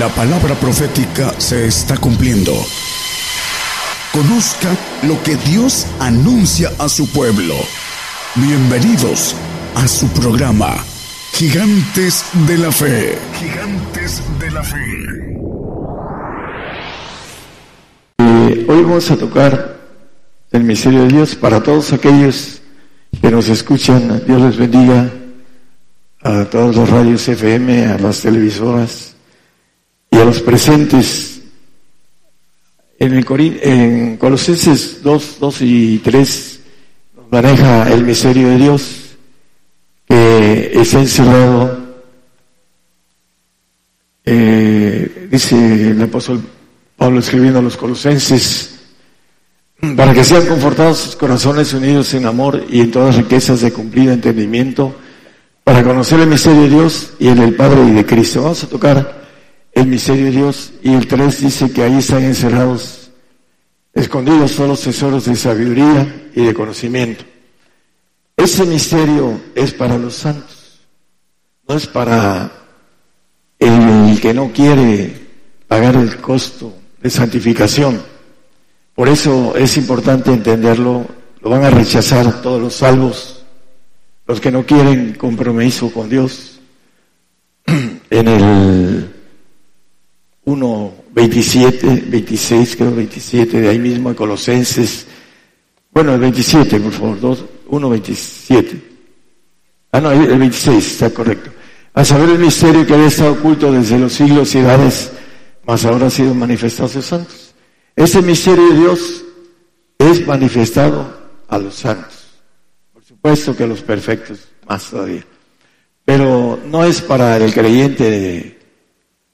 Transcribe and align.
La 0.00 0.08
palabra 0.08 0.54
profética 0.54 1.38
se 1.38 1.66
está 1.66 1.94
cumpliendo. 1.98 2.54
Conozca 4.14 4.74
lo 5.02 5.22
que 5.22 5.36
Dios 5.36 5.86
anuncia 5.98 6.72
a 6.78 6.88
su 6.88 7.06
pueblo. 7.10 7.54
Bienvenidos 8.34 9.36
a 9.74 9.86
su 9.86 10.08
programa, 10.08 10.74
Gigantes 11.34 12.24
de 12.46 12.56
la 12.56 12.72
Fe. 12.72 13.18
Gigantes 13.38 14.22
de 14.38 14.50
la 14.50 14.62
Fe. 14.62 14.78
Eh, 18.20 18.66
hoy 18.70 18.82
vamos 18.82 19.10
a 19.10 19.18
tocar 19.18 19.80
el 20.50 20.64
misterio 20.64 21.02
de 21.02 21.08
Dios 21.08 21.34
para 21.34 21.62
todos 21.62 21.92
aquellos 21.92 22.62
que 23.20 23.30
nos 23.30 23.50
escuchan. 23.50 24.22
Dios 24.26 24.40
les 24.40 24.56
bendiga 24.56 25.10
a 26.22 26.46
todos 26.46 26.74
los 26.74 26.88
radios 26.88 27.28
FM, 27.28 27.84
a 27.84 27.98
las 27.98 28.22
televisoras 28.22 29.10
y 30.10 30.16
a 30.16 30.24
los 30.24 30.40
presentes. 30.40 31.40
En, 32.98 33.14
el 33.14 33.24
en 33.62 34.16
Colosenses 34.18 35.02
2, 35.02 35.36
2 35.40 35.62
y 35.62 35.98
3 35.98 36.60
nos 37.16 37.32
maneja 37.32 37.90
el 37.90 38.04
misterio 38.04 38.48
de 38.48 38.58
Dios 38.58 39.00
que 40.10 40.72
es 40.74 40.92
encerrado, 40.94 41.78
eh, 44.24 45.28
dice 45.30 45.90
el 45.92 46.02
apóstol 46.02 46.42
Pablo 46.96 47.20
escribiendo 47.20 47.60
a 47.60 47.62
los 47.62 47.76
colosenses, 47.76 48.80
para 49.96 50.12
que 50.12 50.24
sean 50.24 50.46
confortados 50.46 50.98
sus 50.98 51.16
corazones 51.16 51.72
unidos 51.72 52.12
en 52.14 52.26
amor 52.26 52.64
y 52.68 52.80
en 52.80 52.90
todas 52.90 53.16
riquezas 53.16 53.60
de 53.60 53.72
cumplido 53.72 54.12
entendimiento, 54.12 54.96
para 55.62 55.84
conocer 55.84 56.18
el 56.18 56.28
misterio 56.28 56.62
de 56.62 56.70
Dios 56.70 57.12
y 57.20 57.28
el 57.28 57.38
del 57.38 57.54
Padre 57.54 57.84
y 57.84 57.92
de 57.92 58.04
Cristo. 58.04 58.42
Vamos 58.42 58.64
a 58.64 58.68
tocar 58.68 59.19
el 59.80 59.86
misterio 59.86 60.26
de 60.26 60.30
Dios 60.30 60.72
y 60.82 60.92
el 60.92 61.06
3 61.06 61.40
dice 61.40 61.70
que 61.72 61.82
ahí 61.82 61.98
están 61.98 62.22
encerrados, 62.22 63.10
escondidos 63.94 64.54
todos 64.54 64.68
los 64.68 64.80
tesoros 64.82 65.24
de 65.24 65.36
sabiduría 65.36 66.30
y 66.34 66.44
de 66.44 66.54
conocimiento. 66.54 67.24
Ese 68.36 68.64
misterio 68.64 69.40
es 69.54 69.72
para 69.72 69.98
los 69.98 70.14
santos, 70.14 70.80
no 71.66 71.74
es 71.74 71.86
para 71.86 72.50
el 73.58 74.18
que 74.20 74.34
no 74.34 74.52
quiere 74.52 75.28
pagar 75.66 75.96
el 75.96 76.16
costo 76.20 76.74
de 77.00 77.10
santificación. 77.10 78.02
Por 78.94 79.08
eso 79.08 79.56
es 79.56 79.76
importante 79.76 80.32
entenderlo, 80.32 81.06
lo 81.40 81.50
van 81.50 81.64
a 81.64 81.70
rechazar 81.70 82.42
todos 82.42 82.60
los 82.60 82.74
salvos 82.74 83.40
los 84.30 84.40
que 84.40 84.52
no 84.52 84.64
quieren 84.64 85.14
compromiso 85.14 85.92
con 85.92 86.08
Dios, 86.08 86.60
en 87.66 88.28
el 88.28 89.09
1, 90.44 90.92
27, 91.12 92.04
26, 92.06 92.76
creo 92.76 92.94
27, 92.94 93.60
de 93.60 93.68
ahí 93.68 93.78
mismo 93.78 94.08
en 94.10 94.14
Colosenses, 94.14 95.06
bueno, 95.92 96.14
el 96.14 96.20
27, 96.20 96.80
por 96.80 96.92
favor, 96.92 97.20
2, 97.20 97.44
1, 97.68 97.90
27. 97.90 98.82
Ah, 99.92 100.00
no, 100.00 100.12
el 100.12 100.38
26, 100.38 100.92
está 100.92 101.10
correcto. 101.10 101.50
A 101.94 102.04
saber 102.04 102.30
el 102.30 102.38
misterio 102.38 102.86
que 102.86 102.94
había 102.94 103.08
estado 103.08 103.32
oculto 103.32 103.72
desde 103.72 103.98
los 103.98 104.12
siglos 104.12 104.54
y 104.54 104.58
edades, 104.58 105.10
mas 105.66 105.84
ahora 105.84 106.06
ha 106.06 106.10
sido 106.10 106.32
manifestado 106.34 106.86
a 106.86 106.92
sus 106.92 107.04
santos. 107.04 107.54
Ese 107.96 108.22
misterio 108.22 108.68
de 108.70 108.78
Dios 108.78 109.24
es 109.98 110.26
manifestado 110.26 111.18
a 111.48 111.58
los 111.58 111.74
santos 111.74 112.20
puesto 113.20 113.56
que 113.56 113.66
los 113.66 113.82
perfectos 113.82 114.48
más 114.66 114.90
todavía. 114.90 115.24
Pero 116.04 116.58
no 116.66 116.84
es 116.84 117.00
para 117.00 117.36
el 117.36 117.52
creyente 117.52 118.58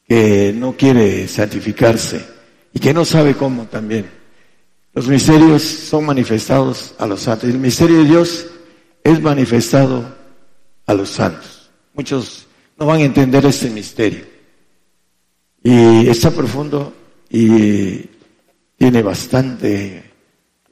que 0.08 0.52
no 0.54 0.76
quiere 0.76 1.26
santificarse 1.28 2.24
y 2.72 2.78
que 2.78 2.94
no 2.94 3.04
sabe 3.04 3.34
cómo 3.34 3.64
también. 3.64 4.08
Los 4.94 5.08
misterios 5.08 5.62
son 5.62 6.06
manifestados 6.06 6.94
a 6.98 7.06
los 7.06 7.20
santos. 7.20 7.48
El 7.50 7.58
misterio 7.58 7.98
de 7.98 8.04
Dios 8.04 8.46
es 9.04 9.20
manifestado 9.20 10.16
a 10.86 10.94
los 10.94 11.10
santos. 11.10 11.70
Muchos 11.94 12.46
no 12.78 12.86
van 12.86 13.00
a 13.00 13.04
entender 13.04 13.44
este 13.44 13.70
misterio. 13.70 14.24
Y 15.62 16.08
está 16.08 16.30
profundo 16.30 16.94
y 17.28 18.08
tiene 18.76 19.02
bastante 19.02 20.12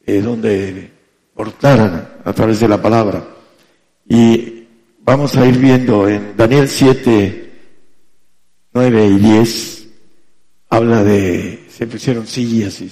eh, 0.06 0.20
donde 0.20 0.90
cortar 1.34 2.20
a 2.24 2.32
través 2.32 2.60
de 2.60 2.68
la 2.68 2.80
palabra. 2.80 3.24
Y 4.08 4.66
vamos 5.00 5.36
a 5.36 5.46
ir 5.46 5.58
viendo 5.58 6.08
en 6.08 6.36
Daniel 6.36 6.68
7, 6.68 7.43
9 8.74 9.06
y 9.06 9.18
10, 9.18 9.86
habla 10.68 11.04
de, 11.04 11.64
se 11.70 11.86
pusieron 11.86 12.26
sillas. 12.26 12.80
Y 12.80 12.90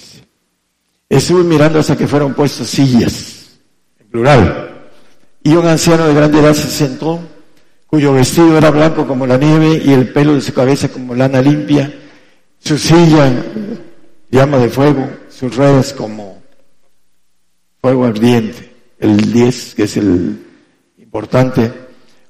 estuve 1.09 1.43
mirando 1.43 1.79
hasta 1.79 1.97
que 1.97 2.07
fueron 2.07 2.33
puestas 2.33 2.67
sillas, 2.67 3.59
en 3.99 4.07
plural. 4.07 4.87
Y 5.43 5.53
un 5.53 5.67
anciano 5.67 6.07
de 6.07 6.13
grande 6.13 6.39
edad 6.39 6.53
se 6.53 6.69
sentó, 6.69 7.19
cuyo 7.85 8.13
vestido 8.13 8.57
era 8.57 8.71
blanco 8.71 9.05
como 9.05 9.27
la 9.27 9.37
nieve 9.37 9.81
y 9.83 9.91
el 9.91 10.13
pelo 10.13 10.35
de 10.35 10.41
su 10.41 10.53
cabeza 10.53 10.87
como 10.87 11.13
lana 11.15 11.41
limpia, 11.41 11.93
su 12.59 12.77
silla 12.77 13.43
llama 14.31 14.57
de 14.59 14.69
fuego, 14.69 15.09
sus 15.29 15.53
ruedas 15.53 15.91
como 15.91 16.41
fuego 17.81 18.05
ardiente, 18.05 18.73
el 18.99 19.33
10, 19.33 19.75
que 19.75 19.83
es 19.83 19.97
el 19.97 20.39
importante, 20.97 21.73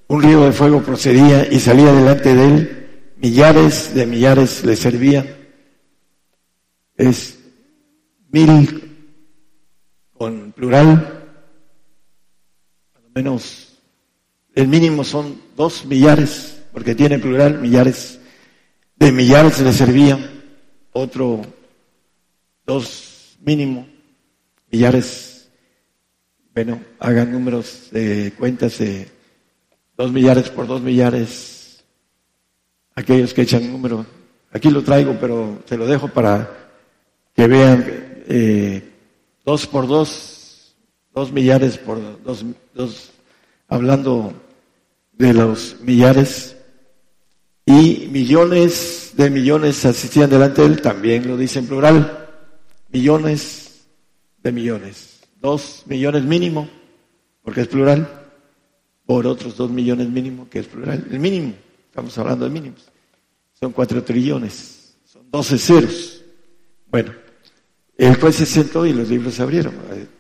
un 0.08 0.24
río 0.24 0.44
de 0.44 0.52
fuego 0.52 0.82
procedía 0.82 1.48
y 1.50 1.60
salía 1.60 1.94
delante 1.94 2.34
de 2.34 2.46
él, 2.46 2.83
millares 3.24 3.96
de 3.96 4.06
millares 4.06 4.66
le 4.66 4.76
servían, 4.76 5.26
es 6.98 7.40
mil 8.30 9.08
con 10.14 10.52
plural, 10.52 11.24
al 12.94 13.12
menos 13.16 13.80
el 14.54 14.68
mínimo 14.68 15.06
son 15.06 15.42
dos 15.56 15.86
millares, 15.86 16.62
porque 16.74 16.96
tiene 16.96 17.18
plural, 17.18 17.60
millares, 17.60 18.20
de 18.98 19.12
millares 19.14 19.62
le 19.62 19.72
servían, 19.72 20.20
otro 20.92 21.42
dos 22.66 23.38
mínimo, 23.40 23.88
millares 24.70 25.34
bueno, 26.54 26.84
hagan 27.00 27.32
números 27.32 27.88
de 27.90 28.34
cuentas 28.38 28.78
de 28.78 29.08
dos 29.98 30.12
millares 30.12 30.50
por 30.50 30.68
dos 30.68 30.82
millares. 30.82 31.63
Aquellos 32.96 33.34
que 33.34 33.44
echan 33.44 33.72
número. 33.72 34.06
Aquí 34.52 34.70
lo 34.70 34.84
traigo, 34.84 35.18
pero 35.20 35.60
te 35.68 35.78
lo 35.78 35.86
dejo 35.88 36.08
para 36.08 36.50
que 37.36 37.48
vean 37.48 37.86
eh, 38.28 38.84
dos 39.44 39.66
por 39.66 39.88
dos, 39.88 40.76
dos 41.14 41.32
millares 41.32 41.78
por 41.78 42.24
dos, 42.24 42.46
dos, 42.74 43.12
hablando 43.68 44.34
de 45.14 45.34
los 45.34 45.78
millares. 45.82 46.56
Y 47.66 48.10
millones 48.12 49.14
de 49.16 49.30
millones 49.30 49.86
asistían 49.86 50.30
delante 50.30 50.62
de 50.62 50.68
él, 50.68 50.82
también 50.82 51.28
lo 51.28 51.38
dice 51.38 51.60
en 51.60 51.68
plural. 51.68 52.30
Millones 52.92 53.86
de 54.44 54.52
millones 54.52 55.14
dos 55.44 55.84
millones 55.88 56.24
mínimo, 56.24 56.70
porque 57.44 57.62
es 57.62 57.68
plural, 57.68 58.08
por 59.06 59.28
otros 59.28 59.58
dos 59.58 59.70
millones 59.70 60.10
mínimo, 60.10 60.48
que 60.50 60.60
es 60.60 60.68
plural. 60.68 61.06
El 61.12 61.20
mínimo, 61.20 61.54
estamos 61.94 62.18
hablando 62.18 62.46
de 62.46 62.50
mínimos. 62.50 62.82
Son 63.54 63.72
cuatro 63.72 64.04
trillones, 64.04 64.96
son 65.06 65.30
doce 65.30 65.60
ceros. 65.60 66.24
Bueno, 66.88 67.14
el 67.96 68.16
juez 68.16 68.36
se 68.38 68.48
sentó 68.48 68.84
y 68.84 68.94
los 68.94 69.08
libros 69.10 69.36
se 69.36 69.44
abrieron. 69.44 69.76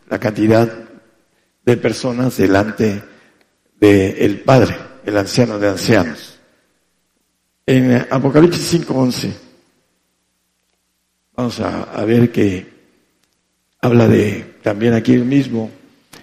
La 0.07 0.19
cantidad 0.19 0.71
de 1.65 1.77
personas 1.77 2.37
delante 2.37 3.01
del 3.79 4.41
Padre, 4.41 4.77
el 5.03 5.17
anciano 5.17 5.57
de 5.57 5.69
ancianos. 5.69 6.37
En 7.65 8.05
Apocalipsis 8.07 8.85
5.11, 8.87 9.33
vamos 11.35 11.59
a, 11.59 12.05
ver 12.05 12.31
que 12.31 12.71
habla 13.81 14.07
de 14.07 14.57
también 14.61 14.93
aquí 14.93 15.17
mismo. 15.17 15.71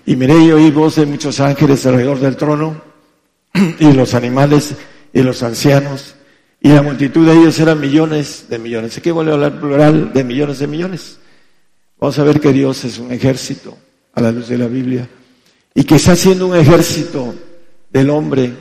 Y 0.07 0.15
miré 0.15 0.45
y 0.45 0.53
oí 0.53 0.71
voz 0.71 0.95
de 0.95 1.07
muchos 1.07 1.41
ángeles 1.41 1.85
alrededor 1.87 2.21
del 2.21 2.37
trono, 2.37 2.81
y 3.81 3.93
los 3.93 4.15
animales 4.15 4.77
y 5.13 5.23
los 5.23 5.43
ancianos, 5.43 6.15
y 6.61 6.69
la 6.69 6.83
multitud 6.83 7.27
de 7.27 7.33
ellos 7.33 7.59
eran 7.59 7.81
millones 7.81 8.47
de 8.49 8.59
millones. 8.59 8.97
Aquí 8.99 9.11
vuelve 9.11 9.31
a 9.31 9.35
hablar 9.35 9.61
plural 9.61 10.13
de 10.13 10.25
millones 10.25 10.59
de 10.59 10.67
millones. 10.67 11.19
Vamos 11.99 12.19
a 12.19 12.25
ver 12.25 12.41
que 12.41 12.53
Dios 12.53 12.85
es 12.85 12.99
un 12.99 13.13
ejército 13.13 13.77
a 14.15 14.21
la 14.21 14.33
luz 14.33 14.49
de 14.49 14.59
la 14.59 14.67
Biblia, 14.67 15.09
y 15.75 15.85
que 15.85 15.97
está 15.97 16.13
haciendo 16.13 16.47
un 16.47 16.57
ejército 16.57 17.35
del 17.91 18.11
hombre, 18.11 18.53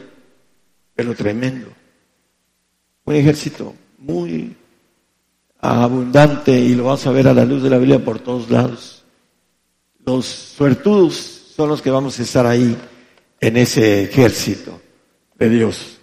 pero 0.96 1.16
tremendo. 1.16 1.68
Un 3.06 3.16
ejército 3.16 3.76
muy 3.98 4.56
abundante, 5.60 6.58
y 6.58 6.76
lo 6.76 6.86
vamos 6.86 7.06
a 7.06 7.12
ver 7.12 7.28
a 7.28 7.34
la 7.34 7.46
luz 7.46 7.64
de 7.64 7.70
la 7.70 7.78
Biblia 7.78 8.04
por 8.04 8.20
todos 8.20 8.50
lados. 8.50 9.04
Los 10.06 10.26
suertudos 10.26 11.54
son 11.56 11.70
los 11.70 11.82
que 11.82 11.92
vamos 11.92 12.20
a 12.20 12.24
estar 12.24 12.46
ahí 12.46 12.78
en 13.42 13.58
ese 13.58 14.04
ejército 14.04 14.82
de 15.38 15.50
Dios. 15.50 15.99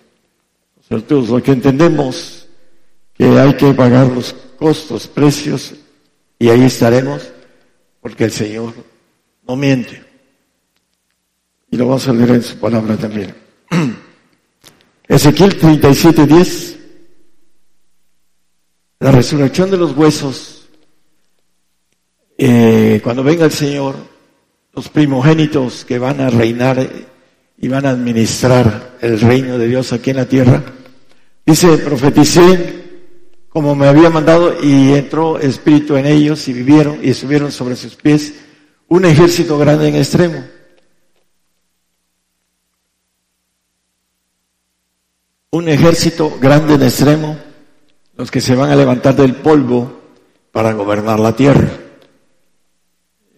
Suertudos, 0.89 1.29
lo 1.29 1.43
que 1.43 1.53
entendemos 1.53 2.47
que 3.15 3.25
hay 3.25 3.55
que 3.55 3.73
pagar 3.73 4.09
los 4.09 4.35
costos, 4.59 5.09
precios, 5.09 5.75
y 6.39 6.49
ahí 6.49 6.63
estaremos, 6.63 7.23
porque 8.01 8.25
el 8.25 8.31
Señor 8.31 8.75
no 9.47 9.57
miente. 9.57 10.05
Y 11.71 11.77
lo 11.77 11.89
vamos 11.89 12.07
a 12.07 12.13
leer 12.13 12.31
en 12.31 12.43
su 12.43 12.57
palabra 12.59 12.97
también. 12.97 13.35
Ezequiel 15.09 15.57
37, 15.57 16.27
10. 16.27 16.77
La 19.01 19.13
resurrección 19.13 19.71
de 19.71 19.77
los 19.77 19.97
huesos. 19.97 20.69
Eh, 22.39 23.01
cuando 23.03 23.25
venga 23.25 23.47
el 23.47 23.53
Señor, 23.53 23.97
los 24.75 24.89
primogénitos 24.89 25.85
que 25.85 25.99
van 25.99 26.21
a 26.21 26.29
reinar 26.29 26.87
y 27.59 27.69
van 27.69 27.87
a 27.87 27.91
administrar 27.91 28.99
el 29.01 29.21
reino 29.21 29.59
de 29.59 29.69
Dios 29.69 29.93
aquí 29.93 30.11
en 30.11 30.17
la 30.17 30.29
tierra, 30.29 30.63
dice, 31.47 31.79
profeticé 31.79 32.85
como 33.57 33.75
me 33.75 33.87
había 33.87 34.11
mandado 34.11 34.63
y 34.63 34.93
entró 34.93 35.39
espíritu 35.39 35.97
en 35.97 36.05
ellos 36.05 36.47
y 36.49 36.53
vivieron 36.53 36.99
y 37.03 37.09
estuvieron 37.09 37.51
sobre 37.51 37.75
sus 37.75 37.95
pies 37.95 38.35
un 38.89 39.07
ejército 39.07 39.57
grande 39.57 39.89
en 39.89 39.97
extremo. 39.97 40.45
Un 45.53 45.71
ejército 45.71 46.37
grande 46.39 46.75
en 46.75 46.83
extremo, 46.83 47.39
los 48.17 48.31
que 48.31 48.43
se 48.43 48.55
van 48.55 48.71
a 48.71 48.77
levantar 48.77 49.17
del 49.17 49.37
polvo 49.37 50.03
para 50.53 50.75
gobernar 50.75 51.19
la 51.19 51.35
tierra. 51.35 51.71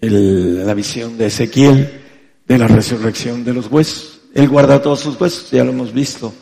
la 0.00 0.75
visión 0.75 1.16
de 1.16 1.26
Ezequiel 1.26 2.00
de 2.44 2.58
la 2.58 2.66
resurrección 2.66 3.44
de 3.44 3.54
los 3.54 3.70
huesos. 3.70 4.20
Él 4.34 4.49
guarda 4.49 4.82
todos 4.82 4.99
sus 4.99 5.20
huesos, 5.20 5.50
ya 5.52 5.62
lo 5.62 5.70
hemos 5.70 5.93
visto. 5.93 6.32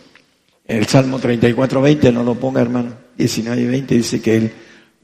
El 0.66 0.86
Salmo 0.86 1.18
34, 1.18 1.80
20, 1.80 2.12
no 2.12 2.24
lo 2.24 2.34
ponga 2.34 2.60
hermano, 2.60 2.92
19 3.16 3.62
y 3.62 3.66
20 3.66 3.94
dice 3.94 4.20
que 4.20 4.36
Él 4.36 4.52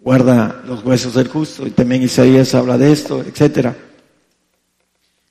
guarda 0.01 0.63
los 0.67 0.85
huesos 0.85 1.15
del 1.15 1.29
justo 1.29 1.67
y 1.67 1.71
también 1.71 2.03
Isaías 2.03 2.55
habla 2.55 2.77
de 2.77 2.93
esto, 2.93 3.21
etcétera. 3.21 3.77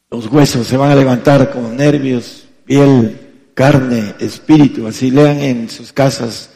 Los 0.09 0.27
huesos 0.27 0.67
se 0.67 0.77
van 0.77 0.91
a 0.91 0.95
levantar 0.95 1.51
con 1.51 1.75
nervios, 1.75 2.45
piel, 2.65 3.17
carne, 3.53 4.15
espíritu. 4.19 4.87
Así 4.87 5.11
lean 5.11 5.39
en 5.39 5.69
sus 5.69 5.91
casas 5.93 6.49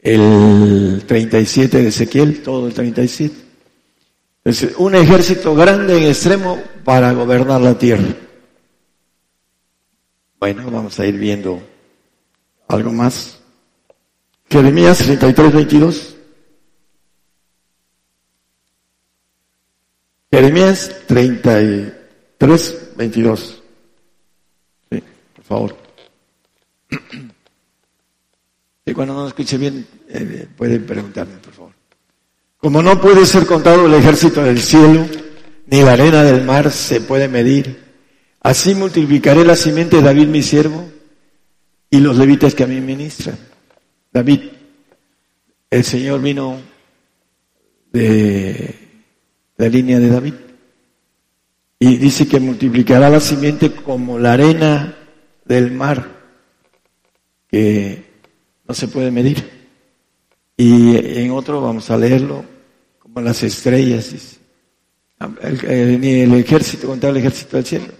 el 0.00 1.02
37 1.06 1.82
de 1.82 1.88
Ezequiel, 1.88 2.42
todo 2.42 2.66
el 2.66 2.74
37. 2.74 3.34
Es 4.44 4.66
un 4.78 4.94
ejército 4.94 5.54
grande 5.54 5.98
en 5.98 6.04
extremo 6.04 6.58
para 6.84 7.12
gobernar 7.12 7.60
la 7.60 7.76
tierra. 7.78 8.08
Bueno, 10.38 10.70
vamos 10.70 10.98
a 10.98 11.06
ir 11.06 11.18
viendo 11.18 11.62
algo 12.70 12.92
más. 12.92 13.38
Jeremías 14.48 14.98
33, 14.98 15.52
22. 15.52 16.16
Jeremías 20.32 20.90
33, 21.06 22.96
22. 22.96 23.62
Sí, 24.90 25.02
por 25.34 25.44
favor. 25.44 25.76
Y 28.86 28.94
cuando 28.94 29.14
no 29.14 29.28
escuche 29.28 29.56
bien, 29.56 29.86
eh, 30.08 30.48
pueden 30.56 30.84
preguntarme, 30.84 31.36
por 31.36 31.52
favor. 31.52 31.72
Como 32.56 32.82
no 32.82 33.00
puede 33.00 33.24
ser 33.24 33.46
contado 33.46 33.86
el 33.86 33.94
ejército 33.94 34.42
del 34.42 34.58
cielo, 34.60 35.06
ni 35.66 35.82
la 35.82 35.92
arena 35.92 36.24
del 36.24 36.44
mar 36.44 36.72
se 36.72 37.00
puede 37.00 37.28
medir, 37.28 37.78
así 38.40 38.74
multiplicaré 38.74 39.44
la 39.44 39.54
simiente 39.54 39.98
de 39.98 40.02
David 40.02 40.26
mi 40.26 40.42
siervo 40.42 40.89
y 41.90 41.98
los 41.98 42.16
levitas 42.16 42.54
que 42.54 42.62
a 42.62 42.66
mí 42.68 42.80
ministran. 42.80 43.36
David, 44.12 44.40
el 45.68 45.84
Señor 45.84 46.22
vino 46.22 46.60
de 47.92 48.74
la 49.56 49.68
línea 49.68 49.98
de 49.98 50.08
David 50.08 50.34
y 51.78 51.96
dice 51.96 52.28
que 52.28 52.38
multiplicará 52.38 53.10
la 53.10 53.20
simiente 53.20 53.72
como 53.72 54.18
la 54.18 54.34
arena 54.34 54.96
del 55.44 55.72
mar, 55.72 56.06
que 57.48 58.04
no 58.68 58.74
se 58.74 58.86
puede 58.88 59.10
medir. 59.10 59.58
Y 60.56 60.96
en 60.96 61.32
otro 61.32 61.60
vamos 61.60 61.90
a 61.90 61.96
leerlo 61.96 62.44
como 62.98 63.20
las 63.20 63.42
estrellas, 63.42 64.38
ni 65.18 66.20
el 66.20 66.34
ejército 66.34 66.86
contra 66.86 67.10
el 67.10 67.16
ejército 67.16 67.56
del 67.56 67.66
cielo. 67.66 67.94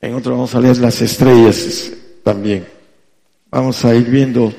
En 0.00 0.14
otro 0.14 0.32
vamos 0.32 0.54
a 0.54 0.60
leer 0.60 0.78
las 0.78 1.02
estrellas 1.02 1.92
también. 2.28 2.66
Vamos 3.50 3.82
a 3.86 3.94
ir 3.94 4.04
viendo 4.10 4.52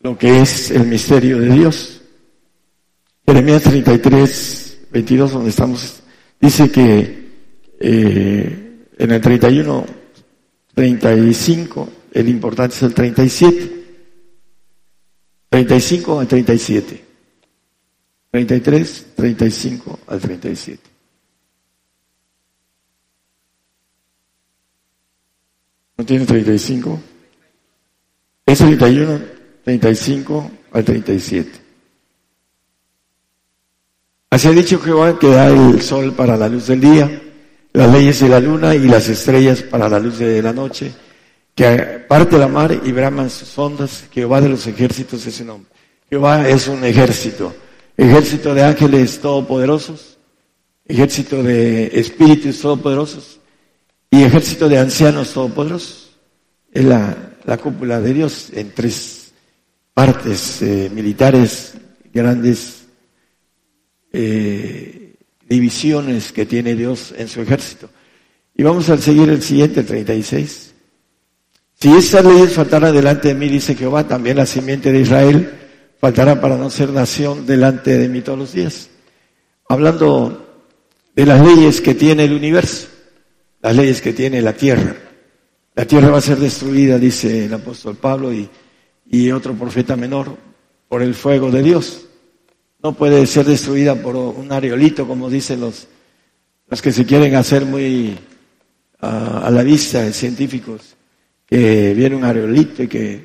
lo 0.00 0.18
que 0.18 0.40
es 0.40 0.72
el 0.72 0.88
misterio 0.88 1.38
de 1.38 1.50
Dios. 1.50 2.02
Jeremías 3.24 3.62
33, 3.62 4.78
22, 4.90 5.32
donde 5.34 5.50
estamos, 5.50 6.02
dice 6.40 6.72
que 6.72 7.28
eh, 7.78 8.86
en 8.98 9.10
el 9.12 9.20
31, 9.20 9.86
35, 10.74 11.88
el 12.12 12.28
importante 12.28 12.74
es 12.74 12.82
el 12.82 12.92
37. 12.92 13.84
35 15.48 16.18
al 16.18 16.26
37. 16.26 17.04
33, 18.32 19.06
35 19.14 20.00
al 20.08 20.20
37. 20.20 20.93
¿No 25.96 26.04
tiene 26.04 26.26
35? 26.26 27.00
Es 28.46 28.58
31, 28.58 29.20
35 29.64 30.50
al 30.72 30.84
37. 30.84 31.50
Así 34.30 34.48
ha 34.48 34.50
dicho 34.50 34.80
Jehová 34.80 35.16
que 35.18 35.28
da 35.28 35.48
el 35.48 35.80
sol 35.80 36.12
para 36.12 36.36
la 36.36 36.48
luz 36.48 36.66
del 36.66 36.80
día, 36.80 37.22
las 37.72 37.92
leyes 37.92 38.18
de 38.18 38.28
la 38.28 38.40
luna 38.40 38.74
y 38.74 38.80
las 38.80 39.08
estrellas 39.08 39.62
para 39.62 39.88
la 39.88 40.00
luz 40.00 40.18
de 40.18 40.42
la 40.42 40.52
noche, 40.52 40.92
que 41.54 41.76
parte 42.08 42.36
la 42.36 42.48
mar 42.48 42.80
y 42.84 42.90
braman 42.90 43.30
sus 43.30 43.56
ondas, 43.56 44.04
Jehová 44.12 44.40
de 44.40 44.48
los 44.48 44.66
ejércitos 44.66 45.24
es 45.24 45.36
su 45.36 45.44
nombre. 45.44 45.70
Jehová 46.10 46.48
es 46.48 46.66
un 46.66 46.82
ejército, 46.84 47.54
ejército 47.96 48.52
de 48.52 48.64
ángeles 48.64 49.20
todopoderosos, 49.20 50.18
ejército 50.84 51.40
de 51.42 51.92
espíritus 51.94 52.60
todopoderosos, 52.60 53.38
y 54.14 54.22
ejército 54.22 54.68
de 54.68 54.78
ancianos 54.78 55.32
todopoderosos. 55.32 56.12
Es 56.72 56.84
la, 56.84 57.16
cúpula 57.60 58.00
de 58.00 58.14
Dios 58.14 58.48
en 58.52 58.72
tres 58.72 59.32
partes 59.92 60.62
eh, 60.62 60.90
militares, 60.92 61.74
grandes 62.12 62.84
eh, 64.12 65.14
divisiones 65.48 66.32
que 66.32 66.46
tiene 66.46 66.76
Dios 66.76 67.12
en 67.16 67.28
su 67.28 67.40
ejército. 67.40 67.90
Y 68.56 68.62
vamos 68.62 68.88
a 68.88 68.96
seguir 68.98 69.28
el 69.28 69.42
siguiente, 69.42 69.80
el 69.80 69.86
36. 69.86 70.74
Si 71.80 71.92
esas 71.92 72.24
leyes 72.24 72.52
faltaran 72.52 72.94
delante 72.94 73.28
de 73.28 73.34
mí, 73.34 73.48
dice 73.48 73.74
Jehová, 73.74 74.06
también 74.06 74.36
la 74.36 74.46
simiente 74.46 74.92
de 74.92 75.00
Israel 75.00 75.52
faltará 76.00 76.40
para 76.40 76.56
no 76.56 76.70
ser 76.70 76.90
nación 76.90 77.46
delante 77.46 77.98
de 77.98 78.08
mí 78.08 78.22
todos 78.22 78.38
los 78.38 78.52
días. 78.52 78.90
Hablando 79.68 80.62
de 81.16 81.26
las 81.26 81.44
leyes 81.44 81.80
que 81.80 81.94
tiene 81.94 82.24
el 82.24 82.32
universo 82.32 82.93
las 83.64 83.74
leyes 83.74 84.02
que 84.02 84.12
tiene 84.12 84.42
la 84.42 84.52
tierra. 84.52 84.94
La 85.74 85.86
tierra 85.86 86.10
va 86.10 86.18
a 86.18 86.20
ser 86.20 86.36
destruida, 86.36 86.98
dice 86.98 87.46
el 87.46 87.54
apóstol 87.54 87.96
Pablo 87.96 88.30
y, 88.30 89.30
otro 89.32 89.54
profeta 89.54 89.96
menor, 89.96 90.36
por 90.86 91.00
el 91.00 91.14
fuego 91.14 91.50
de 91.50 91.62
Dios. 91.62 92.04
No 92.82 92.92
puede 92.92 93.26
ser 93.26 93.46
destruida 93.46 93.94
por 93.94 94.16
un 94.16 94.52
areolito, 94.52 95.08
como 95.08 95.30
dicen 95.30 95.60
los, 95.60 95.88
los 96.68 96.82
que 96.82 96.92
se 96.92 97.06
quieren 97.06 97.36
hacer 97.36 97.64
muy 97.64 98.18
a 99.00 99.50
la 99.50 99.62
vista, 99.62 100.12
científicos, 100.12 100.94
que 101.46 101.94
viene 101.94 102.16
un 102.16 102.24
areolito 102.24 102.82
y 102.82 102.88
que 102.88 103.24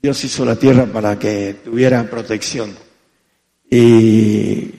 Dios 0.00 0.22
hizo 0.22 0.44
la 0.44 0.54
tierra 0.54 0.86
para 0.86 1.18
que 1.18 1.56
tuviera 1.64 2.08
protección. 2.08 2.70
Y 3.68 4.74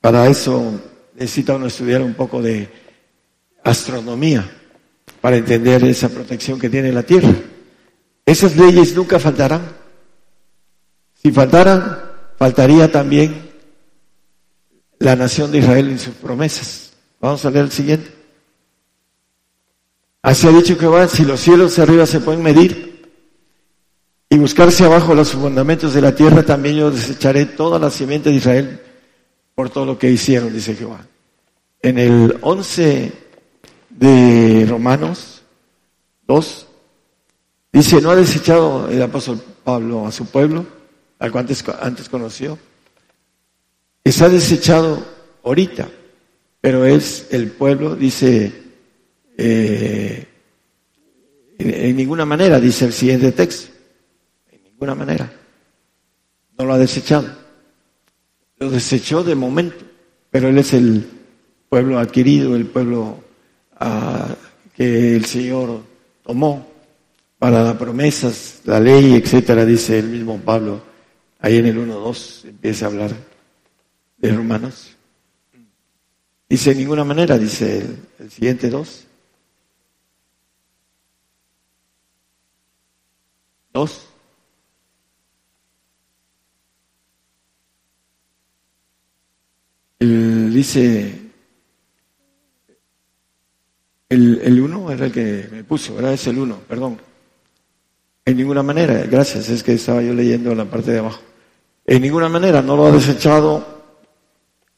para 0.00 0.26
eso 0.26 0.80
necesita 1.14 1.54
uno 1.54 1.66
estudiar 1.66 2.02
un 2.02 2.14
poco 2.14 2.42
de 2.42 2.79
astronomía 3.64 4.48
para 5.20 5.36
entender 5.36 5.84
esa 5.84 6.08
protección 6.08 6.58
que 6.58 6.70
tiene 6.70 6.92
la 6.92 7.02
tierra. 7.02 7.34
Esas 8.24 8.56
leyes 8.56 8.94
nunca 8.94 9.18
faltarán. 9.18 9.62
Si 11.22 11.30
faltaran, 11.30 11.98
faltaría 12.38 12.90
también 12.90 13.50
la 14.98 15.16
nación 15.16 15.50
de 15.50 15.58
Israel 15.58 15.88
en 15.88 15.98
sus 15.98 16.14
promesas. 16.14 16.92
Vamos 17.20 17.44
a 17.44 17.50
leer 17.50 17.66
el 17.66 17.72
siguiente. 17.72 18.10
Así 20.22 20.46
ha 20.46 20.50
dicho 20.50 20.76
Jehová, 20.76 21.08
si 21.08 21.24
los 21.24 21.40
cielos 21.40 21.78
arriba 21.78 22.06
se 22.06 22.20
pueden 22.20 22.42
medir 22.42 23.10
y 24.28 24.36
buscarse 24.36 24.84
abajo 24.84 25.14
los 25.14 25.32
fundamentos 25.32 25.94
de 25.94 26.02
la 26.02 26.14
tierra, 26.14 26.42
también 26.42 26.76
yo 26.76 26.90
desecharé 26.90 27.46
toda 27.46 27.78
la 27.78 27.90
simiente 27.90 28.30
de 28.30 28.36
Israel 28.36 28.80
por 29.54 29.70
todo 29.70 29.86
lo 29.86 29.98
que 29.98 30.10
hicieron, 30.10 30.52
dice 30.52 30.74
Jehová. 30.74 31.06
En 31.82 31.98
el 31.98 32.38
11 32.42 33.12
de 34.00 34.66
Romanos 34.68 35.42
2, 36.26 36.66
Dice, 37.72 38.00
no 38.00 38.10
ha 38.10 38.16
desechado 38.16 38.88
el 38.88 39.00
apóstol 39.00 39.40
Pablo 39.62 40.06
a 40.06 40.10
su 40.10 40.26
pueblo, 40.26 40.66
al 41.20 41.30
cual 41.30 41.42
antes, 41.42 41.64
antes 41.80 42.08
conoció. 42.08 42.58
ha 44.04 44.28
desechado 44.28 45.06
ahorita, 45.44 45.88
pero 46.60 46.84
es 46.84 47.28
el 47.30 47.52
pueblo, 47.52 47.94
dice, 47.94 48.52
eh, 49.36 50.26
en 51.58 51.96
ninguna 51.96 52.24
manera, 52.24 52.58
dice 52.58 52.86
el 52.86 52.92
siguiente 52.92 53.30
texto, 53.30 53.70
en 54.50 54.64
ninguna 54.64 54.96
manera. 54.96 55.32
No 56.58 56.64
lo 56.64 56.72
ha 56.72 56.78
desechado. 56.78 57.28
Lo 58.58 58.68
desechó 58.68 59.22
de 59.22 59.36
momento, 59.36 59.84
pero 60.30 60.48
él 60.48 60.58
es 60.58 60.72
el 60.74 61.06
pueblo 61.68 62.00
adquirido, 62.00 62.56
el 62.56 62.66
pueblo 62.66 63.22
que 64.76 65.16
el 65.16 65.24
Señor 65.24 65.82
tomó 66.22 66.66
para 67.38 67.62
las 67.62 67.76
promesas, 67.76 68.60
la 68.64 68.78
ley, 68.78 69.14
etcétera, 69.14 69.64
dice 69.64 69.98
el 69.98 70.08
mismo 70.08 70.38
Pablo, 70.38 70.82
ahí 71.38 71.56
en 71.56 71.66
el 71.66 71.78
1.2 71.78 72.48
empieza 72.48 72.84
a 72.84 72.88
hablar 72.88 73.12
de 74.18 74.32
Romanos. 74.32 74.96
Dice, 76.48 76.70
de 76.70 76.76
ninguna 76.76 77.04
manera, 77.04 77.38
dice 77.38 77.86
el, 78.18 78.30
siguiente 78.30 78.68
2. 78.68 79.06
Dos. 83.72 84.06
dice, 90.00 91.19
el, 94.10 94.60
uno 94.60 94.90
era 94.90 95.06
el 95.06 95.12
que 95.12 95.48
me 95.50 95.64
puso, 95.64 95.94
¿verdad? 95.94 96.14
Es 96.14 96.26
el 96.26 96.38
uno, 96.38 96.58
perdón. 96.68 96.98
En 98.24 98.36
ninguna 98.36 98.62
manera, 98.62 99.06
gracias, 99.06 99.48
es 99.48 99.62
que 99.62 99.72
estaba 99.72 100.02
yo 100.02 100.12
leyendo 100.12 100.54
la 100.54 100.64
parte 100.64 100.90
de 100.90 100.98
abajo. 100.98 101.20
En 101.86 102.02
ninguna 102.02 102.28
manera, 102.28 102.60
no 102.60 102.76
lo 102.76 102.86
ha 102.86 102.90
desechado 102.90 103.82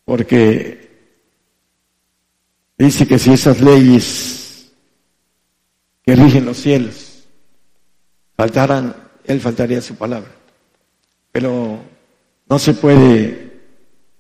porque 0.05 0.91
dice 2.77 3.07
que 3.07 3.19
si 3.19 3.33
esas 3.33 3.61
leyes 3.61 4.71
que 6.05 6.15
rigen 6.15 6.45
los 6.45 6.59
cielos 6.59 7.25
faltaran, 8.37 8.95
él 9.25 9.41
faltaría 9.41 9.81
su 9.81 9.95
palabra. 9.95 10.31
Pero 11.31 11.81
no 12.49 12.59
se 12.59 12.75
puede, 12.75 13.61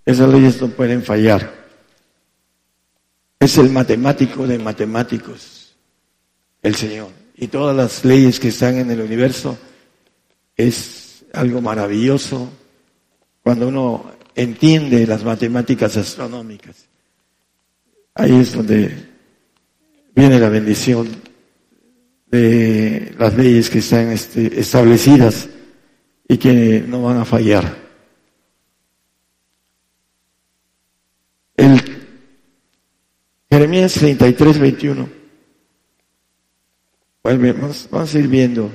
esas 0.06 0.28
leyes 0.30 0.60
no 0.60 0.68
pueden 0.68 1.02
fallar. 1.02 1.61
Es 3.42 3.58
el 3.58 3.70
matemático 3.70 4.46
de 4.46 4.56
matemáticos, 4.56 5.74
el 6.62 6.76
Señor. 6.76 7.08
Y 7.34 7.48
todas 7.48 7.74
las 7.76 8.04
leyes 8.04 8.38
que 8.38 8.50
están 8.50 8.76
en 8.76 8.88
el 8.92 9.00
universo 9.00 9.58
es 10.56 11.24
algo 11.32 11.60
maravilloso 11.60 12.48
cuando 13.42 13.66
uno 13.66 14.12
entiende 14.36 15.04
las 15.08 15.24
matemáticas 15.24 15.96
astronómicas. 15.96 16.86
Ahí 18.14 18.32
es 18.32 18.52
donde 18.52 19.08
viene 20.14 20.38
la 20.38 20.48
bendición 20.48 21.08
de 22.30 23.12
las 23.18 23.36
leyes 23.36 23.68
que 23.70 23.80
están 23.80 24.12
este, 24.12 24.60
establecidas 24.60 25.48
y 26.28 26.38
que 26.38 26.84
no 26.86 27.02
van 27.02 27.16
a 27.16 27.24
fallar. 27.24 27.76
El 31.56 31.91
Jeremías 33.52 33.92
33, 33.92 34.58
21. 34.58 35.10
Vamos, 37.22 37.86
vamos 37.90 38.14
a 38.14 38.18
ir 38.18 38.26
viendo. 38.26 38.72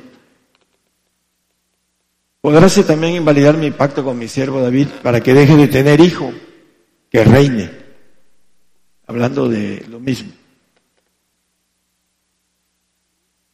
Podráse 2.41 2.83
también 2.83 3.15
invalidar 3.15 3.57
mi 3.57 3.71
pacto 3.71 4.03
con 4.03 4.19
mi 4.19 4.27
siervo 4.27 4.61
David 4.61 4.89
para 5.01 5.19
que 5.19 5.33
deje 5.33 5.55
de 5.55 5.67
tener 5.67 5.99
hijo, 5.99 6.31
que 7.09 7.23
reine. 7.23 7.71
Hablando 9.07 9.49
de 9.49 9.83
lo 9.89 9.99
mismo. 9.99 10.31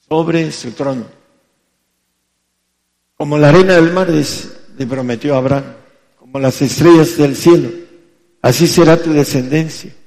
Sobre 0.10 0.52
su 0.52 0.72
trono. 0.72 1.06
Como 3.16 3.38
la 3.38 3.48
arena 3.48 3.76
del 3.76 3.94
mar 3.94 4.10
le 4.10 4.86
prometió 4.86 5.38
Abraham, 5.38 5.74
como 6.20 6.38
las 6.38 6.62
estrellas 6.62 7.16
del 7.16 7.38
cielo, 7.38 7.70
así 8.42 8.68
será 8.68 9.02
tu 9.02 9.14
descendencia 9.14 10.03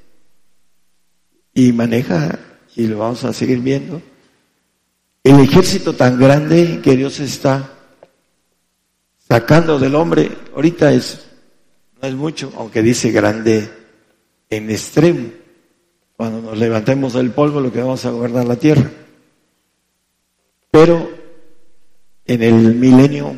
y 1.57 1.73
maneja, 1.73 2.39
y 2.77 2.87
lo 2.87 2.99
vamos 2.99 3.25
a 3.25 3.33
seguir 3.33 3.61
viendo, 3.61 4.03
el 5.25 5.41
ejército 5.41 5.95
tan 5.95 6.21
grande 6.21 6.81
que 6.85 6.95
Dios 6.95 7.19
está 7.19 7.73
sacando 9.27 9.79
del 9.79 9.95
hombre, 9.95 10.31
ahorita 10.55 10.93
es, 10.93 11.27
no 12.01 12.07
es 12.07 12.15
mucho, 12.15 12.53
aunque 12.59 12.83
dice 12.83 13.11
grande 13.11 13.71
en 14.51 14.71
extremo. 14.71 15.31
Cuando 16.15 16.43
nos 16.43 16.59
levantemos 16.59 17.15
del 17.15 17.31
polvo, 17.31 17.61
lo 17.61 17.73
que 17.73 17.81
vamos 17.81 18.05
a 18.05 18.11
gobernar 18.11 18.45
la 18.47 18.57
tierra. 18.57 18.91
Pero 20.71 21.11
en 22.27 22.43
el 22.43 22.75
milenio 22.75 23.35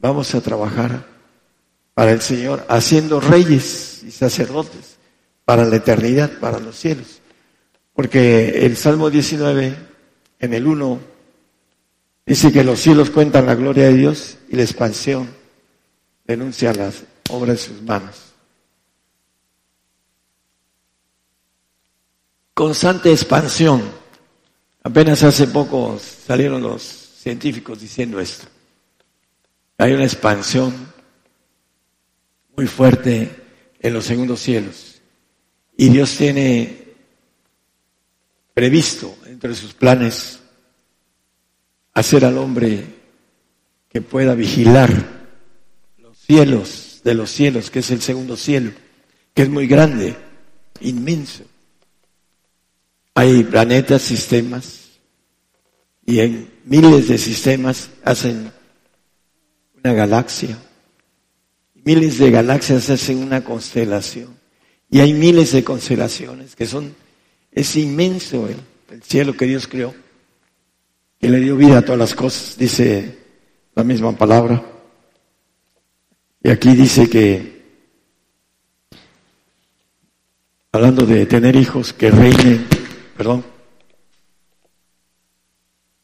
vamos 0.00 0.34
a 0.34 0.40
trabajar 0.40 1.04
para 1.92 2.12
el 2.12 2.22
Señor, 2.22 2.64
haciendo 2.70 3.20
reyes 3.20 4.02
y 4.04 4.10
sacerdotes 4.10 4.96
para 5.44 5.66
la 5.66 5.76
eternidad, 5.76 6.30
para 6.40 6.58
los 6.60 6.74
cielos. 6.74 7.17
Porque 7.98 8.64
el 8.64 8.76
Salmo 8.76 9.10
19, 9.10 9.76
en 10.38 10.54
el 10.54 10.68
1, 10.68 11.00
dice 12.24 12.52
que 12.52 12.62
los 12.62 12.78
cielos 12.78 13.10
cuentan 13.10 13.46
la 13.46 13.56
gloria 13.56 13.86
de 13.86 13.94
Dios 13.94 14.38
y 14.48 14.54
la 14.54 14.62
expansión 14.62 15.28
denuncia 16.24 16.72
las 16.72 17.02
obras 17.28 17.56
de 17.56 17.64
sus 17.64 17.82
manos. 17.82 18.14
Constante 22.54 23.10
expansión. 23.10 23.82
Apenas 24.84 25.24
hace 25.24 25.48
poco 25.48 25.98
salieron 25.98 26.62
los 26.62 26.84
científicos 26.84 27.80
diciendo 27.80 28.20
esto. 28.20 28.46
Hay 29.76 29.92
una 29.92 30.04
expansión 30.04 30.72
muy 32.56 32.68
fuerte 32.68 33.28
en 33.80 33.92
los 33.92 34.04
segundos 34.04 34.38
cielos. 34.38 35.00
Y 35.76 35.88
Dios 35.88 36.16
tiene 36.16 36.86
previsto 38.58 39.16
entre 39.26 39.54
sus 39.54 39.72
planes 39.72 40.40
hacer 41.94 42.24
al 42.24 42.36
hombre 42.38 42.86
que 43.88 44.02
pueda 44.02 44.34
vigilar 44.34 44.90
los 45.98 46.18
cielos 46.18 47.00
de 47.04 47.14
los 47.14 47.30
cielos, 47.30 47.70
que 47.70 47.78
es 47.78 47.90
el 47.92 48.02
segundo 48.02 48.36
cielo, 48.36 48.72
que 49.32 49.42
es 49.42 49.48
muy 49.48 49.68
grande, 49.68 50.16
inmenso. 50.80 51.44
Hay 53.14 53.44
planetas, 53.44 54.02
sistemas, 54.02 54.88
y 56.04 56.18
en 56.18 56.50
miles 56.64 57.06
de 57.06 57.18
sistemas 57.18 57.90
hacen 58.02 58.50
una 59.76 59.92
galaxia. 59.92 60.58
Miles 61.76 62.18
de 62.18 62.32
galaxias 62.32 62.90
hacen 62.90 63.18
una 63.18 63.44
constelación. 63.44 64.36
Y 64.90 64.98
hay 64.98 65.12
miles 65.12 65.52
de 65.52 65.62
constelaciones 65.62 66.56
que 66.56 66.66
son 66.66 66.92
es 67.58 67.74
inmenso 67.74 68.48
el, 68.48 69.02
cielo 69.02 69.36
que 69.36 69.46
Dios 69.46 69.66
creó, 69.66 69.94
que 71.20 71.28
le 71.28 71.40
dio 71.40 71.56
vida 71.56 71.78
a 71.78 71.82
todas 71.82 71.98
las 71.98 72.14
cosas, 72.14 72.56
dice 72.56 73.18
la 73.74 73.82
misma 73.82 74.12
palabra. 74.12 74.62
Y 76.42 76.50
aquí 76.50 76.74
dice 76.74 77.10
que, 77.10 77.62
hablando 80.70 81.04
de 81.04 81.26
tener 81.26 81.56
hijos 81.56 81.92
que 81.92 82.10
reinen, 82.10 82.66
perdón, 83.16 83.44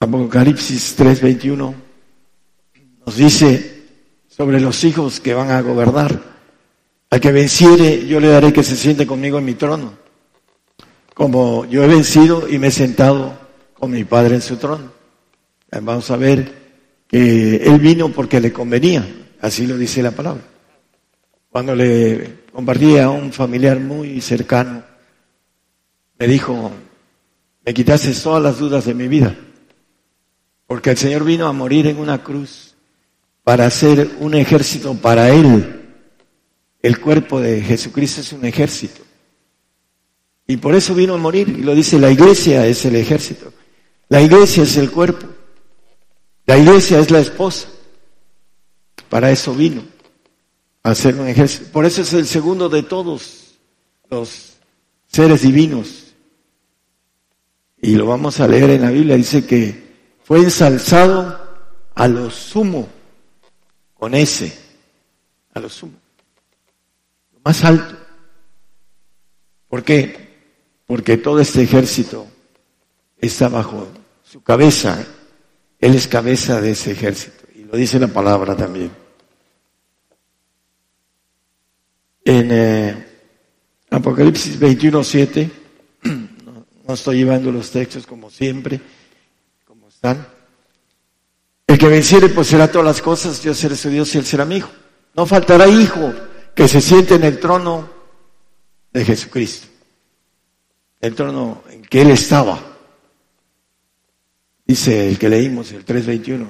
Apocalipsis 0.01 0.97
3:21 0.99 1.75
nos 3.07 3.17
dice 3.17 3.85
sobre 4.29 4.61
los 4.61 4.83
hijos 4.83 5.21
que 5.21 5.35
van 5.35 5.51
a 5.51 5.61
gobernar. 5.63 6.35
Al 7.11 7.21
que 7.21 7.31
venciere, 7.31 8.07
yo 8.07 8.19
le 8.19 8.29
daré 8.29 8.53
que 8.53 8.65
se 8.65 8.77
siente 8.77 9.07
conmigo 9.07 9.39
en 9.39 9.45
mi 9.45 9.55
trono 9.55 10.04
como 11.15 11.65
yo 11.67 11.85
he 11.85 11.87
vencido 11.87 12.49
y 12.49 12.59
me 12.59 12.67
he 12.67 12.73
sentado 12.73 13.39
con 13.73 13.93
mi 13.93 14.05
Padre 14.05 14.35
en 14.35 14.43
su 14.43 14.57
trono. 14.57 14.93
Vamos 15.71 16.11
a 16.11 16.17
ver 16.17 16.53
que 17.07 17.57
Él 17.57 17.79
vino 17.79 18.11
porque 18.11 18.41
le 18.41 18.53
convenía, 18.53 19.07
así 19.41 19.67
lo 19.67 19.79
dice 19.79 20.03
la 20.03 20.11
palabra. 20.11 20.43
Cuando 21.49 21.75
le 21.75 22.45
compartía 22.53 23.05
a 23.05 23.11
un 23.11 23.33
familiar 23.33 23.79
muy 23.79 24.21
cercano, 24.21 24.83
me 26.19 26.27
dijo, 26.27 26.73
me 27.65 27.73
quitaste 27.75 28.13
todas 28.13 28.43
las 28.43 28.59
dudas 28.59 28.85
de 28.85 28.95
mi 28.95 29.07
vida, 29.07 29.37
porque 30.67 30.91
el 30.91 30.97
Señor 30.97 31.25
vino 31.25 31.47
a 31.47 31.53
morir 31.53 31.87
en 31.87 31.99
una 31.99 32.23
cruz 32.23 32.75
para 33.45 33.67
hacer 33.67 34.11
un 34.21 34.35
ejército 34.35 34.95
para 34.95 35.29
Él. 35.29 35.83
El 36.83 37.01
cuerpo 37.01 37.41
de 37.41 37.61
Jesucristo 37.63 38.21
es 38.21 38.33
un 38.33 38.45
ejército. 38.45 39.04
Y 40.47 40.57
por 40.59 40.75
eso 40.75 40.95
vino 40.95 41.15
a 41.15 41.19
morir. 41.19 41.49
Y 41.49 41.63
lo 41.63 41.75
dice 41.75 41.99
la 41.99 42.11
iglesia 42.11 42.67
es 42.67 42.85
el 42.85 42.97
ejército. 42.97 43.53
La 44.09 44.21
iglesia 44.21 44.63
es 44.63 44.77
el 44.77 44.91
cuerpo. 44.91 45.27
La 46.47 46.59
iglesia 46.59 46.99
es 46.99 47.11
la 47.11 47.21
esposa. 47.21 47.69
Para 49.09 49.31
eso 49.31 49.55
vino, 49.55 49.83
a 50.83 50.91
hacer 50.91 51.15
un 51.15 51.29
ejército. 51.29 51.71
Por 51.73 51.87
eso 51.87 52.03
es 52.03 52.13
el 52.13 52.27
segundo 52.27 52.69
de 52.69 52.83
todos 52.83 53.55
los 54.11 54.55
seres 55.07 55.43
divinos. 55.43 56.15
Y 57.81 57.95
lo 57.95 58.07
vamos 58.07 58.41
a 58.41 58.49
leer 58.49 58.71
en 58.71 58.83
la 58.83 58.91
Biblia. 58.91 59.17
Dice 59.17 59.47
que 59.47 59.85
fue 60.25 60.39
ensalzado 60.39 61.41
a 61.95 62.09
lo 62.09 62.31
sumo, 62.31 62.89
con 63.95 64.15
ese, 64.15 64.59
a 65.53 65.61
lo 65.61 65.69
sumo, 65.69 65.95
lo 67.33 67.41
más 67.45 67.65
alto. 67.65 67.97
¿Por 69.69 69.83
qué? 69.83 70.24
Porque 70.87 71.17
todo 71.17 71.41
este 71.41 71.63
ejército 71.63 72.27
está 73.19 73.49
bajo 73.49 73.89
su 74.23 74.43
cabeza. 74.43 75.05
Él 75.79 75.95
es 75.95 76.09
cabeza 76.09 76.61
de 76.61 76.73
ese 76.73 76.93
ejército. 76.93 77.45
Y 77.55 77.65
lo 77.65 77.77
dice 77.77 77.99
la 77.99 78.09
palabra 78.09 78.57
también. 78.57 78.91
En 82.25 82.49
eh, 82.51 83.07
Apocalipsis 83.91 84.59
21, 84.59 85.05
7, 85.05 85.51
no, 86.05 86.67
no 86.87 86.95
estoy 86.95 87.19
llevando 87.19 87.53
los 87.53 87.71
textos 87.71 88.07
como 88.07 88.31
siempre, 88.31 88.81
como 89.67 89.89
están. 89.89 90.27
El 91.67 91.79
que 91.79 91.89
venciere 91.89 92.29
pues 92.29 92.49
será 92.49 92.71
todas 92.71 92.87
las 92.87 93.03
cosas, 93.03 93.43
yo 93.43 93.55
seré 93.55 93.77
su 93.77 93.91
Dios 93.91 94.15
y 94.15 94.19
él 94.19 94.27
será 94.27 94.45
mi 94.45 94.57
hijo. 94.57 94.71
No 95.15 95.27
faltará 95.27 95.69
hijo 95.69 96.13
que 96.55 96.69
se 96.69 96.81
siente 96.81 97.15
en 97.15 97.25
el 97.25 97.39
trono 97.39 97.89
de 98.93 99.05
Jesucristo, 99.05 99.67
el 101.05 101.15
trono 101.15 101.63
en 101.71 101.83
que 101.83 102.01
él 102.01 102.11
estaba. 102.11 102.59
Dice 104.67 105.09
el 105.09 105.19
que 105.19 105.29
leímos, 105.29 105.71
el 105.73 105.85
3.21, 105.85 106.47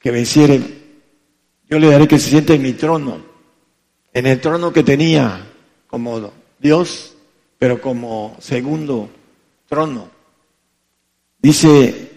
que 0.00 0.10
venciere, 0.10 0.60
yo 1.70 1.78
le 1.78 1.88
daré 1.88 2.08
que 2.08 2.18
se 2.18 2.30
siente 2.30 2.54
en 2.54 2.62
mi 2.62 2.72
trono, 2.72 3.22
en 4.12 4.26
el 4.26 4.40
trono 4.40 4.72
que 4.72 4.82
tenía 4.82 5.46
como 5.86 6.32
Dios, 6.58 7.14
pero 7.58 7.80
como 7.80 8.36
segundo 8.40 9.08
trono. 9.68 10.10
Dice, 11.38 12.10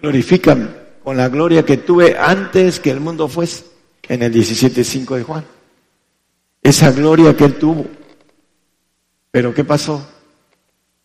glorifícame 0.00 0.68
con 1.02 1.16
la 1.16 1.28
gloria 1.28 1.64
que 1.64 1.78
tuve 1.78 2.16
antes 2.16 2.78
que 2.78 2.90
el 2.90 3.00
mundo 3.00 3.26
fuese, 3.26 3.64
en 4.08 4.22
el 4.22 4.32
17.5 4.32 5.16
de 5.16 5.22
Juan. 5.24 5.44
Esa 6.62 6.92
gloria 6.92 7.36
que 7.36 7.44
él 7.44 7.58
tuvo. 7.58 7.86
Pero 9.32 9.52
¿qué 9.52 9.64
pasó? 9.64 10.06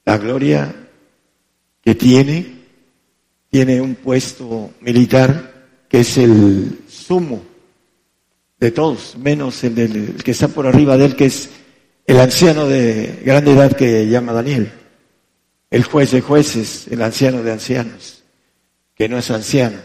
La 0.08 0.18
gloria 0.18 0.74
que 1.82 1.94
tiene, 1.94 2.46
tiene 3.50 3.82
un 3.82 3.96
puesto 3.96 4.72
militar 4.80 5.84
que 5.90 6.00
es 6.00 6.18
el 6.18 6.80
sumo 6.88 7.44
de 8.58 8.72
todos, 8.72 9.18
menos 9.18 9.62
el, 9.66 9.76
del, 9.76 9.96
el 10.16 10.24
que 10.24 10.32
está 10.32 10.48
por 10.48 10.66
arriba 10.66 10.96
de 10.96 11.08
él, 11.08 11.16
que 11.18 11.26
es 11.26 11.50
el 12.06 12.22
anciano 12.22 12.68
de 12.68 13.22
grande 13.26 13.52
edad 13.52 13.76
que 13.76 14.08
llama 14.08 14.32
Daniel, 14.32 14.72
el 15.70 15.84
juez 15.84 16.12
de 16.12 16.22
jueces, 16.22 16.88
el 16.90 17.02
anciano 17.02 17.44
de 17.44 17.52
ancianos, 17.52 18.24
que 18.96 19.10
no 19.10 19.18
es 19.18 19.30
anciano. 19.30 19.80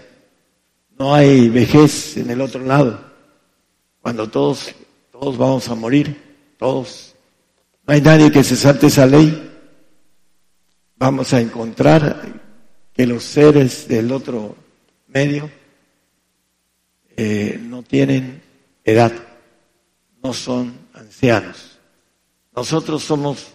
No 1.01 1.17
hay 1.17 1.49
vejez 1.49 2.17
en 2.17 2.31
el 2.31 2.43
otro 2.43 2.65
lado. 2.65 3.01
Cuando 4.01 4.31
todos, 4.31 4.73
todos 5.11 5.37
vamos 5.37 5.69
a 5.69 5.75
morir, 5.75 6.17
todos. 6.61 7.17
No 7.85 7.93
hay 7.95 8.01
nadie 8.01 8.31
que 8.31 8.45
se 8.45 8.55
salte 8.55 8.87
esa 8.87 9.05
ley. 9.05 9.49
Vamos 11.03 11.33
a 11.33 11.41
encontrar 11.41 12.23
que 12.95 13.09
los 13.09 13.25
seres 13.25 13.89
del 13.89 14.13
otro 14.13 14.55
medio 15.09 15.51
eh, 17.17 17.59
no 17.61 17.83
tienen 17.83 18.41
edad, 18.85 19.11
no 20.23 20.33
son 20.33 20.73
ancianos. 20.95 21.81
Nosotros 22.55 23.03
somos 23.03 23.49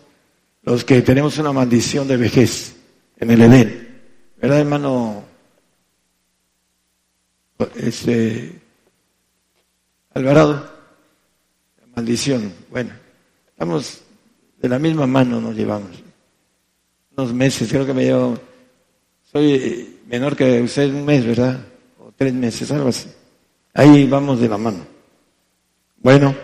los 0.61 0.83
que 0.83 1.01
tenemos 1.01 1.37
una 1.37 1.53
maldición 1.53 2.05
de 2.05 2.17
vejez 2.17 2.75
en 3.15 3.31
el 3.31 3.41
Edén. 3.41 4.01
¿Verdad, 4.41 4.59
hermano? 4.59 5.23
Este, 7.77 8.59
Alvarado, 10.13 10.69
maldición. 11.95 12.51
Bueno, 12.69 12.91
estamos 13.47 14.01
de 14.57 14.67
la 14.67 14.79
misma 14.79 15.07
mano, 15.07 15.39
nos 15.39 15.55
llevamos. 15.55 16.06
Unos 17.17 17.33
meses, 17.33 17.67
creo 17.67 17.83
que 17.83 17.95
me 17.95 18.03
llevo. 18.03 18.37
Soy 19.31 20.01
menor 20.05 20.35
que 20.35 20.61
usted 20.61 20.93
un 20.93 21.03
mes, 21.03 21.25
¿verdad? 21.25 21.65
O 21.99 22.11
tres 22.15 22.31
meses, 22.31 22.71
algo 22.71 22.89
así. 22.89 23.09
Ahí 23.73 24.05
vamos 24.05 24.39
de 24.39 24.47
la 24.47 24.59
mano. 24.59 24.85
Bueno. 25.97 26.35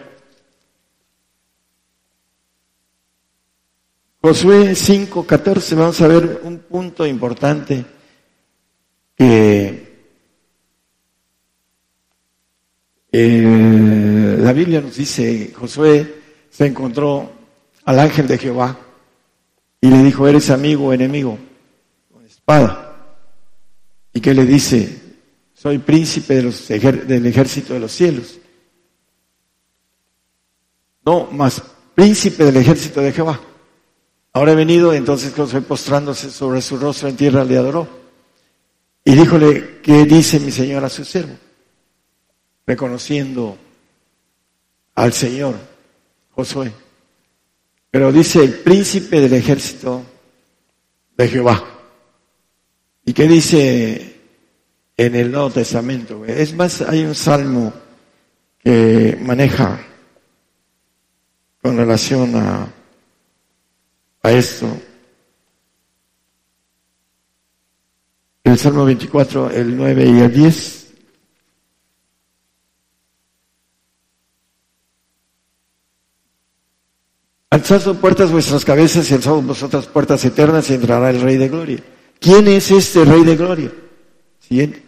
Josué 4.20 4.74
5:14, 4.74 5.76
vamos 5.76 6.02
a 6.02 6.08
ver 6.08 6.42
un 6.44 6.58
punto 6.58 7.06
importante 7.06 7.86
que 9.16 10.08
eh, 13.12 14.38
la 14.40 14.54
Biblia 14.54 14.82
nos 14.82 14.96
dice, 14.96 15.54
Josué 15.56 16.16
se 16.50 16.66
encontró 16.66 17.32
al 17.86 18.00
ángel 18.00 18.28
de 18.28 18.40
Jehová 18.40 18.76
y 19.84 19.90
le 19.90 20.02
dijo, 20.02 20.26
¿eres 20.26 20.50
amigo 20.50 20.86
o 20.86 20.94
enemigo? 20.94 21.38
Con 22.10 22.26
espada. 22.26 22.96
¿Y 24.14 24.22
qué 24.22 24.34
le 24.34 24.46
dice? 24.46 25.18
Soy 25.54 25.78
príncipe 25.80 26.36
de 26.36 26.44
los 26.44 26.70
del 26.70 27.26
ejército 27.26 27.74
de 27.74 27.82
los 27.82 27.92
cielos. 27.92 28.40
No, 31.06 31.28
más 31.32 31.62
príncipe 31.94 32.46
del 32.46 32.56
ejército 32.56 33.02
de 33.02 33.12
Jehová. 33.12 33.42
Ahora 34.32 34.54
he 34.54 34.56
venido, 34.56 34.94
entonces 34.94 35.34
Josué 35.34 35.60
postrándose 35.60 36.32
sobre 36.32 36.62
su 36.62 36.78
rostro 36.78 37.10
en 37.10 37.18
tierra 37.18 37.44
le 37.44 37.58
adoró. 37.58 37.86
Y 39.04 39.14
díjole, 39.16 39.82
¿qué 39.84 40.06
dice 40.06 40.40
mi 40.40 40.52
Señor 40.52 40.86
a 40.86 40.90
su 40.90 41.04
siervo? 41.04 41.36
Reconociendo 42.66 43.58
al 44.96 45.12
Señor, 45.12 45.56
Josué. 46.32 46.72
Pero 47.94 48.12
dice 48.12 48.44
el 48.44 48.56
príncipe 48.56 49.22
del 49.22 49.34
ejército 49.34 50.04
de 51.16 51.28
Jehová. 51.28 51.64
¿Y 53.06 53.14
qué 53.14 53.28
dice 53.28 54.16
en 54.98 55.14
el 55.14 55.32
Nuevo 55.32 55.52
Testamento? 55.52 56.26
Es 56.26 56.56
más, 56.56 56.82
hay 56.82 57.06
un 57.06 57.14
salmo 57.14 57.72
que 58.58 59.16
maneja 59.22 59.80
con 61.62 61.78
relación 61.78 62.36
a 62.36 62.74
a 64.24 64.32
esto. 64.32 64.68
El 68.44 68.58
Salmo 68.58 68.86
24, 68.86 69.52
el 69.52 69.78
9 69.78 70.04
y 70.04 70.20
el 70.20 70.34
10. 70.34 70.83
Alzad 77.54 77.94
puertas 77.98 78.32
vuestras 78.32 78.66
cabezas 78.66 79.12
y 79.12 79.14
alzad 79.14 79.36
vosotras 79.36 79.86
puertas 79.86 80.26
eternas 80.26 80.68
y 80.72 80.74
entrará 80.74 81.12
el 81.12 81.22
Rey 81.22 81.38
de 81.38 81.50
Gloria. 81.50 81.84
¿Quién 82.20 82.48
es 82.48 82.72
este 82.72 83.06
Rey 83.06 83.24
de 83.24 83.36
Gloria? 83.36 83.72
Siguiente. 84.40 84.82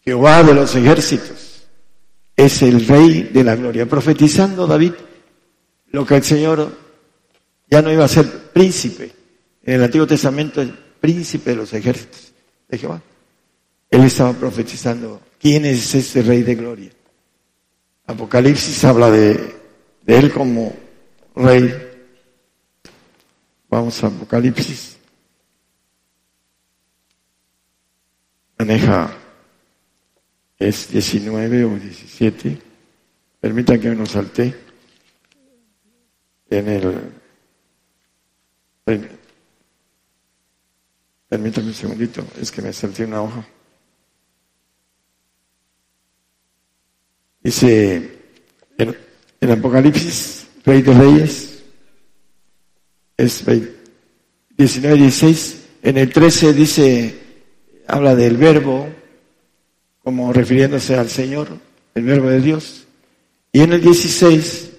Jehová 0.00 0.42
de 0.42 0.54
los 0.54 0.74
ejércitos. 0.74 1.66
Es 2.34 2.62
el 2.62 2.86
Rey 2.86 3.24
de 3.24 3.44
la 3.44 3.56
Gloria. 3.56 3.84
Profetizando 3.84 4.66
David 4.66 4.94
lo 5.88 6.06
que 6.06 6.16
el 6.16 6.24
Señor 6.24 6.72
ya 7.68 7.82
no 7.82 7.92
iba 7.92 8.06
a 8.06 8.08
ser 8.08 8.26
príncipe. 8.54 9.12
En 9.62 9.74
el 9.74 9.84
Antiguo 9.84 10.06
Testamento, 10.06 10.62
el 10.62 10.72
príncipe 10.98 11.50
de 11.50 11.56
los 11.56 11.74
ejércitos 11.74 12.32
de 12.70 12.78
Jehová. 12.78 13.02
Él 13.90 14.02
estaba 14.02 14.32
profetizando, 14.32 15.20
¿quién 15.38 15.66
es 15.66 15.94
este 15.94 16.22
rey 16.22 16.42
de 16.42 16.54
gloria? 16.54 16.90
Apocalipsis 18.06 18.82
habla 18.82 19.10
de 19.10 19.54
él 20.06 20.32
como 20.32 20.85
rey. 21.36 21.72
Vamos 23.68 24.02
a 24.02 24.08
Apocalipsis. 24.08 24.96
Maneja, 28.58 29.12
es 30.58 30.90
19 30.90 31.64
o 31.64 31.76
17. 31.76 32.62
Permitan 33.40 33.78
que 33.78 33.94
lo 33.94 34.06
salte 34.06 34.54
en 36.48 36.68
el 36.68 37.12
Permítame 41.28 41.68
un 41.68 41.74
segundito, 41.74 42.24
es 42.40 42.52
que 42.52 42.62
me 42.62 42.72
salté 42.72 43.04
una 43.04 43.20
hoja. 43.20 43.44
Dice 47.42 48.18
en, 48.78 48.96
en 49.40 49.50
Apocalipsis, 49.50 50.45
Rey 50.66 50.82
de 50.82 50.92
Reyes, 50.92 51.62
es 53.16 53.44
19, 54.58 54.96
16. 54.96 55.62
En 55.82 55.96
el 55.96 56.12
13 56.12 56.52
dice, 56.52 57.18
habla 57.86 58.16
del 58.16 58.36
verbo 58.36 58.88
como 60.02 60.32
refiriéndose 60.32 60.96
al 60.96 61.08
Señor, 61.08 61.48
el 61.94 62.04
verbo 62.04 62.28
de 62.28 62.40
Dios. 62.40 62.84
Y 63.52 63.60
en 63.60 63.74
el 63.74 63.80
16, 63.80 64.72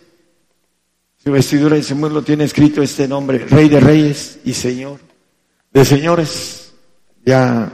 su 1.23 1.32
vestidura 1.32 1.78
y 1.78 1.84
su 1.84 1.95
muslo 1.95 2.21
tiene 2.21 2.43
escrito 2.43 2.84
este 2.84 3.08
nombre, 3.08 3.39
Rey 3.39 3.69
de 3.69 3.80
Reyes 3.80 4.39
y 4.43 4.54
Señor 4.54 5.00
de 5.71 5.86
Señores, 5.86 6.73
ya 7.26 7.71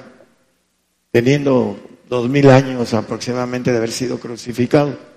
teniendo 1.12 1.80
dos 2.10 2.30
mil 2.30 2.48
años 2.50 2.94
aproximadamente 2.94 3.72
de 3.72 3.78
haber 3.78 3.92
sido 3.92 4.20
crucificado. 4.20 5.13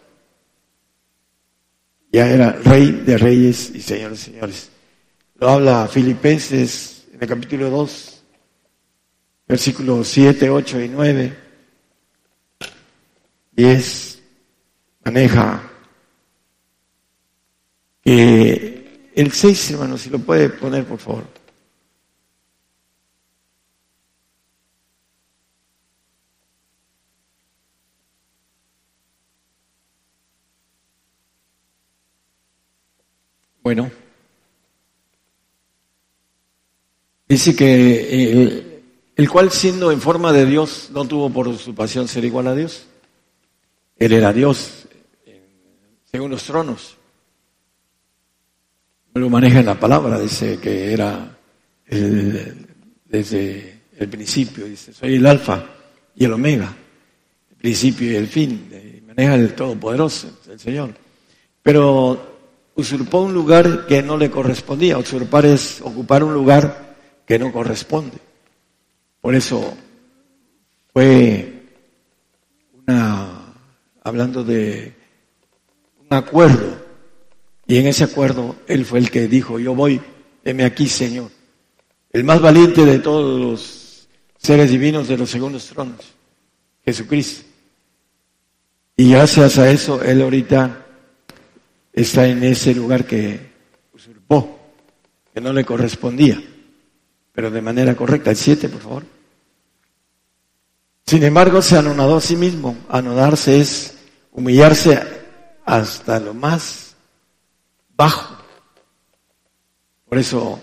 Ya 2.12 2.30
era 2.30 2.52
Rey 2.52 2.90
de 3.04 3.18
Reyes 3.18 3.70
y 3.74 3.80
Señor 3.80 4.12
de 4.12 4.16
Señores. 4.16 4.70
Lo 5.38 5.50
habla 5.50 5.88
Filipenses 5.88 7.06
en 7.12 7.22
el 7.22 7.28
capítulo 7.28 7.70
2, 7.70 8.22
versículos 9.48 10.08
7, 10.08 10.48
8 10.50 10.80
y 10.80 10.88
9. 10.88 11.36
10 13.52 14.22
maneja 15.04 15.62
que 18.02 19.10
el 19.14 19.32
6, 19.32 19.70
hermano, 19.70 19.96
si 19.96 20.10
lo 20.10 20.18
puede 20.18 20.50
poner, 20.50 20.84
por 20.84 20.98
favor. 20.98 21.35
Bueno, 33.66 33.90
dice 37.28 37.56
que 37.56 38.30
el, 38.30 38.82
el, 39.16 39.28
cual 39.28 39.50
siendo 39.50 39.90
en 39.90 40.00
forma 40.00 40.32
de 40.32 40.46
Dios 40.46 40.90
no 40.92 41.04
tuvo 41.04 41.30
por 41.30 41.48
usurpación 41.48 42.06
ser 42.06 42.24
igual 42.24 42.46
a 42.46 42.54
Dios. 42.54 42.86
Él 43.98 44.12
era 44.12 44.32
Dios 44.32 44.86
según 46.04 46.30
los 46.30 46.44
tronos. 46.44 46.96
Lo 49.14 49.28
maneja 49.28 49.58
en 49.58 49.66
la 49.66 49.80
palabra, 49.80 50.20
dice 50.20 50.60
que 50.60 50.92
era 50.92 51.36
desde 53.04 53.80
el 53.98 54.08
principio, 54.08 54.66
dice, 54.66 54.92
soy 54.92 55.16
el 55.16 55.26
alfa 55.26 55.66
y 56.14 56.24
el 56.24 56.32
omega, 56.32 56.72
el 57.50 57.56
principio 57.56 58.12
y 58.12 58.14
el 58.14 58.28
fin, 58.28 59.02
maneja 59.08 59.34
el 59.34 59.56
Todopoderoso, 59.56 60.38
el 60.48 60.60
Señor. 60.60 60.94
Pero 61.64 62.35
usurpó 62.76 63.22
un 63.22 63.34
lugar 63.34 63.86
que 63.86 64.02
no 64.02 64.16
le 64.16 64.30
correspondía, 64.30 64.98
usurpar 64.98 65.46
es 65.46 65.80
ocupar 65.80 66.22
un 66.22 66.34
lugar 66.34 66.94
que 67.26 67.38
no 67.38 67.50
corresponde. 67.52 68.18
Por 69.20 69.34
eso 69.34 69.74
fue 70.92 71.64
una, 72.86 73.54
hablando 74.02 74.44
de 74.44 74.94
un 75.98 76.16
acuerdo, 76.16 76.84
y 77.66 77.78
en 77.78 77.88
ese 77.88 78.04
acuerdo 78.04 78.56
él 78.68 78.84
fue 78.84 79.00
el 79.00 79.10
que 79.10 79.26
dijo, 79.26 79.58
yo 79.58 79.74
voy, 79.74 80.00
heme 80.44 80.64
aquí, 80.64 80.86
Señor. 80.86 81.30
El 82.12 82.24
más 82.24 82.40
valiente 82.40 82.84
de 82.84 82.98
todos 83.00 83.40
los 83.40 84.08
seres 84.38 84.70
divinos 84.70 85.08
de 85.08 85.18
los 85.18 85.28
segundos 85.28 85.66
tronos, 85.66 86.14
Jesucristo. 86.84 87.44
Y 88.96 89.10
gracias 89.10 89.58
a 89.58 89.70
eso, 89.70 90.00
él 90.02 90.22
ahorita 90.22 90.85
está 91.96 92.28
en 92.28 92.44
ese 92.44 92.74
lugar 92.74 93.06
que 93.06 93.40
usurpó, 93.92 94.58
que 95.32 95.40
no 95.40 95.52
le 95.52 95.64
correspondía, 95.64 96.40
pero 97.32 97.50
de 97.50 97.62
manera 97.62 97.96
correcta. 97.96 98.30
El 98.30 98.36
7, 98.36 98.68
por 98.68 98.80
favor. 98.80 99.04
Sin 101.06 101.22
embargo, 101.22 101.62
se 101.62 101.76
anonadó 101.76 102.16
a 102.16 102.20
sí 102.20 102.36
mismo. 102.36 102.76
Anodarse 102.88 103.60
es 103.60 103.94
humillarse 104.32 105.00
hasta 105.64 106.20
lo 106.20 106.34
más 106.34 106.94
bajo. 107.96 108.36
Por 110.08 110.18
eso 110.18 110.60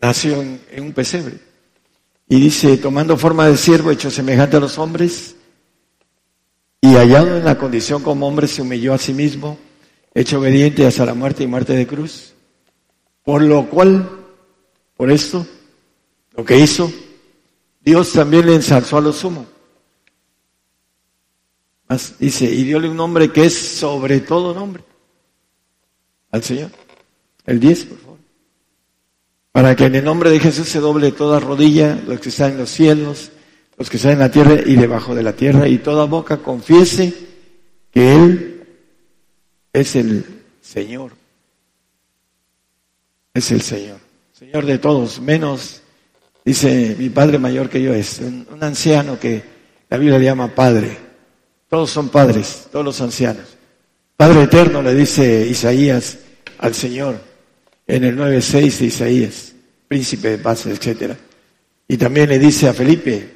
nació 0.00 0.40
en, 0.40 0.60
un 0.78 0.92
pesebre. 0.92 1.38
Y 2.28 2.40
dice, 2.40 2.76
tomando 2.78 3.16
forma 3.16 3.46
de 3.46 3.56
siervo, 3.56 3.90
hecho 3.90 4.10
semejante 4.10 4.56
a 4.56 4.60
los 4.60 4.78
hombres, 4.78 5.36
y 6.80 6.94
hallado 6.94 7.36
en 7.36 7.44
la 7.44 7.58
condición 7.58 8.02
como 8.02 8.26
hombre, 8.26 8.48
se 8.48 8.62
humilló 8.62 8.94
a 8.94 8.98
sí 8.98 9.12
mismo, 9.12 9.58
hecho 10.16 10.38
obediente 10.38 10.86
hasta 10.86 11.04
la 11.04 11.12
muerte 11.12 11.44
y 11.44 11.46
muerte 11.46 11.74
de 11.74 11.86
cruz. 11.86 12.32
Por 13.22 13.42
lo 13.42 13.68
cual, 13.68 14.08
por 14.96 15.10
esto, 15.10 15.46
lo 16.34 16.44
que 16.44 16.58
hizo, 16.58 16.90
Dios 17.82 18.12
también 18.12 18.46
le 18.46 18.54
ensalzó 18.54 18.96
a 18.96 19.02
lo 19.02 19.12
sumo. 19.12 19.46
dice, 22.18 22.46
y 22.46 22.64
diole 22.64 22.88
un 22.88 22.96
nombre 22.96 23.30
que 23.30 23.44
es 23.44 23.54
sobre 23.56 24.20
todo 24.20 24.54
nombre 24.54 24.82
al 26.30 26.42
Señor. 26.42 26.70
El 27.44 27.60
10, 27.60 27.84
por 27.84 27.98
favor. 27.98 28.18
Para 29.52 29.76
que 29.76 29.84
en 29.84 29.96
el 29.96 30.04
nombre 30.04 30.30
de 30.30 30.40
Jesús 30.40 30.68
se 30.68 30.80
doble 30.80 31.12
toda 31.12 31.40
rodilla, 31.40 32.00
los 32.06 32.20
que 32.20 32.30
están 32.30 32.52
en 32.52 32.58
los 32.58 32.70
cielos, 32.70 33.32
los 33.76 33.90
que 33.90 33.98
están 33.98 34.12
en 34.12 34.20
la 34.20 34.30
tierra 34.30 34.54
y 34.64 34.76
debajo 34.76 35.14
de 35.14 35.22
la 35.22 35.34
tierra, 35.34 35.68
y 35.68 35.78
toda 35.78 36.06
boca 36.06 36.38
confiese 36.38 37.12
que 37.90 38.14
Él 38.14 38.55
es 39.80 39.94
el 39.94 40.24
Señor. 40.62 41.12
Es 43.34 43.50
el 43.52 43.60
Señor. 43.60 43.98
Señor 44.32 44.64
de 44.64 44.78
todos, 44.78 45.20
menos, 45.20 45.82
dice 46.44 46.96
mi 46.98 47.10
Padre 47.10 47.38
mayor 47.38 47.68
que 47.68 47.82
yo 47.82 47.92
es, 47.92 48.20
un, 48.20 48.46
un 48.50 48.64
anciano 48.64 49.20
que 49.20 49.42
la 49.90 49.98
Biblia 49.98 50.18
le 50.18 50.24
llama 50.24 50.54
Padre. 50.54 50.96
Todos 51.68 51.90
son 51.90 52.08
padres, 52.08 52.68
todos 52.70 52.84
los 52.84 53.00
ancianos. 53.00 53.44
Padre 54.16 54.44
eterno, 54.44 54.80
le 54.80 54.94
dice 54.94 55.46
Isaías 55.46 56.18
al 56.58 56.74
Señor 56.74 57.20
en 57.86 58.04
el 58.04 58.16
9.6 58.16 58.78
de 58.78 58.86
Isaías, 58.86 59.52
príncipe 59.88 60.30
de 60.30 60.38
paz, 60.38 60.64
etc. 60.66 61.12
Y 61.86 61.98
también 61.98 62.30
le 62.30 62.38
dice 62.38 62.68
a 62.68 62.72
Felipe, 62.72 63.30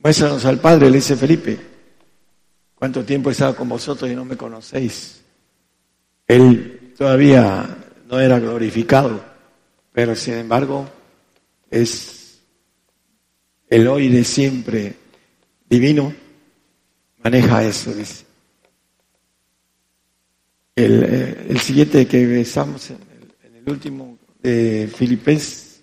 muéstranos 0.00 0.44
al 0.46 0.58
Padre, 0.58 0.90
le 0.90 0.96
dice 0.96 1.16
Felipe, 1.16 1.58
¿cuánto 2.74 3.04
tiempo 3.04 3.28
he 3.28 3.32
estado 3.32 3.54
con 3.54 3.68
vosotros 3.68 4.10
y 4.10 4.16
no 4.16 4.24
me 4.24 4.36
conocéis? 4.36 5.19
Él 6.30 6.92
todavía 6.96 7.76
no 8.08 8.20
era 8.20 8.38
glorificado, 8.38 9.20
pero 9.90 10.14
sin 10.14 10.34
embargo 10.34 10.88
es 11.68 12.38
el 13.68 13.88
hoy 13.88 14.08
de 14.08 14.22
siempre 14.22 14.94
divino, 15.68 16.14
maneja 17.24 17.64
eso, 17.64 17.92
dice. 17.92 18.24
Eh, 20.76 21.46
el, 21.48 21.58
siguiente 21.58 22.06
que 22.06 22.40
estamos 22.40 22.90
en 22.90 22.98
el, 23.56 23.68
último 23.68 24.16
de 24.40 24.88
Filipenses. 24.96 25.82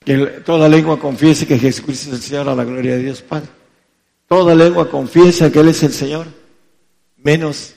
Que 0.00 0.16
toda 0.44 0.68
lengua 0.68 0.98
confiese 0.98 1.46
que 1.46 1.56
Jesucristo 1.56 2.08
es 2.08 2.16
el 2.16 2.22
Señor 2.22 2.48
a 2.48 2.56
la 2.56 2.64
gloria 2.64 2.96
de 2.96 3.02
Dios 3.04 3.22
Padre. 3.22 3.48
Toda 4.26 4.56
lengua 4.56 4.90
confiesa 4.90 5.52
que 5.52 5.60
Él 5.60 5.68
es 5.68 5.84
el 5.84 5.92
Señor, 5.92 6.26
menos 7.16 7.75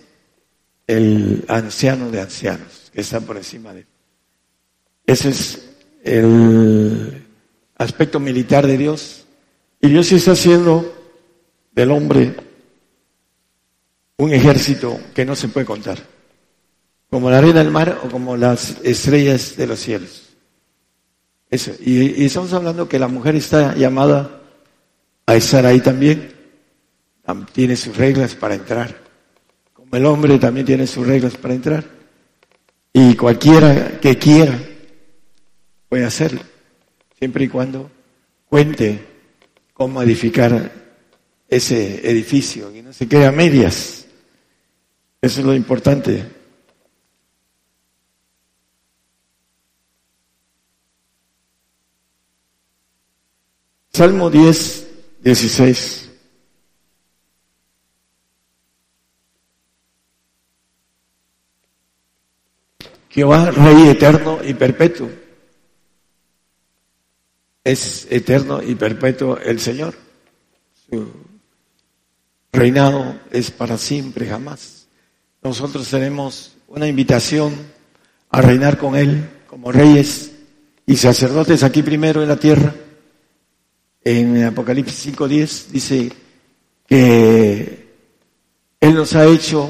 el 0.89 1.45
anciano 1.47 2.10
de 2.10 2.19
ancianos 2.19 2.89
que 2.91 3.02
está 3.02 3.21
por 3.21 3.38
encima 3.38 3.71
de 3.73 3.82
él. 3.82 3.88
Ese 5.06 5.30
es 5.30 5.69
el 6.04 7.28
aspecto 7.78 8.19
militar 8.19 8.65
de 8.65 8.75
Dios. 8.75 9.25
Y 9.80 9.89
Dios 9.89 10.12
está 10.12 10.32
haciendo 10.32 10.91
del 11.73 11.91
hombre 11.91 12.36
un 14.17 14.34
ejército 14.34 14.99
que 15.13 15.25
no 15.25 15.36
se 15.36 15.49
puede 15.49 15.67
contar, 15.67 15.99
como 17.12 17.30
la 17.30 17.38
arena 17.38 17.60
del 17.60 17.71
mar 17.71 18.02
o 18.04 18.10
como 18.10 18.36
las 18.36 18.78
estrellas 18.84 19.56
de 19.58 19.67
los 19.67 19.80
cielos. 19.80 20.30
Eso. 21.52 21.71
Y, 21.80 22.25
estamos 22.25 22.52
hablando 22.54 22.89
que 22.89 22.97
la 22.97 23.08
mujer 23.08 23.36
está 23.36 23.75
llamada 23.75 24.41
a 25.28 25.36
estar 25.36 25.67
ahí 25.67 25.82
también, 25.82 26.34
tiene 27.54 27.75
sus 27.75 27.95
reglas 27.95 28.34
para 28.34 28.56
entrar, 28.56 29.09
el 29.91 30.06
hombre 30.06 30.38
también 30.38 30.65
tiene 30.65 30.88
sus 30.88 31.06
reglas 31.06 31.36
para 31.38 31.54
entrar, 31.54 31.86
y 32.93 33.15
cualquiera 33.15 33.99
que 33.99 34.17
quiera 34.17 34.60
puede 35.88 36.06
hacerlo, 36.06 36.41
siempre 37.17 37.45
y 37.45 37.47
cuando 37.47 37.89
cuente 38.47 39.06
cómo 39.73 40.02
edificar 40.02 40.71
ese 41.47 42.10
edificio, 42.10 42.73
y 42.75 42.82
no 42.82 42.93
se 42.93 43.08
quede 43.08 43.25
a 43.25 43.32
medias. 43.32 44.06
Eso 45.21 45.39
es 45.41 45.45
lo 45.45 45.54
importante. 45.54 46.25
Salmo 53.91 54.30
10, 54.30 54.88
16. 55.21 56.09
Jehová, 63.10 63.52
Rey 63.52 63.89
eterno 63.89 64.39
y 64.43 64.54
perpetuo. 64.54 65.10
Es 67.63 68.08
eterno 68.10 68.62
y 68.62 68.76
perpetuo 68.76 69.38
el 69.38 69.60
Señor. 69.60 69.95
Su 70.89 71.12
reinado 72.52 73.19
es 73.32 73.52
para 73.52 73.78
siempre, 73.78 74.28
jamás. 74.28 74.88
Nosotros 75.41 75.89
tenemos 75.89 76.56
una 76.67 76.88
invitación 76.88 77.54
a 78.30 78.41
reinar 78.41 78.78
con 78.78 78.95
Él 78.95 79.30
como 79.48 79.72
reyes 79.72 80.32
y 80.86 80.95
sacerdotes 80.95 81.63
aquí 81.63 81.82
primero 81.82 82.22
en 82.22 82.30
la 82.30 82.38
tierra. 82.38 82.74
En 84.04 84.43
Apocalipsis 84.43 85.15
5.10 85.15 85.67
dice 85.67 86.12
que 86.88 87.88
Él 88.80 88.93
nos 88.93 89.15
ha 89.15 89.26
hecho 89.26 89.69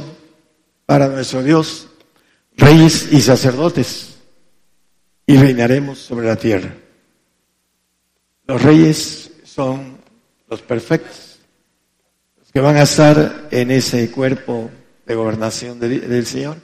para 0.86 1.08
nuestro 1.08 1.44
Dios 1.44 1.89
reyes 2.60 3.10
y 3.12 3.22
sacerdotes 3.22 4.18
y 5.26 5.38
reinaremos 5.38 6.00
sobre 6.00 6.28
la 6.28 6.36
tierra. 6.36 6.74
Los 8.46 8.62
reyes 8.62 9.32
son 9.44 9.98
los 10.50 10.62
perfectos, 10.62 11.40
los 12.40 12.52
que 12.52 12.60
van 12.60 12.78
a 12.78 12.84
estar 12.84 13.48
en 13.52 13.72
ese 13.72 14.10
cuerpo 14.10 14.72
de 15.06 15.16
gobernación 15.16 15.80
del 15.80 16.26
Señor. 16.26 16.58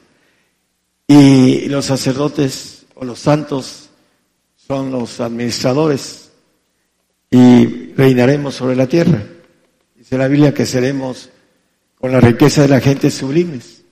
Y 1.07 1.69
los 1.69 1.85
sacerdotes 1.85 2.85
o 2.95 3.05
los 3.05 3.19
santos 3.19 3.89
son 4.55 4.91
los 4.91 5.19
administradores 5.19 6.31
y 7.29 7.93
reinaremos 7.93 8.55
sobre 8.55 8.75
la 8.75 8.87
tierra. 8.87 9.21
Dice 9.95 10.17
la 10.17 10.27
Biblia 10.27 10.53
que 10.53 10.65
seremos 10.65 11.29
con 11.99 12.11
la 12.11 12.19
riqueza 12.19 12.63
de 12.63 12.69
la 12.69 12.79
gente 12.79 13.11
sublimes. 13.11 13.84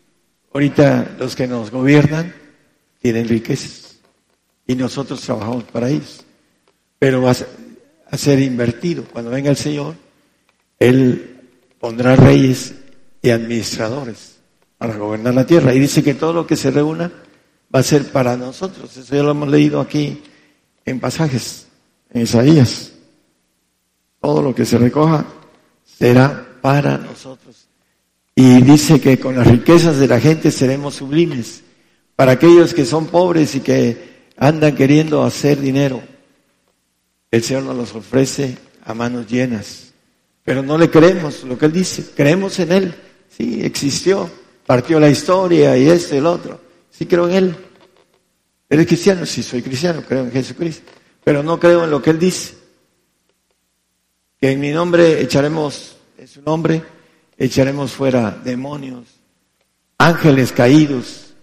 Ahorita 0.54 1.16
los 1.18 1.36
que 1.36 1.48
nos 1.48 1.72
gobiernan 1.72 2.34
tienen 3.02 3.28
riquezas 3.28 3.98
y 4.68 4.76
nosotros 4.76 5.22
trabajamos 5.22 5.64
para 5.66 5.90
ellos. 5.90 6.24
Pero 7.00 7.24
va 7.24 7.32
a 7.32 8.18
ser 8.18 8.40
invertido. 8.40 9.04
Cuando 9.12 9.32
venga 9.32 9.50
el 9.50 9.58
Señor, 9.58 9.96
Él 10.80 11.42
pondrá 11.80 12.16
reyes 12.16 12.76
y 13.22 13.32
administradores 13.32 14.38
para 14.78 14.96
gobernar 14.96 15.34
la 15.34 15.46
tierra. 15.46 15.74
Y 15.74 15.80
dice 15.80 16.04
que 16.04 16.14
todo 16.14 16.34
lo 16.34 16.46
que 16.48 16.56
se 16.56 16.70
reúna 16.70 17.12
va 17.74 17.80
a 17.80 17.84
ser 17.84 18.12
para 18.12 18.38
nosotros. 18.38 18.96
Eso 18.96 19.16
ya 19.16 19.24
lo 19.24 19.32
hemos 19.32 19.50
leído 19.50 19.82
aquí 19.82 20.22
en 20.86 21.00
pasajes, 21.00 21.68
en 22.12 22.22
Isaías. 22.22 22.94
Todo 24.22 24.42
lo 24.42 24.54
que 24.54 24.66
se 24.66 24.78
recoja 24.78 25.26
será 25.84 26.48
para 26.62 26.98
nosotros. 26.98 27.63
Y 28.36 28.62
dice 28.62 29.00
que 29.00 29.20
con 29.20 29.36
las 29.36 29.48
riquezas 29.48 29.98
de 30.00 30.08
la 30.08 30.20
gente 30.20 30.52
seremos 30.52 30.96
sublimes. 30.96 31.64
Para 32.16 32.34
aquellos 32.34 32.74
que 32.74 32.86
son 32.86 33.08
pobres 33.08 33.56
y 33.56 33.60
que 33.60 34.14
andan 34.38 34.76
queriendo 34.76 35.24
hacer 35.24 35.60
dinero, 35.60 36.02
el 37.30 37.44
Señor 37.44 37.64
nos 37.64 37.76
los 37.76 37.96
ofrece 37.96 38.58
a 38.84 38.94
manos 38.94 39.28
llenas. 39.28 39.94
Pero 40.44 40.62
no 40.62 40.78
le 40.78 40.90
creemos 40.90 41.44
lo 41.44 41.58
que 41.58 41.68
Él 41.68 41.74
dice, 41.74 42.06
creemos 42.16 42.60
en 42.60 42.72
Él. 42.72 42.96
Sí, 43.30 43.62
existió, 43.64 44.30
partió 44.66 45.00
la 45.00 45.10
historia 45.10 45.78
y 45.78 45.88
esto 45.88 46.16
y 46.16 46.18
el 46.18 46.26
otro. 46.26 46.60
Sí 46.90 47.06
creo 47.06 47.30
en 47.30 47.36
Él. 47.36 47.56
¿Eres 48.70 48.88
cristiano? 48.88 49.26
Sí, 49.26 49.44
soy 49.44 49.62
cristiano, 49.62 50.04
creo 50.08 50.24
en 50.24 50.32
Jesucristo. 50.32 50.92
Pero 51.24 51.44
no 51.44 51.60
creo 51.60 51.84
en 51.84 51.92
lo 51.92 52.02
que 52.02 52.10
Él 52.10 52.20
dice. 52.20 52.56
Que 54.40 54.52
en 54.52 54.60
mi 54.60 54.72
nombre 54.72 55.22
echaremos, 55.22 55.96
en 56.18 56.28
su 56.28 56.42
nombre, 56.42 56.84
echaremos 57.38 57.92
fuera 57.92 58.32
demonios, 58.32 59.08
ángeles 59.98 60.52
caídos. 60.52 61.34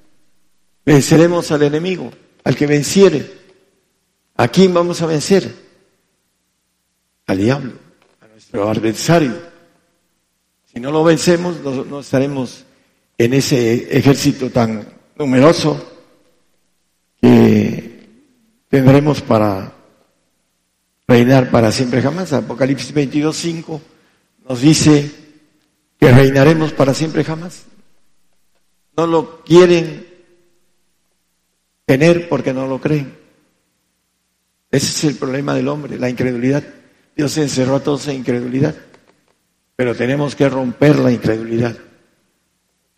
Venceremos 0.85 1.51
al 1.51 1.63
enemigo, 1.63 2.11
al 2.45 2.57
que 2.57 2.67
venciere. 2.67 3.31
¿A 4.37 4.49
quién 4.49 4.73
vamos 4.73 5.03
a 5.03 5.07
vencer? 5.07 5.55
Al 7.27 7.39
diablo, 7.39 7.73
a 8.21 8.27
nuestro 8.27 8.69
adversario. 8.69 9.37
Si 10.73 10.81
no 10.81 10.91
lo 10.91 11.05
vencemos, 11.05 11.61
no 11.61 12.01
estaremos 12.01 12.65
en 13.19 13.35
ese 13.35 13.97
ejército 13.97 14.51
tan 14.51 14.89
numeroso 15.17 15.85
que 17.21 18.09
tendremos 18.69 19.21
para 19.21 19.75
reinar 21.07 21.51
para 21.51 21.71
siempre 21.73 22.01
jamás. 22.01 22.33
Apocalipsis 22.33 22.95
22, 22.95 23.37
5 23.37 23.81
nos 24.49 24.61
dice 24.61 25.11
que 26.01 26.11
reinaremos 26.11 26.73
para 26.73 26.95
siempre 26.95 27.23
jamás. 27.23 27.65
No 28.97 29.07
lo 29.07 29.45
quieren 29.45 30.07
tener 31.85 32.29
porque 32.29 32.55
no 32.55 32.67
lo 32.67 32.81
creen. 32.81 33.17
Ese 34.71 34.87
es 34.87 35.05
el 35.05 35.17
problema 35.17 35.55
del 35.55 35.69
hombre, 35.69 35.99
la 35.99 36.09
incredulidad. 36.09 36.65
Dios 37.15 37.37
encerró 37.37 37.77
a 37.77 37.83
todos 37.83 38.09
en 38.09 38.17
incredulidad, 38.17 38.75
pero 39.77 39.95
tenemos 39.95 40.35
que 40.35 40.49
romper 40.49 40.99
la 40.99 41.13
incredulidad 41.13 41.77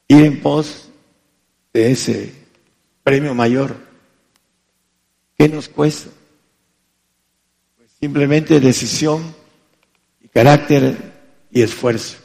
ir 0.08 0.24
en 0.24 0.40
pos 0.40 0.90
de 1.72 1.90
ese 1.90 2.32
premio 3.02 3.34
mayor. 3.34 3.74
¿Qué 5.36 5.48
nos 5.48 5.68
cuesta? 5.68 6.10
Pues 7.76 7.90
simplemente 7.98 8.60
decisión 8.60 9.34
y 10.20 10.28
carácter 10.28 10.96
y 11.50 11.62
esfuerzo 11.62 12.21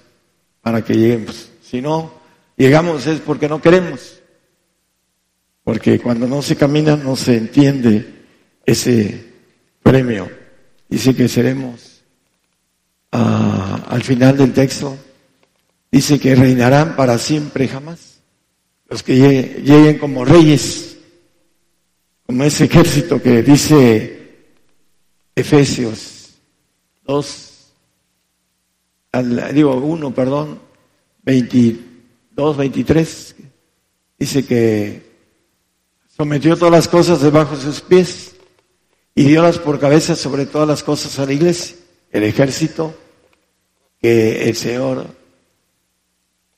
para 0.68 0.84
que 0.84 0.98
lleguemos. 0.98 1.48
Si 1.64 1.82
no 1.82 2.12
llegamos 2.58 3.08
es 3.08 3.22
porque 3.22 3.48
no 3.48 3.62
queremos. 3.62 4.20
Porque 5.64 5.98
cuando 5.98 6.28
no 6.28 6.42
se 6.42 6.58
camina 6.58 6.98
no 6.98 7.16
se 7.16 7.38
entiende 7.38 8.26
ese 8.66 9.32
premio. 9.82 10.30
Dice 10.90 11.16
que 11.16 11.30
seremos 11.30 12.02
ah, 13.14 13.86
al 13.88 14.04
final 14.04 14.36
del 14.36 14.52
texto 14.52 14.98
Dice 15.90 16.20
que 16.20 16.36
reinarán 16.36 16.98
para 16.98 17.18
siempre 17.18 17.70
jamás. 17.70 18.20
Los 18.90 19.04
que 19.04 19.16
lleguen 19.64 19.98
como 20.00 20.26
reyes, 20.26 20.98
como 22.26 22.44
ese 22.44 22.66
ejército 22.66 23.22
que 23.22 23.42
dice 23.42 24.50
Efesios 25.34 26.34
2, 27.06 27.47
digo 29.24 29.76
1, 29.76 30.14
perdón, 30.14 30.60
22, 31.24 32.58
23, 32.58 33.36
dice 34.18 34.46
que 34.46 35.02
sometió 36.16 36.58
todas 36.58 36.72
las 36.72 36.88
cosas 36.88 37.22
debajo 37.22 37.56
de 37.56 37.62
sus 37.62 37.82
pies 37.82 38.36
y 39.14 39.24
diolas 39.24 39.60
por 39.60 39.80
cabeza 39.80 40.16
sobre 40.16 40.46
todas 40.46 40.68
las 40.68 40.84
cosas 40.84 41.18
a 41.20 41.26
la 41.26 41.34
iglesia, 41.34 41.76
el 42.12 42.24
ejército 42.24 42.96
que 44.00 44.48
el 44.50 44.56
Señor 44.56 45.08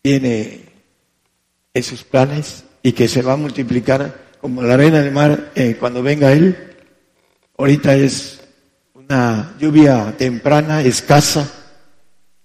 tiene 0.02 0.66
esos 1.74 2.04
planes 2.04 2.64
y 2.84 2.92
que 2.94 3.08
se 3.08 3.22
va 3.22 3.34
a 3.34 3.38
multiplicar 3.38 4.30
como 4.42 4.62
la 4.62 4.76
arena 4.76 5.02
del 5.02 5.14
mar 5.14 5.52
eh, 5.56 5.78
cuando 5.80 6.02
venga 6.02 6.32
Él. 6.32 6.76
Ahorita 7.58 7.96
es 7.96 8.40
una 8.94 9.56
lluvia 9.60 10.16
temprana, 10.18 10.82
escasa. 10.82 11.59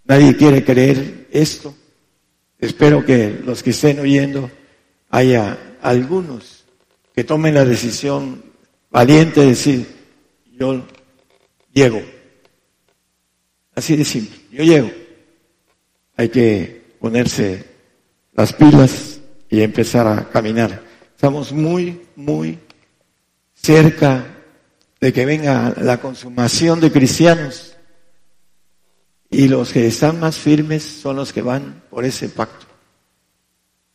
Nadie 0.04 0.36
quiere 0.36 0.64
creer 0.64 1.28
esto. 1.30 1.74
Espero 2.58 3.04
que 3.04 3.40
los 3.44 3.62
que 3.62 3.70
estén 3.70 3.98
oyendo 3.98 4.50
haya 5.10 5.76
algunos 5.80 6.64
que 7.14 7.24
tomen 7.24 7.54
la 7.54 7.64
decisión 7.64 8.42
valiente 8.90 9.40
de 9.40 9.46
decir, 9.46 9.86
yo 10.52 10.84
llego. 11.72 12.02
Así 13.74 13.96
de 13.96 14.04
simple, 14.04 14.36
yo 14.50 14.64
llego. 14.64 14.90
Hay 16.16 16.28
que 16.28 16.96
ponerse 17.00 17.64
las 18.32 18.52
pilas 18.52 19.20
y 19.48 19.62
empezar 19.62 20.06
a 20.06 20.28
caminar. 20.28 20.82
Estamos 21.14 21.52
muy, 21.52 22.02
muy 22.16 22.58
cerca 23.54 24.26
de 25.00 25.12
que 25.12 25.26
venga 25.26 25.74
la 25.80 25.98
consumación 26.00 26.80
de 26.80 26.90
cristianos 26.90 27.76
y 29.34 29.48
los 29.48 29.72
que 29.72 29.86
están 29.88 30.20
más 30.20 30.36
firmes 30.36 30.84
son 30.84 31.16
los 31.16 31.32
que 31.32 31.42
van 31.42 31.82
por 31.90 32.04
ese 32.04 32.28
pacto. 32.28 32.66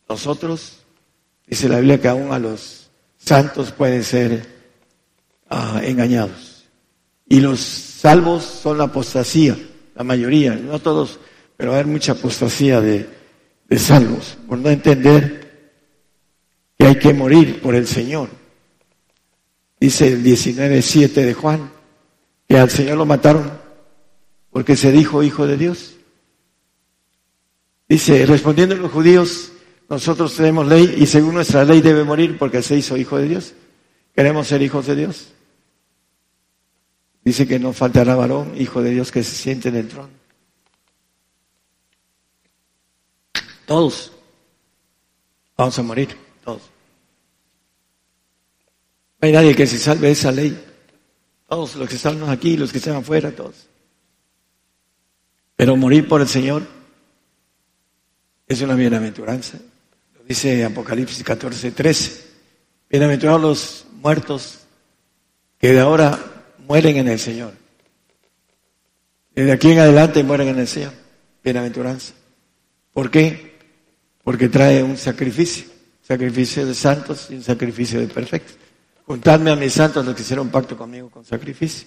Nosotros, 0.06 0.80
dice 1.46 1.68
la 1.68 1.78
Biblia 1.78 2.00
que 2.00 2.08
aún 2.08 2.32
a 2.32 2.38
los 2.38 2.90
santos 3.16 3.72
pueden 3.72 4.04
ser 4.04 4.46
ah, 5.48 5.80
engañados. 5.82 6.66
Y 7.26 7.40
los 7.40 7.60
salvos 7.60 8.44
son 8.44 8.76
la 8.76 8.84
apostasía, 8.84 9.56
la 9.94 10.04
mayoría, 10.04 10.54
no 10.54 10.78
todos 10.78 11.18
pero 11.56 11.74
haber 11.74 11.86
mucha 11.86 12.12
apostasía 12.12 12.80
de, 12.80 13.06
de 13.68 13.78
salvos 13.78 14.38
por 14.48 14.56
no 14.56 14.70
entender 14.70 15.76
que 16.78 16.86
hay 16.86 16.98
que 16.98 17.12
morir 17.12 17.60
por 17.60 17.74
el 17.74 17.86
Señor. 17.86 18.30
Dice 19.78 20.08
el 20.08 20.24
19.7 20.24 21.12
de 21.12 21.34
Juan, 21.34 21.70
que 22.48 22.58
al 22.58 22.70
Señor 22.70 22.96
lo 22.96 23.04
mataron 23.04 23.59
porque 24.50 24.76
se 24.76 24.92
dijo 24.92 25.22
hijo 25.22 25.46
de 25.46 25.56
Dios. 25.56 25.96
Dice, 27.88 28.24
respondiendo 28.26 28.74
a 28.74 28.78
los 28.78 28.92
judíos, 28.92 29.52
nosotros 29.88 30.34
tenemos 30.36 30.66
ley 30.68 30.94
y 30.98 31.06
según 31.06 31.34
nuestra 31.34 31.64
ley 31.64 31.80
debe 31.80 32.04
morir 32.04 32.38
porque 32.38 32.62
se 32.62 32.76
hizo 32.76 32.96
hijo 32.96 33.18
de 33.18 33.28
Dios. 33.28 33.54
Queremos 34.14 34.46
ser 34.46 34.62
hijos 34.62 34.86
de 34.86 34.96
Dios. 34.96 35.32
Dice 37.24 37.46
que 37.46 37.58
no 37.58 37.72
faltará 37.72 38.14
varón, 38.14 38.54
hijo 38.56 38.82
de 38.82 38.90
Dios, 38.90 39.10
que 39.10 39.22
se 39.22 39.34
siente 39.34 39.68
en 39.68 39.76
el 39.76 39.88
trono. 39.88 40.10
Todos. 43.66 44.12
Vamos 45.56 45.78
a 45.78 45.82
morir, 45.82 46.16
todos. 46.44 46.62
No 49.20 49.26
hay 49.26 49.32
nadie 49.32 49.54
que 49.54 49.66
se 49.66 49.78
salve 49.78 50.06
de 50.06 50.12
esa 50.12 50.32
ley. 50.32 50.58
Todos 51.48 51.76
los 51.76 51.88
que 51.88 51.96
estamos 51.96 52.28
aquí, 52.28 52.56
los 52.56 52.72
que 52.72 52.78
están 52.78 52.96
afuera, 52.96 53.30
todos. 53.30 53.69
Pero 55.60 55.76
morir 55.76 56.08
por 56.08 56.22
el 56.22 56.26
Señor 56.26 56.62
es 58.48 58.62
una 58.62 58.74
bienaventuranza. 58.74 59.58
Lo 60.16 60.24
dice 60.24 60.64
Apocalipsis 60.64 61.22
14, 61.22 61.72
13. 61.72 62.24
Bienaventurados 62.88 63.42
los 63.42 63.84
muertos 64.00 64.60
que 65.58 65.74
de 65.74 65.80
ahora 65.80 66.18
mueren 66.66 66.96
en 66.96 67.08
el 67.08 67.18
Señor. 67.18 67.52
Desde 69.34 69.52
aquí 69.52 69.70
en 69.72 69.80
adelante 69.80 70.24
mueren 70.24 70.48
en 70.48 70.60
el 70.60 70.66
Señor. 70.66 70.94
Bienaventuranza. 71.44 72.14
¿Por 72.94 73.10
qué? 73.10 73.58
Porque 74.24 74.48
trae 74.48 74.82
un 74.82 74.96
sacrificio. 74.96 75.66
Sacrificio 76.00 76.64
de 76.64 76.72
santos 76.72 77.26
y 77.28 77.34
un 77.34 77.42
sacrificio 77.42 78.00
de 78.00 78.06
perfectos. 78.06 78.56
Juntadme 79.04 79.50
a 79.50 79.56
mis 79.56 79.74
santos 79.74 80.06
los 80.06 80.14
que 80.14 80.22
hicieron 80.22 80.48
pacto 80.48 80.74
conmigo 80.74 81.10
con 81.10 81.26
sacrificio. 81.26 81.86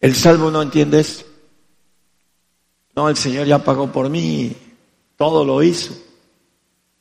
El 0.00 0.14
salvo 0.14 0.50
no 0.50 0.62
entiende 0.62 1.00
eso. 1.00 1.26
No, 2.98 3.08
el 3.08 3.16
Señor 3.16 3.46
ya 3.46 3.62
pagó 3.62 3.92
por 3.92 4.10
mí, 4.10 4.56
todo 5.14 5.44
lo 5.44 5.62
hizo. 5.62 5.96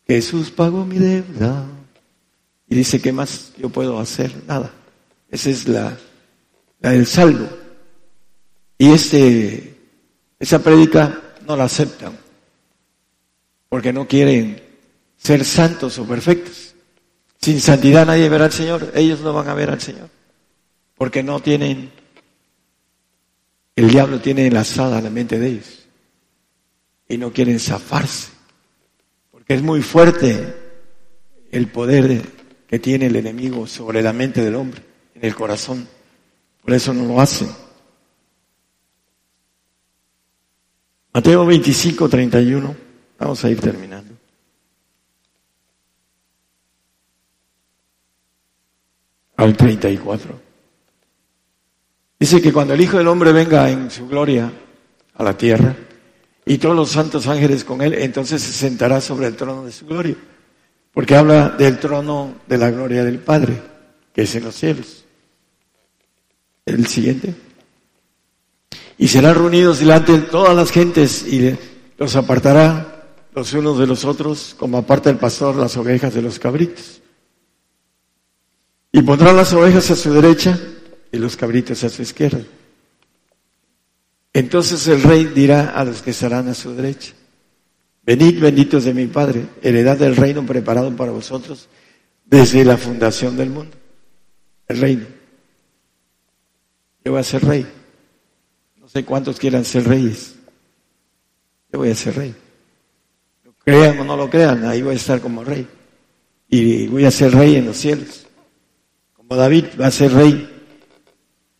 Jesús 0.05 0.51
pagó 0.51 0.86
mi 0.86 0.99
deuda. 0.99 1.65
Y 2.69 2.75
dice, 2.75 3.01
¿qué 3.01 3.12
más 3.12 3.53
yo 3.57 3.69
puedo 3.69 3.97
hacer? 3.97 4.31
Nada. 4.45 4.71
Esa 5.31 5.49
es 5.49 5.67
la, 5.67 5.97
la 6.81 6.91
del 6.91 7.07
salvo. 7.07 7.49
Y 8.77 8.91
este, 8.91 9.75
esa 10.38 10.62
prédica 10.62 11.19
no 11.47 11.57
la 11.57 11.63
aceptan, 11.63 12.15
porque 13.67 13.91
no 13.91 14.07
quieren 14.07 14.62
ser 15.17 15.43
santos 15.43 15.97
o 15.97 16.05
perfectos. 16.05 16.75
Sin 17.41 17.60
santidad 17.60 18.05
nadie 18.05 18.29
verá 18.29 18.45
al 18.45 18.53
Señor, 18.53 18.91
ellos 18.93 19.21
no 19.21 19.33
van 19.33 19.49
a 19.49 19.55
ver 19.55 19.71
al 19.71 19.81
Señor, 19.81 20.12
porque 20.95 21.23
no 21.23 21.39
tienen, 21.39 21.89
el 23.75 23.89
diablo 23.89 24.21
tiene 24.21 24.45
enlazada 24.45 25.01
la 25.01 25.10
mente 25.10 25.39
de 25.39 25.47
ellos 25.47 25.76
y 27.10 27.17
no 27.17 27.32
quieren 27.32 27.60
zafarse, 27.60 28.32
porque 29.32 29.54
es 29.54 29.62
muy 29.62 29.82
fuerte 29.82 30.56
el 31.52 31.67
poder 31.67 32.22
que 32.67 32.80
tiene 32.80 33.08
el 33.08 33.15
enemigo 33.15 33.65
sobre 33.65 34.02
la 34.02 34.13
mente 34.13 34.43
del 34.43 34.56
hombre, 34.56 34.82
en 35.15 35.26
el 35.26 35.36
corazón. 35.36 35.88
Por 36.62 36.74
eso 36.74 36.93
no 36.93 37.06
lo 37.06 37.22
hacen. 37.22 37.48
Mateo 41.13 41.46
25, 41.46 42.10
31. 42.10 42.76
Vamos 43.17 43.43
a 43.43 43.50
ir 43.50 43.60
terminando. 43.60 44.13
Al 49.38 49.56
34. 49.56 50.41
Dice 52.20 52.41
que 52.41 52.52
cuando 52.52 52.74
el 52.74 52.82
Hijo 52.82 52.98
del 52.98 53.08
Hombre 53.08 53.32
venga 53.32 53.70
en 53.70 53.89
su 53.89 54.08
gloria 54.08 54.52
a 55.13 55.24
la 55.24 55.38
tierra, 55.38 55.76
y 56.47 56.57
todos 56.60 56.75
los 56.75 56.89
santos 56.89 57.27
ángeles 57.27 57.65
con 57.65 57.81
él, 57.81 57.93
entonces 57.93 58.41
se 58.41 58.53
sentará 58.53 59.01
sobre 59.01 59.27
el 59.27 59.36
trono 59.36 59.65
de 59.65 59.71
su 59.71 59.86
gloria. 59.86 60.15
Porque 60.93 61.15
habla 61.15 61.49
del 61.49 61.77
trono 61.77 62.36
de 62.47 62.57
la 62.57 62.71
gloria 62.71 63.03
del 63.03 63.19
Padre, 63.19 63.62
que 64.13 64.21
es 64.21 64.33
en 64.33 64.45
los 64.45 64.55
cielos. 64.55 65.03
El 66.65 66.88
siguiente. 66.88 67.36
Y 68.97 69.10
serán 69.10 69.36
reunidos 69.36 69.79
delante 69.79 70.13
de 70.13 70.21
todas 70.21 70.55
las 70.55 70.71
gentes 70.71 71.27
y 71.27 71.53
los 71.97 72.15
apartará 72.15 73.03
los 73.36 73.53
unos 73.53 73.77
de 73.77 73.86
los 73.86 74.05
otros, 74.05 74.55
como 74.57 74.77
aparta 74.77 75.10
el 75.10 75.17
pastor 75.17 75.55
las 75.57 75.75
ovejas 75.75 76.13
de 76.13 76.21
los 76.21 76.39
cabritos. 76.39 77.01
Y 78.93 79.01
pondrá 79.01 79.33
las 79.33 79.51
ovejas 79.53 79.91
a 79.91 79.95
su 79.97 80.13
derecha 80.13 80.57
y 81.12 81.17
los 81.17 81.36
cabritos 81.36 81.83
a 81.83 81.89
su 81.89 82.01
izquierda. 82.01 82.39
Entonces 84.38 84.88
el 84.88 85.02
rey 85.02 85.26
dirá 85.26 85.71
a 85.71 85.84
los 85.84 86.04
que 86.04 86.12
estarán 86.12 86.47
a 86.47 86.54
su 86.54 86.76
derecha, 86.76 87.12
venid 88.04 88.39
benditos 88.39 88.84
de 88.84 88.93
mi 88.93 89.08
Padre, 89.08 89.47
heredad 89.63 89.97
del 89.97 90.15
reino 90.15 90.45
preparado 90.45 90.95
para 90.95 91.12
vosotros 91.12 91.67
desde 92.23 92.63
la 92.63 92.78
fundación 92.78 93.36
del 93.36 93.50
mundo. 93.50 93.76
El 94.67 94.78
reino. 94.78 95.08
Yo 97.04 97.13
voy 97.13 97.21
a 97.21 97.23
ser 97.23 97.43
rey. 97.45 97.65
No 98.76 98.88
sé 98.88 99.04
cuántos 99.04 99.39
quieran 99.39 99.65
ser 99.65 99.88
reyes. 99.88 100.36
Yo 101.73 101.80
voy 101.80 101.89
a 101.89 101.95
ser 101.95 102.15
rey. 102.15 102.36
Lo 103.43 103.54
crean 103.54 103.97
o 104.02 104.04
no 104.04 104.15
lo 104.15 104.30
crean, 104.30 104.65
ahí 104.65 104.84
voy 104.84 104.93
a 104.93 104.97
estar 104.97 105.19
como 105.19 105.43
rey. 105.43 105.67
Y 106.47 106.86
voy 106.86 107.06
a 107.06 107.12
ser 107.12 107.34
rey 107.34 107.56
en 107.56 107.65
los 107.65 107.78
cielos. 107.78 108.28
Como 109.13 109.36
David 109.36 109.65
va 109.82 109.88
a 109.88 109.91
ser 109.91 110.13
rey, 110.13 110.47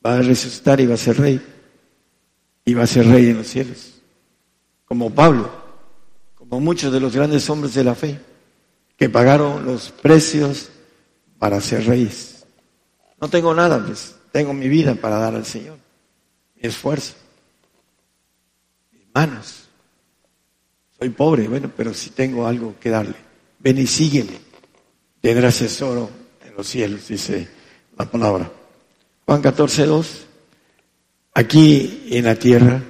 va 0.06 0.18
a 0.18 0.22
resucitar 0.22 0.80
y 0.80 0.86
va 0.86 0.94
a 0.94 0.98
ser 0.98 1.18
rey 1.18 1.42
y 2.67 2.73
va 2.73 2.84
a 2.84 2.88
ser 2.88 3.08
rey 3.08 3.30
en 3.30 3.38
los 3.38 3.47
cielos. 3.47 3.93
Como 4.84 5.10
Pablo, 5.10 5.49
como 6.36 6.60
muchos 6.60 6.91
de 6.91 6.99
los 6.99 7.15
grandes 7.15 7.49
hombres 7.49 7.73
de 7.73 7.84
la 7.86 7.95
fe, 7.95 8.19
que 8.97 9.10
pagaron 9.10 9.65
los 9.65 9.91
precios 9.91 10.67
para 11.39 11.62
ser 11.62 11.86
reyes. 11.86 12.45
No 13.21 13.30
tengo 13.30 13.53
nada, 13.53 13.82
pues 13.86 14.17
tengo 14.34 14.51
mi 14.53 14.67
vida 14.67 14.95
para 14.95 15.17
dar 15.17 15.34
al 15.34 15.45
Señor, 15.45 15.77
mi 16.56 16.67
esfuerzo, 16.67 17.13
mis 18.91 19.03
manos. 19.13 19.69
Soy 20.99 21.08
pobre, 21.08 21.47
bueno, 21.47 21.71
pero 21.73 21.93
sí 21.93 22.10
tengo 22.10 22.47
algo 22.47 22.75
que 22.82 22.89
darle. 22.89 23.15
Ven 23.60 23.77
y 23.77 23.88
sígueme. 23.88 24.41
Tendrás 25.21 25.60
tesoro 25.60 26.10
en 26.45 26.53
los 26.53 26.67
cielos, 26.67 27.08
dice 27.08 27.47
la 27.97 28.12
palabra. 28.12 28.51
Juan 29.25 29.41
14, 29.41 29.86
2. 29.86 30.27
Aquí 31.38 32.08
en 32.10 32.26
la 32.26 32.34
tierra 32.34 32.82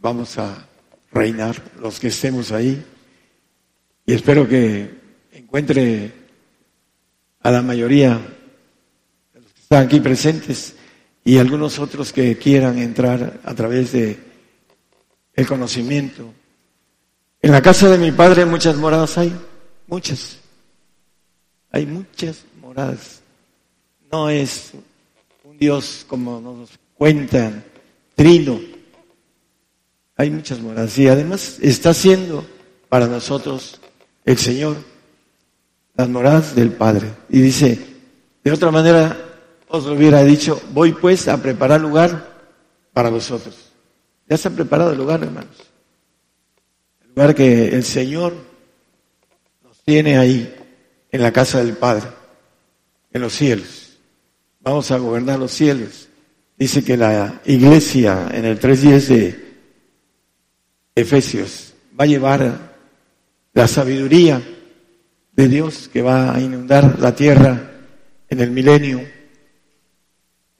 vamos 0.00 0.36
a 0.36 0.66
reinar 1.12 1.62
los 1.80 2.00
que 2.00 2.08
estemos 2.08 2.50
ahí 2.50 2.84
y 4.04 4.12
espero 4.12 4.48
que 4.48 4.90
encuentre 5.30 6.12
a 7.42 7.50
la 7.52 7.62
mayoría 7.62 8.20
de 9.32 9.40
los 9.40 9.52
que 9.52 9.60
están 9.60 9.86
aquí 9.86 10.00
presentes 10.00 10.74
y 11.24 11.38
algunos 11.38 11.78
otros 11.78 12.12
que 12.12 12.36
quieran 12.36 12.76
entrar 12.78 13.38
a 13.44 13.54
través 13.54 13.92
de 13.92 14.18
el 15.34 15.46
conocimiento. 15.46 16.34
En 17.40 17.52
la 17.52 17.62
casa 17.62 17.88
de 17.88 17.98
mi 17.98 18.10
padre 18.10 18.44
muchas 18.44 18.74
moradas 18.74 19.16
hay, 19.16 19.32
muchas. 19.86 20.38
Hay 21.70 21.86
muchas 21.86 22.42
moradas. 22.60 23.20
No 24.10 24.28
es 24.28 24.72
un 25.44 25.56
Dios 25.56 26.04
como 26.08 26.40
nos 26.40 26.70
cuentan 26.98 27.70
trino. 28.14 28.60
Hay 30.16 30.30
muchas 30.30 30.60
moradas 30.60 30.96
y 30.98 31.08
además 31.08 31.58
está 31.60 31.90
haciendo 31.90 32.44
para 32.88 33.06
nosotros 33.06 33.80
el 34.24 34.38
Señor 34.38 34.76
las 35.94 36.08
moradas 36.08 36.54
del 36.54 36.72
Padre. 36.72 37.12
Y 37.28 37.40
dice, 37.40 37.78
de 38.44 38.52
otra 38.52 38.70
manera 38.70 39.16
os 39.68 39.84
lo 39.84 39.94
hubiera 39.94 40.22
dicho, 40.22 40.60
voy 40.72 40.92
pues 40.92 41.28
a 41.28 41.40
preparar 41.40 41.80
lugar 41.80 42.30
para 42.92 43.10
vosotros. 43.10 43.72
Ya 44.28 44.36
se 44.36 44.48
ha 44.48 44.50
preparado 44.50 44.92
el 44.92 44.98
lugar, 44.98 45.22
hermanos. 45.22 45.56
El 47.00 47.08
lugar 47.08 47.34
que 47.34 47.68
el 47.68 47.84
Señor 47.84 48.34
nos 49.62 49.80
tiene 49.82 50.18
ahí, 50.18 50.54
en 51.10 51.22
la 51.22 51.32
casa 51.32 51.62
del 51.62 51.76
Padre, 51.76 52.06
en 53.12 53.22
los 53.22 53.32
cielos. 53.32 53.98
Vamos 54.60 54.90
a 54.90 54.98
gobernar 54.98 55.38
los 55.38 55.52
cielos 55.52 56.08
dice 56.62 56.84
que 56.84 56.96
la 56.96 57.40
iglesia 57.44 58.28
en 58.32 58.44
el 58.44 58.60
3.10 58.60 59.06
de 59.08 59.58
Efesios 60.94 61.74
va 61.98 62.04
a 62.04 62.06
llevar 62.06 62.76
la 63.52 63.66
sabiduría 63.66 64.40
de 65.32 65.48
Dios 65.48 65.90
que 65.92 66.02
va 66.02 66.32
a 66.32 66.40
inundar 66.40 67.00
la 67.00 67.16
tierra 67.16 67.72
en 68.28 68.40
el 68.40 68.52
milenio. 68.52 69.00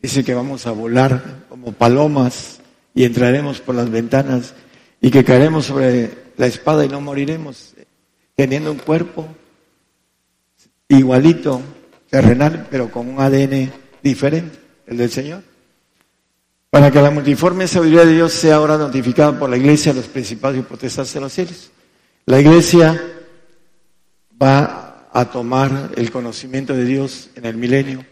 Dice 0.01 0.25
que 0.25 0.35
vamos 0.35 0.67
a 0.67 0.73
volar 0.73 1.45
como 1.49 1.71
palomas 1.71 2.59
y 2.97 3.05
entraremos 3.05 3.61
por 3.61 3.77
las 3.77 3.89
ventanas 3.89 4.55
y 5.01 5.09
que 5.09 5.23
caeremos 5.23 5.67
sobre 5.67 6.11
la 6.37 6.47
espada 6.47 6.85
y 6.85 6.89
no 6.89 7.01
moriremos, 7.01 7.77
teniendo 8.35 8.73
un 8.73 8.79
cuerpo 8.79 9.29
igualito, 10.89 11.63
terrenal, 12.11 12.67
pero 12.73 12.91
con 12.91 13.09
un 13.09 13.21
ADN 13.21 13.71
diferente, 14.03 14.59
el 14.89 14.97
del 14.97 15.09
Señor 15.09 15.52
para 16.73 16.91
que 16.91 17.03
la 17.03 17.11
multiforme 17.11 17.69
sabiduría 17.69 18.07
de 18.07 18.15
Dios 18.15 18.33
sea 18.33 18.55
ahora 18.55 18.79
notificada 18.79 19.39
por 19.39 19.51
la 19.51 19.59
iglesia 19.59 19.93
los 19.93 20.07
principados 20.07 20.57
y 20.57 20.63
potestades 20.63 21.13
de 21.13 21.21
los 21.21 21.31
cielos. 21.31 21.71
La 22.25 22.41
iglesia 22.41 22.99
va 24.43 25.07
a 25.13 25.25
tomar 25.27 25.91
el 25.97 26.11
conocimiento 26.11 26.73
de 26.73 26.87
Dios 26.87 27.29
en 27.35 27.45
el 27.45 27.59
milenio. 27.59 28.07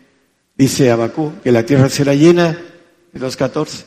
Dice 0.55 0.91
Abacú 0.91 1.33
que 1.43 1.53
la 1.53 1.65
tierra 1.65 1.89
será 1.89 2.15
llena 2.15 2.53
de 3.11 3.19
los 3.19 3.35
14. 3.35 3.87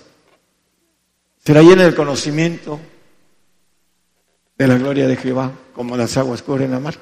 Será 1.45 1.61
llena 1.61 1.83
del 1.83 1.93
conocimiento 1.93 2.79
de 4.57 4.67
la 4.67 4.79
gloria 4.79 5.07
de 5.07 5.17
Jehová, 5.17 5.51
como 5.75 5.95
las 5.95 6.17
aguas 6.17 6.41
cubren 6.41 6.71
la 6.71 6.79
mar. 6.79 6.95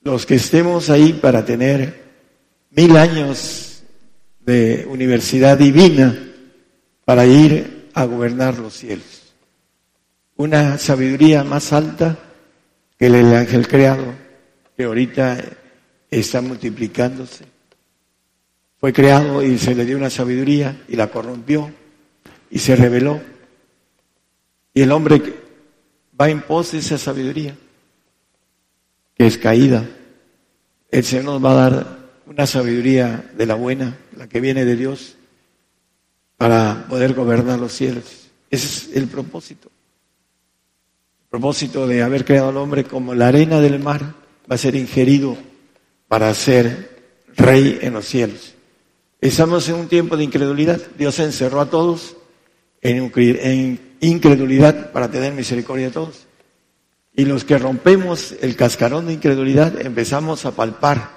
Los 0.00 0.24
que 0.24 0.36
estemos 0.36 0.88
ahí 0.88 1.12
para 1.12 1.44
tener 1.44 2.02
mil 2.70 2.96
años 2.96 3.73
de 4.44 4.86
universidad 4.88 5.58
divina 5.58 6.16
para 7.04 7.26
ir 7.26 7.90
a 7.94 8.04
gobernar 8.04 8.58
los 8.58 8.74
cielos. 8.74 9.34
Una 10.36 10.78
sabiduría 10.78 11.44
más 11.44 11.72
alta 11.72 12.18
que 12.98 13.06
el 13.06 13.34
ángel 13.34 13.68
creado, 13.68 14.04
que 14.76 14.84
ahorita 14.84 15.42
está 16.10 16.40
multiplicándose. 16.40 17.44
Fue 18.80 18.92
creado 18.92 19.42
y 19.42 19.58
se 19.58 19.74
le 19.74 19.84
dio 19.84 19.96
una 19.96 20.10
sabiduría 20.10 20.82
y 20.88 20.96
la 20.96 21.06
corrompió 21.06 21.70
y 22.50 22.58
se 22.58 22.76
reveló. 22.76 23.20
Y 24.74 24.82
el 24.82 24.92
hombre 24.92 25.22
va 26.20 26.28
en 26.28 26.42
pos 26.42 26.72
de 26.72 26.78
esa 26.78 26.98
sabiduría, 26.98 27.56
que 29.14 29.26
es 29.26 29.38
caída. 29.38 29.88
El 30.90 31.04
Señor 31.04 31.24
nos 31.24 31.44
va 31.44 31.52
a 31.52 31.70
dar 31.70 32.03
una 32.26 32.46
sabiduría 32.46 33.30
de 33.36 33.46
la 33.46 33.54
buena, 33.54 33.98
la 34.16 34.28
que 34.28 34.40
viene 34.40 34.64
de 34.64 34.76
Dios, 34.76 35.16
para 36.36 36.86
poder 36.88 37.14
gobernar 37.14 37.58
los 37.58 37.72
cielos. 37.72 38.04
Ese 38.50 38.66
es 38.66 38.96
el 38.96 39.06
propósito. 39.08 39.68
El 41.24 41.28
propósito 41.40 41.86
de 41.86 42.02
haber 42.02 42.24
creado 42.24 42.50
al 42.50 42.56
hombre 42.56 42.84
como 42.84 43.14
la 43.14 43.28
arena 43.28 43.60
del 43.60 43.78
mar 43.78 44.14
va 44.50 44.54
a 44.54 44.58
ser 44.58 44.76
ingerido 44.76 45.36
para 46.08 46.32
ser 46.34 47.02
rey 47.36 47.78
en 47.82 47.94
los 47.94 48.06
cielos. 48.06 48.54
Estamos 49.20 49.68
en 49.68 49.76
un 49.76 49.88
tiempo 49.88 50.16
de 50.16 50.24
incredulidad. 50.24 50.80
Dios 50.96 51.18
encerró 51.18 51.60
a 51.60 51.70
todos 51.70 52.16
en 52.82 53.10
incredulidad 54.00 54.92
para 54.92 55.10
tener 55.10 55.32
misericordia 55.32 55.86
de 55.86 55.92
todos. 55.92 56.26
Y 57.16 57.24
los 57.24 57.44
que 57.44 57.58
rompemos 57.58 58.34
el 58.42 58.56
cascarón 58.56 59.06
de 59.06 59.14
incredulidad 59.14 59.80
empezamos 59.80 60.44
a 60.44 60.50
palpar 60.50 61.13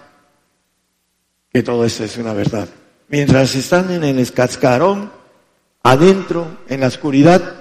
que 1.51 1.63
todo 1.63 1.85
esto 1.85 2.03
es 2.03 2.17
una 2.17 2.33
verdad. 2.33 2.67
Mientras 3.07 3.55
están 3.55 3.91
en 3.91 4.03
el 4.03 4.31
cascarón, 4.31 5.11
adentro, 5.83 6.57
en 6.67 6.81
la 6.81 6.87
oscuridad, 6.87 7.55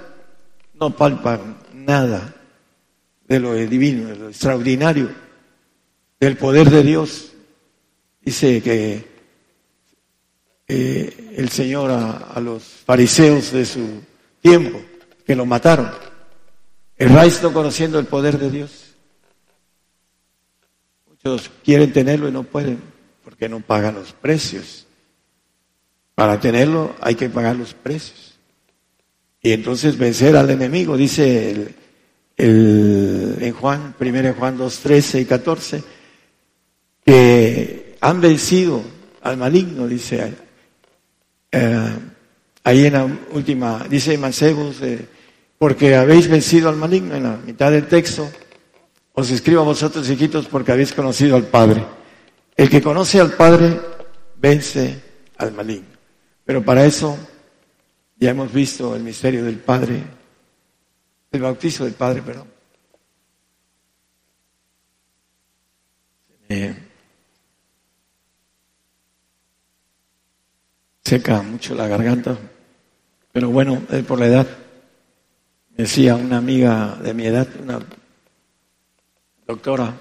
no 0.75 0.97
palpan 0.97 1.59
nada 1.73 2.35
de 3.29 3.41
lo 3.41 3.55
divino, 3.55 4.09
de 4.09 4.17
lo 4.17 4.29
extraordinario, 4.29 5.11
del 6.19 6.37
poder 6.37 6.71
de 6.71 6.83
Dios. 6.83 7.33
Dice 8.21 8.63
que 8.63 9.17
el 10.69 11.49
Señor 11.49 11.91
a, 11.91 12.41
los 12.41 12.63
fariseos 12.63 13.53
de 13.53 13.65
su 13.65 14.03
tiempo, 14.41 14.81
que 15.25 15.37
lo 15.37 15.47
mataron. 15.47 15.91
El 16.97 17.11
no 17.13 17.53
conociendo 17.53 17.99
el 17.99 18.07
poder 18.07 18.39
de 18.39 18.51
Dios. 18.51 18.95
Muchos 21.09 21.51
quieren 21.65 21.93
tenerlo 21.93 22.29
y 22.29 22.33
no 22.33 22.43
pueden, 22.43 22.81
porque 23.27 23.49
no 23.49 23.59
pagan 23.59 23.97
los 23.97 24.13
precios. 24.13 24.87
Para 26.15 26.39
tenerlo 26.39 26.95
hay 27.01 27.17
que 27.17 27.29
pagar 27.29 27.57
los 27.57 27.75
precios. 27.75 28.39
Y 29.43 29.51
entonces 29.51 29.99
vencer 29.99 30.37
al 30.37 30.49
enemigo, 30.49 30.97
dice 30.97 31.51
el, 32.37 33.37
en 33.41 33.53
Juan, 33.53 33.97
1 33.99 34.35
Juan 34.35 34.57
2, 34.57 34.79
13 34.79 35.21
y 35.23 35.25
14, 35.25 35.83
que 37.05 37.97
han 38.01 38.21
vencido 38.21 38.81
al 39.23 39.37
maligno, 39.37 39.89
dice 39.89 40.33
eh, 41.51 41.99
ahí 42.63 42.87
en 42.87 42.93
la 42.93 43.09
última, 43.33 43.87
dice 43.91 44.17
Mancebos, 44.19 44.81
eh, 44.83 45.05
porque 45.59 45.97
habéis 45.97 46.29
vencido 46.29 46.69
al 46.69 46.77
maligno, 46.77 47.17
en 47.17 47.25
la 47.25 47.37
mitad 47.45 47.73
del 47.73 47.89
texto, 47.89 48.31
os 49.15 49.29
escribo 49.31 49.63
a 49.63 49.65
vosotros, 49.65 50.09
hijitos, 50.09 50.47
porque 50.47 50.71
habéis 50.71 50.93
conocido 50.93 51.35
al 51.35 51.47
Padre. 51.47 52.06
El 52.57 52.71
que 52.71 52.81
conoce 52.81 53.21
al 53.21 53.33
Padre 53.33 53.79
vence 54.37 55.03
al 55.37 55.53
maligno. 55.53 55.89
Pero 56.45 56.65
para 56.65 56.85
eso 56.85 57.19
ya 58.17 58.31
hemos 58.31 58.53
visto 58.53 58.97
el 58.97 59.03
misterio 59.03 59.45
del 59.45 59.59
Padre, 59.59 60.03
el 61.33 61.41
bautizo 61.41 61.85
del 61.85 61.95
Padre, 61.95 62.23
perdón. 62.23 62.57
seca 71.05 71.43
mucho 71.43 71.75
la 71.75 71.87
garganta, 71.87 72.37
pero 73.33 73.51
bueno, 73.51 73.83
es 73.91 74.05
por 74.05 74.19
la 74.19 74.27
edad. 74.27 74.47
decía 75.71 76.15
una 76.15 76.39
amiga 76.39 76.97
de 77.03 77.15
mi 77.15 77.27
edad, 77.27 77.47
una 77.63 77.81
doctora, 79.47 79.95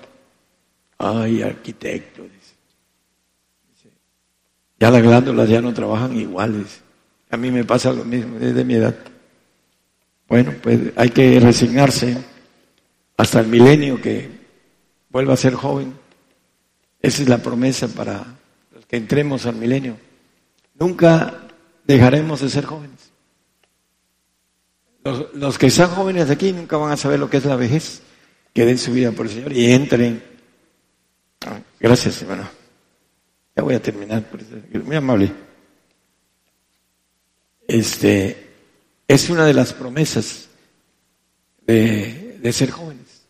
ay, 1.06 1.42
arquitecto, 1.42 2.24
dice. 2.24 2.56
Ya 4.80 4.92
las 4.92 5.02
glándulas 5.02 5.50
ya 5.50 5.62
no 5.62 5.74
trabajan 5.74 6.16
iguales. 6.18 6.82
A 7.30 7.38
mí 7.38 7.52
me 7.52 7.64
pasa 7.64 7.94
lo 7.94 8.04
mismo 8.04 8.38
desde 8.40 8.64
mi 8.64 8.76
edad. 8.76 8.96
Bueno, 10.28 10.54
pues 10.62 10.80
hay 10.96 11.10
que 11.10 11.40
resignarse 11.40 12.18
hasta 13.18 13.40
el 13.40 13.48
milenio 13.48 14.02
que 14.02 14.30
vuelva 15.10 15.34
a 15.34 15.38
ser 15.38 15.54
joven. 15.54 15.94
Esa 17.02 17.22
es 17.22 17.30
la 17.30 17.38
promesa 17.38 17.88
para 17.88 18.26
los 18.74 18.86
que 18.86 18.98
entremos 18.98 19.46
al 19.46 19.56
milenio. 19.56 19.98
Nunca 20.78 21.48
dejaremos 21.86 22.42
de 22.42 22.50
ser 22.50 22.66
jóvenes. 22.66 23.12
Los, 25.36 25.60
que 25.60 25.70
sean 25.70 25.90
jóvenes 25.92 26.32
aquí 26.32 26.52
nunca 26.52 26.78
van 26.78 26.92
a 26.92 26.98
saber 26.98 27.20
lo 27.20 27.30
que 27.30 27.38
es 27.38 27.46
la 27.46 27.56
vejez. 27.56 28.02
Que 28.54 28.66
den 28.66 28.78
su 28.78 28.92
vida 28.92 29.12
por 29.12 29.28
el 29.28 29.32
Señor 29.32 29.54
y 29.54 29.72
entren. 29.72 30.24
Gracias, 31.80 32.22
hermano. 32.22 32.48
Ya 33.56 33.64
voy 33.64 33.76
a 33.76 33.82
terminar. 33.82 34.24
Muy 34.84 34.96
amable. 34.96 35.32
Este 37.68 38.50
es 39.08 39.30
una 39.30 39.46
de 39.46 39.54
las 39.54 39.74
promesas 39.74 40.50
de, 41.66 42.40
de 42.42 42.54
ser 42.54 42.72
jóvenes. 42.72 43.26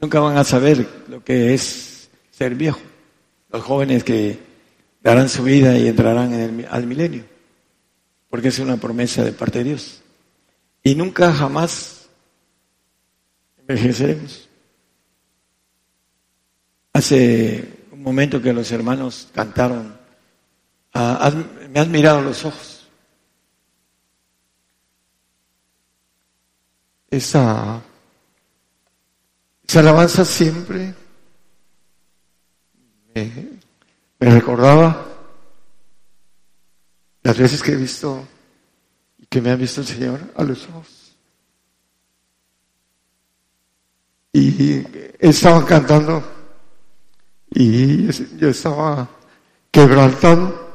Nunca 0.00 0.20
van 0.20 0.36
a 0.36 0.44
saber 0.44 0.86
lo 1.08 1.24
que 1.24 1.54
es 1.54 2.08
ser 2.30 2.54
viejo. 2.54 2.80
Los 3.50 3.64
jóvenes 3.64 4.04
que 4.04 4.38
darán 5.02 5.28
su 5.28 5.42
vida 5.42 5.76
y 5.78 5.88
entrarán 5.88 6.32
en 6.34 6.60
el, 6.60 6.66
al 6.70 6.86
milenio, 6.86 7.24
porque 8.28 8.48
es 8.48 8.58
una 8.58 8.76
promesa 8.76 9.24
de 9.24 9.32
parte 9.32 9.58
de 9.58 9.64
Dios. 9.64 10.02
Y 10.82 10.94
nunca 10.94 11.32
jamás 11.32 12.08
envejeceremos. 13.58 14.47
Hace 16.98 17.86
un 17.92 18.02
momento 18.02 18.42
que 18.42 18.52
los 18.52 18.72
hermanos 18.72 19.28
cantaron, 19.32 19.96
me 21.70 21.78
has 21.78 21.86
mirado 21.86 22.20
los 22.20 22.44
ojos. 22.44 22.88
Esa, 27.08 27.80
esa 29.64 29.78
alabanza 29.78 30.24
siempre 30.24 30.92
me, 33.14 33.32
me 34.18 34.30
recordaba 34.30 35.06
las 37.22 37.38
veces 37.38 37.62
que 37.62 37.74
he 37.74 37.76
visto 37.76 38.26
y 39.18 39.26
que 39.26 39.40
me 39.40 39.52
ha 39.52 39.54
visto 39.54 39.82
el 39.82 39.86
Señor 39.86 40.32
a 40.34 40.42
los 40.42 40.68
ojos. 40.68 41.14
Y 44.32 44.84
estaba 45.20 45.64
cantando 45.64 46.37
y 47.50 48.10
yo 48.36 48.48
estaba 48.48 49.08
quebrantado 49.70 50.68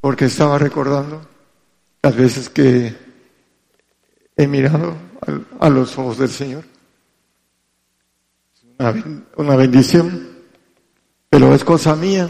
porque 0.00 0.26
estaba 0.26 0.58
recordando 0.58 1.20
las 2.02 2.16
veces 2.16 2.48
que 2.48 2.94
he 4.36 4.46
mirado 4.46 4.94
a, 5.58 5.68
los 5.68 5.96
ojos 5.98 6.18
del 6.18 6.28
Señor. 6.28 6.64
una 9.36 9.56
bendición, 9.56 10.28
pero 11.28 11.54
es 11.54 11.64
cosa 11.64 11.96
mía. 11.96 12.28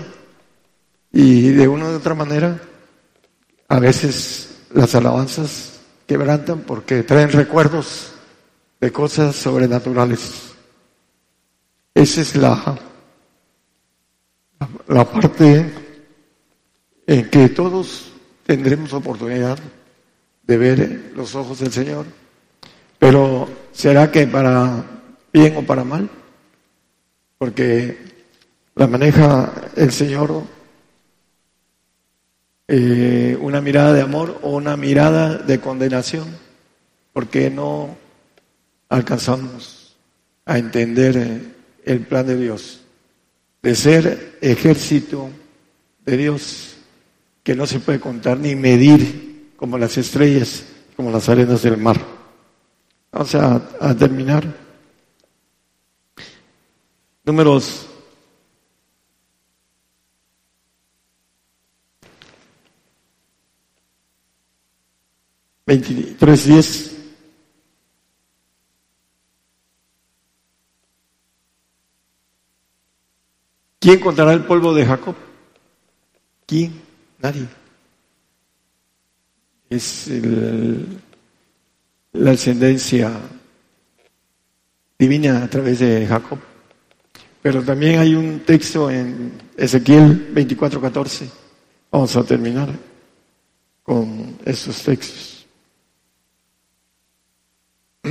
Y 1.12 1.50
de 1.50 1.66
una 1.66 1.86
u 1.86 1.96
otra 1.96 2.14
manera, 2.14 2.60
a 3.68 3.80
veces 3.80 4.58
las 4.72 4.94
alabanzas 4.94 5.80
quebrantan 6.06 6.60
porque 6.60 7.02
traen 7.02 7.32
recuerdos 7.32 8.12
de 8.80 8.92
cosas 8.92 9.34
sobrenaturales. 9.34 10.54
Esa 11.94 12.20
es 12.20 12.36
la, 12.36 12.78
la 14.88 15.04
parte 15.04 15.72
en 17.06 17.30
que 17.30 17.48
todos 17.48 18.12
tendremos 18.44 18.92
oportunidad 18.92 19.58
de 20.42 20.56
ver 20.56 21.12
los 21.14 21.34
ojos 21.34 21.60
del 21.60 21.72
Señor. 21.72 22.06
Pero 22.98 23.48
¿será 23.72 24.10
que 24.10 24.26
para 24.26 24.84
bien 25.32 25.56
o 25.56 25.62
para 25.62 25.84
mal? 25.84 26.08
Porque 27.38 27.98
la 28.74 28.86
maneja 28.86 29.52
el 29.76 29.92
Señor 29.92 30.44
eh, 32.68 33.38
una 33.40 33.60
mirada 33.60 33.92
de 33.92 34.00
amor 34.00 34.40
o 34.42 34.50
una 34.56 34.76
mirada 34.76 35.38
de 35.38 35.60
condenación, 35.60 36.26
porque 37.12 37.48
no 37.48 37.96
alcanzamos 38.88 39.96
a 40.44 40.58
entender 40.58 41.16
eh, 41.16 41.42
el 41.84 42.00
plan 42.00 42.26
de 42.26 42.36
Dios, 42.36 42.80
de 43.66 43.74
ser 43.74 44.38
ejército 44.40 45.28
de 46.04 46.16
Dios 46.16 46.76
que 47.42 47.56
no 47.56 47.66
se 47.66 47.80
puede 47.80 47.98
contar 47.98 48.38
ni 48.38 48.54
medir 48.54 49.54
como 49.56 49.76
las 49.76 49.98
estrellas, 49.98 50.62
como 50.94 51.10
las 51.10 51.28
arenas 51.28 51.62
del 51.62 51.76
mar. 51.76 52.00
Vamos 53.10 53.34
a, 53.34 53.96
terminar. 53.96 54.44
Números 57.24 57.86
veintitrés 65.66 66.44
diez. 66.44 66.95
¿Quién 73.86 74.00
contará 74.00 74.32
el 74.32 74.42
polvo 74.44 74.74
de 74.74 74.84
Jacob? 74.84 75.14
¿Quién? 76.44 76.72
Nadie. 77.20 77.46
Es 79.70 80.10
la 82.12 82.32
ascendencia 82.32 83.12
divina 84.98 85.44
a 85.44 85.48
través 85.48 85.78
de 85.78 86.04
Jacob. 86.04 86.40
Pero 87.40 87.62
también 87.62 88.00
hay 88.00 88.16
un 88.16 88.40
texto 88.40 88.90
en 88.90 89.34
Ezequiel 89.56 90.34
24:14. 90.34 91.30
Vamos 91.92 92.16
a 92.16 92.24
terminar 92.24 92.70
con 93.84 94.36
esos 94.44 94.82
textos. 94.82 95.46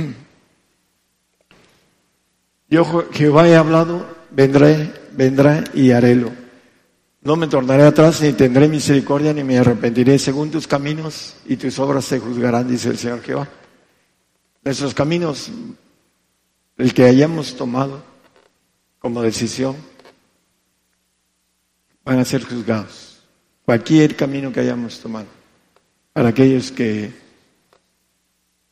Yo 2.70 3.10
Jehová 3.12 3.46
he 3.46 3.54
hablado, 3.54 4.06
vendré 4.30 5.04
vendrá 5.16 5.64
y 5.74 5.90
harélo. 5.90 6.32
No 7.22 7.34
me 7.34 7.48
tornaré 7.48 7.82
atrás, 7.82 8.20
ni 8.22 8.32
tendré 8.34 8.68
misericordia, 8.68 9.32
ni 9.32 9.42
me 9.42 9.58
arrepentiré 9.58 10.18
según 10.18 10.50
tus 10.50 10.66
caminos, 10.66 11.34
y 11.46 11.56
tus 11.56 11.78
obras 11.78 12.04
se 12.04 12.20
juzgarán, 12.20 12.68
dice 12.68 12.90
el 12.90 12.98
Señor 12.98 13.22
Jehová. 13.22 13.48
Nuestros 14.62 14.94
caminos, 14.94 15.50
el 16.76 16.94
que 16.94 17.04
hayamos 17.04 17.56
tomado 17.56 18.02
como 18.98 19.22
decisión, 19.22 19.76
van 22.04 22.20
a 22.20 22.24
ser 22.24 22.44
juzgados. 22.44 23.22
Cualquier 23.64 24.14
camino 24.14 24.52
que 24.52 24.60
hayamos 24.60 25.00
tomado. 25.00 25.26
Para 26.12 26.28
aquellos 26.28 26.70
que 26.70 27.12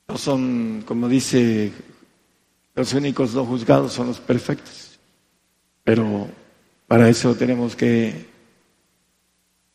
no 0.06 0.16
son, 0.16 0.84
como 0.86 1.08
dice, 1.08 1.72
los 2.74 2.92
únicos 2.92 3.34
no 3.34 3.44
juzgados 3.44 3.92
son 3.92 4.06
los 4.06 4.20
perfectos. 4.20 4.83
Pero 5.84 6.28
para 6.88 7.08
eso 7.08 7.34
tenemos 7.34 7.76
que 7.76 8.26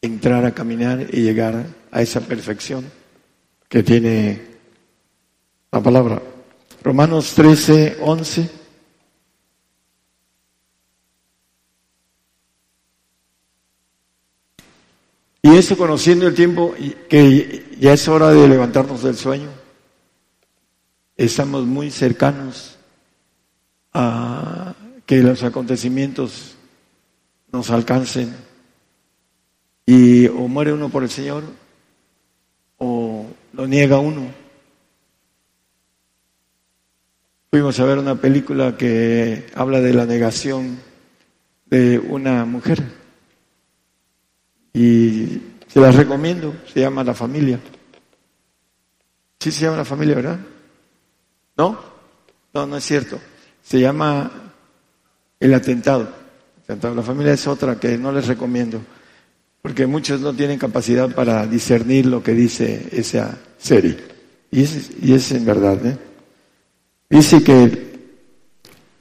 entrar 0.01 0.45
a 0.45 0.53
caminar 0.53 1.07
y 1.11 1.21
llegar 1.21 1.65
a 1.91 2.01
esa 2.01 2.21
perfección 2.21 2.85
que 3.67 3.83
tiene 3.83 4.41
la 5.71 5.81
palabra. 5.81 6.21
Romanos 6.83 7.33
13, 7.35 7.97
11. 8.01 8.49
Y 15.41 15.55
eso 15.55 15.77
conociendo 15.77 16.27
el 16.27 16.35
tiempo 16.35 16.75
que 17.09 17.75
ya 17.79 17.93
es 17.93 18.07
hora 18.07 18.31
de 18.31 18.47
levantarnos 18.47 19.03
del 19.03 19.15
sueño, 19.15 19.49
estamos 21.15 21.65
muy 21.65 21.91
cercanos 21.91 22.77
a 23.93 24.68
que 25.09 25.23
los 25.23 25.41
acontecimientos 25.41 26.53
nos 27.51 27.71
alcancen 27.71 28.31
y 29.83 30.27
o 30.27 30.47
muere 30.47 30.71
uno 30.71 30.89
por 30.89 31.01
el 31.01 31.09
Señor 31.09 31.45
o 32.77 33.25
lo 33.53 33.65
niega 33.65 33.97
uno. 33.97 34.31
Fuimos 37.49 37.79
a 37.79 37.85
ver 37.85 37.97
una 37.97 38.21
película 38.21 38.77
que 38.77 39.47
habla 39.55 39.81
de 39.81 39.95
la 39.95 40.05
negación 40.05 40.77
de 41.65 41.97
una 41.97 42.45
mujer 42.45 42.83
y 44.73 45.41
se 45.65 45.79
la 45.79 45.89
recomiendo, 45.89 46.53
se 46.71 46.81
llama 46.81 47.03
La 47.03 47.15
Familia. 47.15 47.59
Sí 49.39 49.51
se 49.51 49.65
llama 49.65 49.77
La 49.77 49.85
Familia, 49.85 50.13
¿verdad? 50.13 50.39
¿No? 51.57 51.79
No, 52.53 52.67
no 52.67 52.77
es 52.77 52.83
cierto. 52.83 53.19
Se 53.63 53.79
llama 53.79 54.48
el 55.39 55.53
atentado. 55.53 56.09
La 56.67 57.01
familia 57.01 57.33
es 57.33 57.47
otra 57.47 57.79
que 57.79 57.97
no 57.97 58.11
les 58.11 58.27
recomiendo, 58.27 58.79
porque 59.61 59.87
muchos 59.87 60.21
no 60.21 60.33
tienen 60.33 60.59
capacidad 60.59 61.13
para 61.13 61.47
discernir 61.47 62.05
lo 62.05 62.21
que 62.21 62.33
dice 62.33 62.89
esa 62.91 63.39
serie. 63.57 63.97
Y 64.51 64.63
es, 64.63 64.91
y 65.01 65.13
es 65.13 65.31
en 65.31 65.45
verdad. 65.45 65.83
¿eh? 65.85 65.97
Dice 67.09 67.43
que 67.43 67.89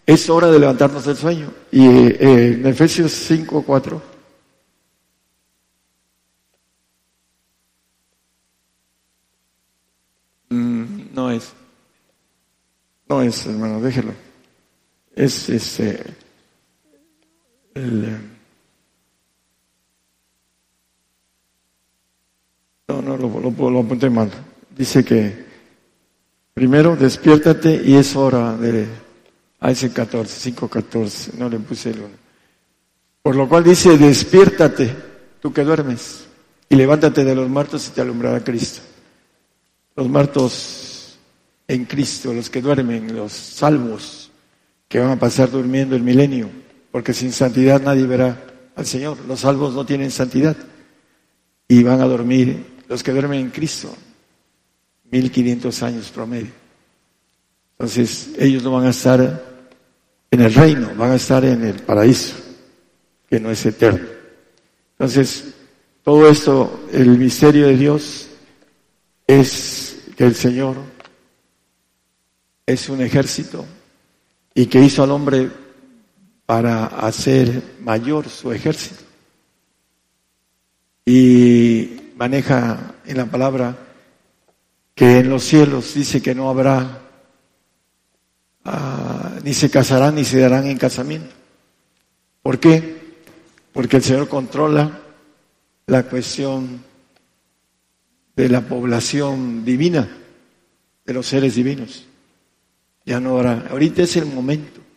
es 0.06 0.30
hora 0.30 0.50
de 0.50 0.58
levantarnos 0.58 1.04
del 1.04 1.16
sueño. 1.16 1.52
Y 1.70 1.86
eh, 1.86 2.52
en 2.54 2.66
Efesios 2.66 3.12
5, 3.12 3.62
4. 3.66 4.02
Mm, 10.48 10.84
no 11.12 11.30
es. 11.30 11.52
No 13.08 13.22
es, 13.22 13.46
hermano, 13.46 13.80
déjelo. 13.82 14.12
Es 15.14 15.50
este 15.50 16.27
eh, 17.78 18.18
no, 22.88 23.02
no, 23.02 23.16
lo, 23.16 23.70
lo, 23.70 23.80
apunté 23.80 24.10
mal. 24.10 24.30
Dice 24.76 25.04
que 25.04 25.46
primero 26.54 26.96
despiértate 26.96 27.82
y 27.84 27.94
es 27.94 28.16
hora 28.16 28.56
de 28.56 28.86
a 29.60 29.70
ese 29.70 29.92
14, 29.92 30.52
5.14, 30.52 31.34
no 31.34 31.48
le 31.48 31.58
puse 31.58 31.90
el 31.90 31.98
1. 31.98 32.08
Por 33.22 33.36
lo 33.36 33.48
cual 33.48 33.64
dice, 33.64 33.98
despiértate, 33.98 34.94
tú 35.40 35.52
que 35.52 35.64
duermes, 35.64 36.26
y 36.68 36.76
levántate 36.76 37.24
de 37.24 37.34
los 37.34 37.48
muertos 37.48 37.88
y 37.88 37.90
te 37.90 38.00
alumbrará 38.00 38.42
Cristo. 38.42 38.80
Los 39.96 40.08
muertos 40.08 41.18
en 41.66 41.84
Cristo, 41.86 42.32
los 42.32 42.48
que 42.48 42.62
duermen, 42.62 43.14
los 43.16 43.32
salvos, 43.32 44.30
que 44.88 45.00
van 45.00 45.10
a 45.10 45.18
pasar 45.18 45.50
durmiendo 45.50 45.96
el 45.96 46.02
milenio 46.02 46.48
porque 46.90 47.12
sin 47.12 47.32
santidad 47.32 47.80
nadie 47.82 48.06
verá 48.06 48.44
al 48.74 48.86
Señor. 48.86 49.18
Los 49.26 49.40
salvos 49.40 49.74
no 49.74 49.84
tienen 49.84 50.10
santidad 50.10 50.56
y 51.66 51.82
van 51.82 52.00
a 52.00 52.06
dormir 52.06 52.64
los 52.88 53.02
que 53.02 53.12
duermen 53.12 53.40
en 53.40 53.50
Cristo, 53.50 53.94
1500 55.10 55.82
años 55.82 56.10
promedio. 56.10 56.52
Entonces, 57.72 58.30
ellos 58.38 58.62
no 58.62 58.72
van 58.72 58.86
a 58.86 58.90
estar 58.90 59.20
en 60.30 60.40
el 60.40 60.52
reino, 60.52 60.90
van 60.96 61.12
a 61.12 61.16
estar 61.16 61.44
en 61.44 61.64
el 61.64 61.82
paraíso, 61.82 62.34
que 63.28 63.38
no 63.38 63.50
es 63.50 63.64
eterno. 63.66 64.08
Entonces, 64.92 65.54
todo 66.02 66.28
esto, 66.28 66.86
el 66.92 67.18
misterio 67.18 67.66
de 67.66 67.76
Dios 67.76 68.28
es 69.26 69.98
que 70.16 70.24
el 70.24 70.34
Señor 70.34 70.76
es 72.66 72.88
un 72.88 73.00
ejército 73.00 73.64
y 74.54 74.66
que 74.66 74.80
hizo 74.80 75.02
al 75.02 75.10
hombre 75.10 75.50
para 76.48 76.86
hacer 76.86 77.62
mayor 77.80 78.26
su 78.30 78.50
ejército. 78.52 79.04
Y 81.04 82.14
maneja 82.16 82.94
en 83.04 83.18
la 83.18 83.26
palabra 83.26 83.76
que 84.94 85.18
en 85.18 85.28
los 85.28 85.44
cielos 85.44 85.92
dice 85.92 86.22
que 86.22 86.34
no 86.34 86.48
habrá, 86.48 87.02
ah, 88.64 89.32
ni 89.44 89.52
se 89.52 89.68
casarán 89.68 90.14
ni 90.14 90.24
se 90.24 90.40
darán 90.40 90.66
en 90.66 90.78
casamiento. 90.78 91.34
¿Por 92.42 92.58
qué? 92.58 92.96
Porque 93.74 93.98
el 93.98 94.02
Señor 94.02 94.26
controla 94.26 95.00
la 95.84 96.04
cuestión 96.04 96.82
de 98.34 98.48
la 98.48 98.62
población 98.62 99.66
divina, 99.66 100.08
de 101.04 101.12
los 101.12 101.26
seres 101.26 101.56
divinos. 101.56 102.06
Ya 103.04 103.20
no 103.20 103.36
habrá, 103.36 103.66
ahorita 103.70 104.00
es 104.00 104.16
el 104.16 104.24
momento 104.24 104.87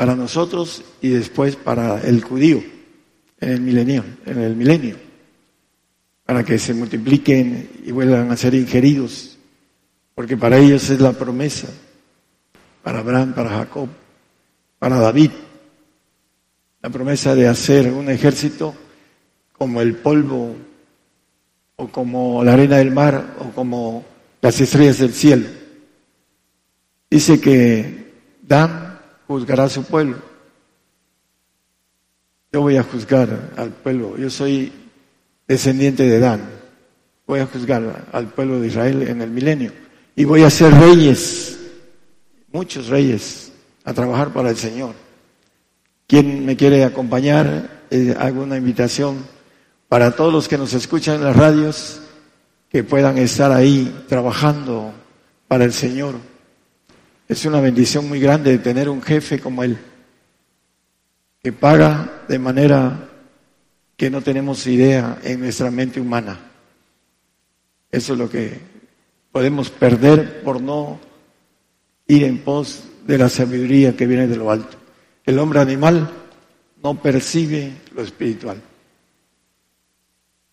para 0.00 0.16
nosotros 0.16 0.82
y 1.02 1.10
después 1.10 1.56
para 1.56 2.00
el 2.00 2.22
judío 2.22 2.64
en 3.38 3.50
el 3.50 3.60
milenio, 3.60 4.02
en 4.24 4.40
el 4.40 4.56
milenio, 4.56 4.96
para 6.24 6.42
que 6.42 6.58
se 6.58 6.72
multipliquen 6.72 7.68
y 7.84 7.90
vuelvan 7.92 8.30
a 8.30 8.36
ser 8.38 8.54
ingeridos, 8.54 9.36
porque 10.14 10.38
para 10.38 10.56
ellos 10.56 10.88
es 10.88 11.02
la 11.02 11.12
promesa, 11.12 11.68
para 12.82 13.00
Abraham, 13.00 13.34
para 13.34 13.50
Jacob, 13.50 13.90
para 14.78 14.96
David, 14.96 15.32
la 16.80 16.88
promesa 16.88 17.34
de 17.34 17.46
hacer 17.46 17.92
un 17.92 18.08
ejército 18.08 18.74
como 19.52 19.82
el 19.82 19.96
polvo 19.96 20.56
o 21.76 21.88
como 21.88 22.42
la 22.42 22.54
arena 22.54 22.78
del 22.78 22.90
mar 22.90 23.36
o 23.38 23.50
como 23.50 24.02
las 24.40 24.58
estrellas 24.62 24.96
del 24.96 25.12
cielo. 25.12 25.46
dice 27.10 27.38
que 27.38 28.14
Dan 28.40 28.89
juzgará 29.30 29.62
a 29.62 29.68
su 29.68 29.84
pueblo. 29.84 30.16
Yo 32.52 32.62
voy 32.62 32.76
a 32.76 32.82
juzgar 32.82 33.52
al 33.56 33.70
pueblo. 33.70 34.16
Yo 34.16 34.28
soy 34.28 34.72
descendiente 35.46 36.02
de 36.02 36.18
Dan. 36.18 36.40
Voy 37.28 37.38
a 37.38 37.46
juzgar 37.46 38.06
al 38.10 38.26
pueblo 38.26 38.58
de 38.58 38.66
Israel 38.66 39.02
en 39.02 39.22
el 39.22 39.30
milenio. 39.30 39.72
Y 40.16 40.24
voy 40.24 40.42
a 40.42 40.50
ser 40.50 40.74
reyes, 40.74 41.60
muchos 42.50 42.88
reyes, 42.88 43.52
a 43.84 43.94
trabajar 43.94 44.32
para 44.32 44.50
el 44.50 44.56
Señor. 44.56 44.96
¿Quién 46.08 46.44
me 46.44 46.56
quiere 46.56 46.82
acompañar? 46.82 47.84
Eh, 47.88 48.16
hago 48.18 48.42
una 48.42 48.56
invitación 48.56 49.18
para 49.88 50.10
todos 50.10 50.32
los 50.32 50.48
que 50.48 50.58
nos 50.58 50.74
escuchan 50.74 51.16
en 51.16 51.24
las 51.24 51.36
radios, 51.36 52.00
que 52.68 52.82
puedan 52.82 53.16
estar 53.16 53.52
ahí 53.52 54.04
trabajando 54.08 54.92
para 55.46 55.62
el 55.62 55.72
Señor. 55.72 56.16
Es 57.30 57.44
una 57.44 57.60
bendición 57.60 58.08
muy 58.08 58.18
grande 58.18 58.58
tener 58.58 58.88
un 58.88 59.00
jefe 59.00 59.38
como 59.38 59.62
Él, 59.62 59.78
que 61.40 61.52
paga 61.52 62.24
de 62.26 62.40
manera 62.40 63.08
que 63.96 64.10
no 64.10 64.20
tenemos 64.20 64.66
idea 64.66 65.16
en 65.22 65.38
nuestra 65.38 65.70
mente 65.70 66.00
humana. 66.00 66.40
Eso 67.88 68.14
es 68.14 68.18
lo 68.18 68.28
que 68.28 68.58
podemos 69.30 69.70
perder 69.70 70.42
por 70.42 70.60
no 70.60 70.98
ir 72.08 72.24
en 72.24 72.38
pos 72.38 72.82
de 73.06 73.16
la 73.16 73.28
sabiduría 73.28 73.96
que 73.96 74.08
viene 74.08 74.26
de 74.26 74.36
lo 74.36 74.50
alto. 74.50 74.76
El 75.24 75.38
hombre 75.38 75.60
animal 75.60 76.10
no 76.82 77.00
percibe 77.00 77.74
lo 77.94 78.02
espiritual, 78.02 78.60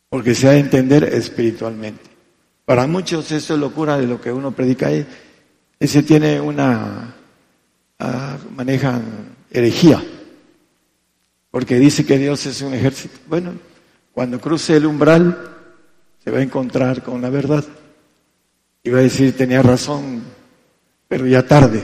porque 0.09 0.35
se 0.35 0.47
ha 0.47 0.51
de 0.51 0.59
entender 0.59 1.05
espiritualmente. 1.05 2.03
Para 2.65 2.85
muchos 2.85 3.31
eso 3.31 3.55
es 3.55 3.59
locura 3.59 3.97
de 3.97 4.05
lo 4.05 4.21
que 4.21 4.31
uno 4.31 4.51
predica. 4.51 4.91
Ese 5.79 6.01
tiene 6.03 6.41
una, 6.41 7.15
ah, 7.99 8.37
manejan 8.55 9.03
herejía, 9.51 10.03
porque 11.51 11.75
dice 11.75 12.05
que 12.05 12.17
Dios 12.17 12.45
es 12.45 12.61
un 12.61 12.73
ejército. 12.73 13.17
Bueno, 13.27 13.53
cuando 14.11 14.39
cruce 14.39 14.75
el 14.75 14.85
umbral 14.85 15.55
se 16.23 16.31
va 16.31 16.39
a 16.39 16.43
encontrar 16.43 17.03
con 17.03 17.21
la 17.21 17.29
verdad 17.29 17.63
y 18.83 18.89
va 18.89 18.99
a 18.99 19.03
decir, 19.03 19.35
tenía 19.37 19.61
razón, 19.61 20.23
pero 21.07 21.27
ya 21.27 21.45
tarde. 21.45 21.83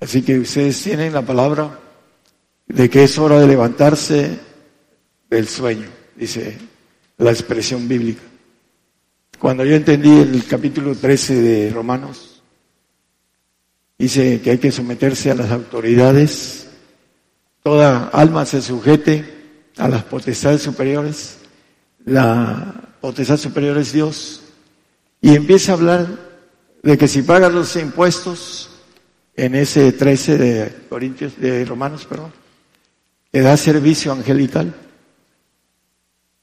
Así 0.00 0.22
que 0.22 0.38
ustedes 0.38 0.82
tienen 0.82 1.12
la 1.12 1.22
palabra 1.22 1.78
de 2.66 2.90
que 2.90 3.04
es 3.04 3.18
hora 3.18 3.40
de 3.40 3.46
levantarse 3.46 4.38
del 5.30 5.48
sueño, 5.48 5.88
dice 6.16 6.58
la 7.18 7.30
expresión 7.30 7.88
bíblica. 7.88 8.22
Cuando 9.38 9.64
yo 9.64 9.74
entendí 9.74 10.10
el 10.10 10.44
capítulo 10.46 10.94
13 10.94 11.34
de 11.34 11.70
Romanos, 11.70 12.33
dice 13.98 14.40
que 14.40 14.52
hay 14.52 14.58
que 14.58 14.72
someterse 14.72 15.30
a 15.30 15.34
las 15.34 15.50
autoridades, 15.50 16.68
toda 17.62 18.08
alma 18.08 18.46
se 18.46 18.62
sujete 18.62 19.24
a 19.76 19.88
las 19.88 20.04
potestades 20.04 20.62
superiores, 20.62 21.38
la 22.04 22.96
potestad 23.00 23.36
superior 23.36 23.78
es 23.78 23.92
Dios, 23.92 24.42
y 25.20 25.34
empieza 25.34 25.72
a 25.72 25.76
hablar 25.76 26.06
de 26.82 26.98
que 26.98 27.08
si 27.08 27.22
pagas 27.22 27.52
los 27.52 27.74
impuestos, 27.76 28.70
en 29.36 29.54
ese 29.56 29.90
13 29.92 30.38
de 30.38 30.76
Corintios, 30.88 31.36
de 31.40 31.64
Romanos, 31.64 32.04
perdón, 32.04 32.32
te 33.30 33.40
da 33.40 33.56
servicio 33.56 34.12
angelical. 34.12 34.72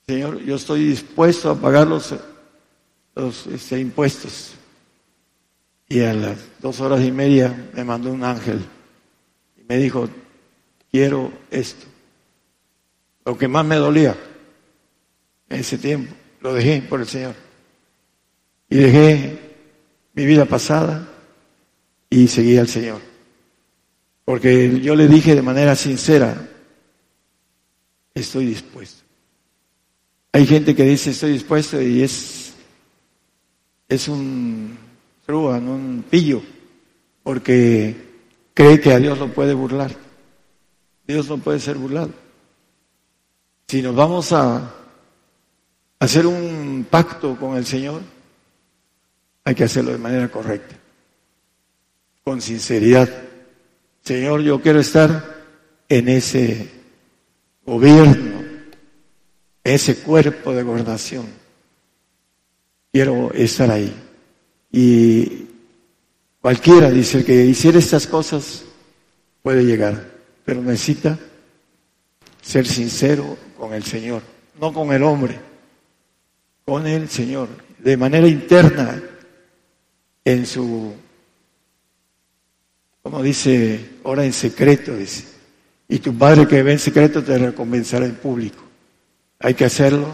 Señor, 0.05 0.41
yo 0.41 0.55
estoy 0.55 0.89
dispuesto 0.89 1.49
a 1.49 1.55
pagar 1.55 1.87
los 1.87 2.13
los 3.15 3.47
este, 3.47 3.79
impuestos. 3.79 4.51
Y 5.91 5.99
a 6.03 6.13
las 6.13 6.37
dos 6.61 6.79
horas 6.79 7.03
y 7.03 7.11
media 7.11 7.69
me 7.73 7.83
mandó 7.83 8.13
un 8.13 8.23
ángel 8.23 8.65
y 9.57 9.63
me 9.67 9.77
dijo, 9.77 10.07
quiero 10.89 11.33
esto. 11.51 11.85
Lo 13.25 13.37
que 13.37 13.49
más 13.49 13.65
me 13.65 13.75
dolía 13.75 14.15
en 15.49 15.59
ese 15.59 15.77
tiempo, 15.77 16.15
lo 16.39 16.53
dejé 16.53 16.81
por 16.83 17.01
el 17.01 17.07
Señor. 17.07 17.35
Y 18.69 18.77
dejé 18.77 19.37
mi 20.13 20.25
vida 20.25 20.45
pasada 20.45 21.09
y 22.09 22.29
seguí 22.29 22.57
al 22.57 22.69
Señor. 22.69 23.01
Porque 24.23 24.79
yo 24.79 24.95
le 24.95 25.09
dije 25.09 25.35
de 25.35 25.41
manera 25.41 25.75
sincera, 25.75 26.47
estoy 28.13 28.45
dispuesto. 28.45 29.03
Hay 30.31 30.45
gente 30.45 30.73
que 30.73 30.83
dice 30.83 31.09
estoy 31.09 31.33
dispuesto 31.33 31.81
y 31.81 32.01
es 32.01 32.53
es 33.89 34.07
un 34.07 34.77
truán, 35.31 35.65
un 35.69 36.03
pillo, 36.09 36.41
porque 37.23 37.95
cree 38.53 38.81
que 38.81 38.91
a 38.91 38.99
Dios 38.99 39.17
lo 39.17 39.31
puede 39.31 39.53
burlar. 39.53 39.89
Dios 41.07 41.29
no 41.29 41.37
puede 41.37 41.57
ser 41.61 41.77
burlado. 41.77 42.11
Si 43.65 43.81
nos 43.81 43.95
vamos 43.95 44.33
a 44.33 44.75
hacer 45.99 46.27
un 46.27 46.85
pacto 46.89 47.37
con 47.37 47.55
el 47.55 47.65
Señor, 47.65 48.01
hay 49.45 49.55
que 49.55 49.63
hacerlo 49.63 49.93
de 49.93 49.99
manera 49.99 50.29
correcta, 50.29 50.75
con 52.25 52.41
sinceridad. 52.41 53.09
Señor, 54.03 54.41
yo 54.41 54.61
quiero 54.61 54.81
estar 54.81 55.45
en 55.87 56.09
ese 56.09 56.69
gobierno, 57.65 58.43
ese 59.63 59.95
cuerpo 59.95 60.53
de 60.53 60.63
gobernación 60.63 61.25
quiero 62.91 63.31
estar 63.31 63.71
ahí. 63.71 64.10
Y 64.71 65.47
cualquiera, 66.39 66.89
dice, 66.89 67.19
el 67.19 67.25
que 67.25 67.45
hiciera 67.45 67.79
estas 67.79 68.07
cosas 68.07 68.63
puede 69.43 69.63
llegar, 69.63 70.11
pero 70.45 70.61
necesita 70.61 71.17
ser 72.41 72.67
sincero 72.67 73.37
con 73.57 73.73
el 73.73 73.83
Señor, 73.83 74.21
no 74.59 74.73
con 74.73 74.91
el 74.93 75.03
hombre, 75.03 75.39
con 76.65 76.87
el 76.87 77.09
Señor, 77.09 77.49
de 77.79 77.97
manera 77.97 78.27
interna, 78.27 79.01
en 80.23 80.45
su, 80.45 80.93
como 83.01 83.23
dice, 83.23 83.89
ora 84.03 84.23
en 84.23 84.33
secreto, 84.33 84.95
dice, 84.95 85.25
y 85.87 85.99
tu 85.99 86.17
Padre 86.17 86.47
que 86.47 86.63
ve 86.63 86.73
en 86.73 86.79
secreto 86.79 87.23
te 87.23 87.37
recompensará 87.37 88.05
en 88.05 88.15
público. 88.15 88.63
Hay 89.39 89.55
que 89.55 89.65
hacerlo 89.65 90.07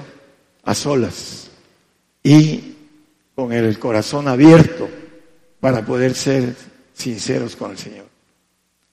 a 0.64 0.74
solas 0.74 1.49
y 2.24 2.76
con 3.38 3.54
el 3.54 3.78
corazón 3.78 4.28
abierto 4.28 4.90
para 5.60 5.86
poder 5.86 6.16
ser 6.16 6.56
sinceros 6.96 7.56
con 7.56 7.70
el 7.70 7.78
Señor. 7.78 8.08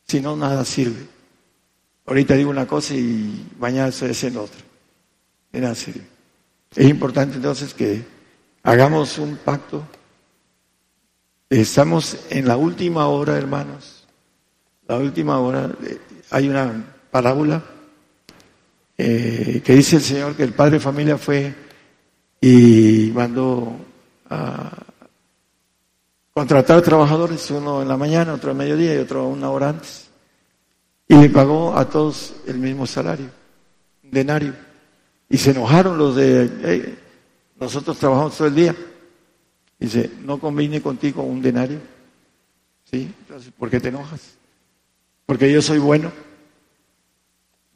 Si 0.06 0.20
no, 0.20 0.36
nada 0.36 0.66
sirve. 0.66 1.06
Ahorita 2.04 2.34
digo 2.34 2.50
una 2.50 2.66
cosa 2.66 2.92
y 2.92 3.50
mañana 3.58 3.88
estoy 3.88 4.10
haciendo 4.10 4.42
otra. 4.42 4.60
De 5.50 5.60
nada 5.62 5.74
sirve. 5.74 6.02
Es 6.76 6.86
importante 6.86 7.36
entonces 7.36 7.72
que 7.72 8.02
hagamos 8.62 9.16
un 9.16 9.38
pacto. 9.38 9.82
Estamos 11.48 12.18
en 12.28 12.46
la 12.46 12.58
última 12.58 13.08
hora, 13.08 13.38
hermanos. 13.38 14.06
La 14.86 14.98
última 14.98 15.38
hora. 15.40 15.70
Hay 16.28 16.50
una 16.50 16.84
parábola 17.10 17.64
eh, 18.98 19.62
que 19.64 19.72
dice 19.72 19.96
el 19.96 20.02
Señor 20.02 20.36
que 20.36 20.42
el 20.42 20.52
padre 20.52 20.72
de 20.72 20.80
familia 20.80 21.16
fue 21.16 21.54
y 22.42 23.10
mandó 23.14 23.74
contratar 26.34 26.82
trabajadores, 26.82 27.50
uno 27.50 27.82
en 27.82 27.88
la 27.88 27.96
mañana, 27.96 28.34
otro 28.34 28.50
a 28.50 28.54
mediodía 28.54 28.94
y 28.94 28.98
otro 28.98 29.28
una 29.28 29.50
hora 29.50 29.68
antes. 29.70 30.10
Y 31.06 31.14
le 31.16 31.30
pagó 31.30 31.76
a 31.76 31.88
todos 31.88 32.34
el 32.46 32.58
mismo 32.58 32.86
salario, 32.86 33.26
un 34.02 34.10
denario. 34.10 34.54
Y 35.28 35.38
se 35.38 35.52
enojaron 35.52 35.96
los 35.96 36.16
de, 36.16 36.96
nosotros 37.58 37.98
trabajamos 37.98 38.36
todo 38.36 38.48
el 38.48 38.54
día. 38.54 38.76
Dice, 39.78 40.10
no 40.22 40.38
conviene 40.38 40.82
contigo 40.82 41.22
un 41.22 41.40
denario. 41.40 41.78
¿Sí? 42.90 43.12
Entonces, 43.20 43.52
¿por 43.56 43.70
qué 43.70 43.80
te 43.80 43.88
enojas? 43.88 44.36
Porque 45.26 45.52
yo 45.52 45.62
soy 45.62 45.78
bueno. 45.78 46.10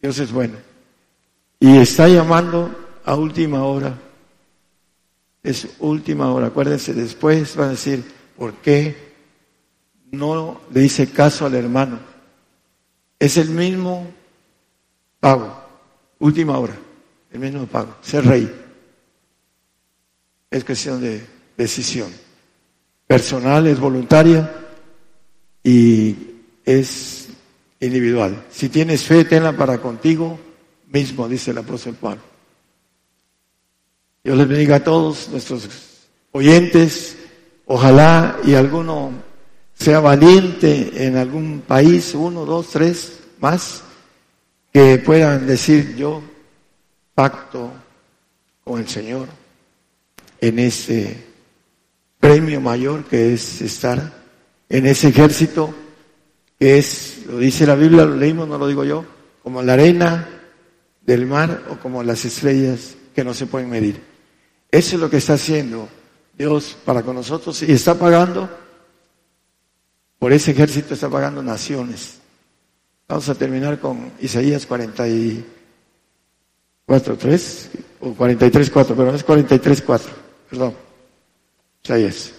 Dios 0.00 0.18
es 0.18 0.32
bueno. 0.32 0.54
Y 1.60 1.76
está 1.78 2.08
llamando 2.08 2.70
a 3.04 3.14
última 3.14 3.64
hora 3.64 3.94
es 5.48 5.66
última 5.78 6.30
hora. 6.30 6.48
Acuérdense, 6.48 6.92
después 6.92 7.56
van 7.56 7.68
a 7.68 7.70
decir, 7.70 8.04
¿por 8.36 8.54
qué 8.54 9.14
no 10.10 10.60
le 10.72 10.84
hice 10.84 11.10
caso 11.10 11.46
al 11.46 11.54
hermano? 11.54 11.98
Es 13.18 13.38
el 13.38 13.48
mismo 13.48 14.06
pago, 15.18 15.58
última 16.18 16.58
hora, 16.58 16.76
el 17.32 17.40
mismo 17.40 17.66
pago, 17.66 17.96
ser 18.02 18.26
rey. 18.26 18.52
Es 20.50 20.64
cuestión 20.64 21.00
de 21.00 21.26
decisión. 21.56 22.10
Personal, 23.06 23.66
es 23.66 23.80
voluntaria 23.80 24.52
y 25.64 26.14
es 26.62 27.28
individual. 27.80 28.44
Si 28.50 28.68
tienes 28.68 29.02
fe, 29.02 29.24
tenla 29.24 29.56
para 29.56 29.78
contigo 29.78 30.38
mismo, 30.88 31.26
dice 31.26 31.52
el 31.52 31.58
apóstol 31.58 31.94
Pablo. 31.94 32.20
Dios 34.22 34.36
les 34.36 34.48
bendiga 34.48 34.76
a 34.76 34.84
todos 34.84 35.28
nuestros 35.28 35.68
oyentes. 36.32 37.16
Ojalá 37.66 38.38
y 38.44 38.54
alguno 38.54 39.12
sea 39.74 40.00
valiente 40.00 41.06
en 41.06 41.16
algún 41.16 41.62
país, 41.66 42.14
uno, 42.14 42.44
dos, 42.44 42.68
tres, 42.68 43.20
más, 43.40 43.82
que 44.72 44.98
puedan 44.98 45.46
decir 45.46 45.94
yo 45.96 46.22
pacto 47.14 47.70
con 48.64 48.80
el 48.80 48.88
Señor 48.88 49.28
en 50.40 50.58
ese 50.58 51.24
premio 52.18 52.60
mayor 52.60 53.04
que 53.04 53.34
es 53.34 53.60
estar 53.62 54.12
en 54.68 54.86
ese 54.86 55.08
ejército 55.08 55.74
que 56.58 56.78
es, 56.78 57.24
lo 57.26 57.38
dice 57.38 57.66
la 57.66 57.76
Biblia, 57.76 58.04
lo 58.04 58.16
leímos, 58.16 58.48
no 58.48 58.58
lo 58.58 58.66
digo 58.66 58.84
yo, 58.84 59.04
como 59.42 59.62
la 59.62 59.74
arena 59.74 60.28
del 61.02 61.26
mar 61.26 61.62
o 61.70 61.76
como 61.76 62.02
las 62.02 62.24
estrellas 62.24 62.96
que 63.14 63.22
no 63.22 63.32
se 63.32 63.46
pueden 63.46 63.70
medir. 63.70 64.07
Eso 64.70 64.96
es 64.96 65.00
lo 65.00 65.08
que 65.08 65.16
está 65.16 65.32
haciendo 65.34 65.88
Dios 66.36 66.76
para 66.84 67.02
con 67.02 67.14
nosotros 67.16 67.62
y 67.62 67.72
está 67.72 67.94
pagando, 67.94 68.50
por 70.18 70.30
ese 70.32 70.50
ejército 70.52 70.94
está 70.94 71.08
pagando 71.08 71.42
naciones. 71.42 72.20
Vamos 73.08 73.28
a 73.28 73.34
terminar 73.34 73.80
con 73.80 74.12
Isaías 74.20 74.64
44, 74.66 77.16
3 77.16 77.70
o 78.00 78.14
43, 78.14 78.70
4, 78.70 78.96
pero 78.96 79.12
es 79.14 79.24
43, 79.24 79.82
4, 79.82 80.12
perdón. 80.50 80.74
Isaías. 81.82 82.32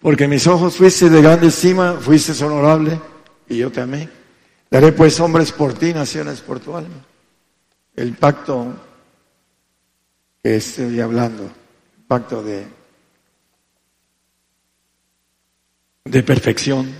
Porque 0.00 0.28
mis 0.28 0.46
ojos 0.46 0.76
fuiste 0.76 1.10
de 1.10 1.22
grande 1.22 1.48
estima, 1.48 1.94
fuiste 1.94 2.44
honorable 2.44 3.00
y 3.48 3.56
yo 3.58 3.72
te 3.72 3.80
amé. 3.80 4.08
Daré 4.70 4.92
pues 4.92 5.18
hombres 5.20 5.52
por 5.52 5.74
ti, 5.74 5.92
naciones 5.92 6.40
por 6.40 6.60
tu 6.60 6.76
alma. 6.76 7.04
El 7.96 8.14
pacto 8.14 8.72
que 10.42 10.56
estoy 10.56 11.00
hablando, 11.00 11.50
pacto 12.08 12.42
de, 12.42 12.66
de 16.04 16.22
perfección 16.22 16.92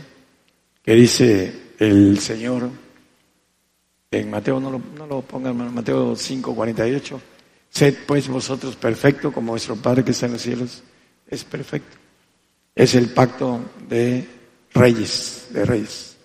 que 0.82 0.94
dice 0.94 1.74
el 1.78 2.18
Señor 2.18 2.70
en 4.10 4.30
Mateo, 4.30 4.60
no 4.60 4.70
lo, 4.70 4.82
no 4.96 5.06
lo 5.06 5.22
pongan, 5.22 5.72
Mateo 5.72 6.16
5, 6.16 6.54
48. 6.54 7.20
Sed 7.70 7.94
pues 8.06 8.28
vosotros 8.28 8.74
perfecto 8.76 9.32
como 9.32 9.52
vuestro 9.52 9.76
Padre 9.76 10.04
que 10.04 10.10
está 10.10 10.26
en 10.26 10.32
los 10.32 10.42
cielos 10.42 10.82
es 11.28 11.44
perfecto. 11.44 11.96
Es 12.74 12.94
el 12.94 13.10
pacto 13.10 13.60
de 13.88 14.28
reyes, 14.74 15.46
de 15.50 15.64
reyes. 15.64 16.16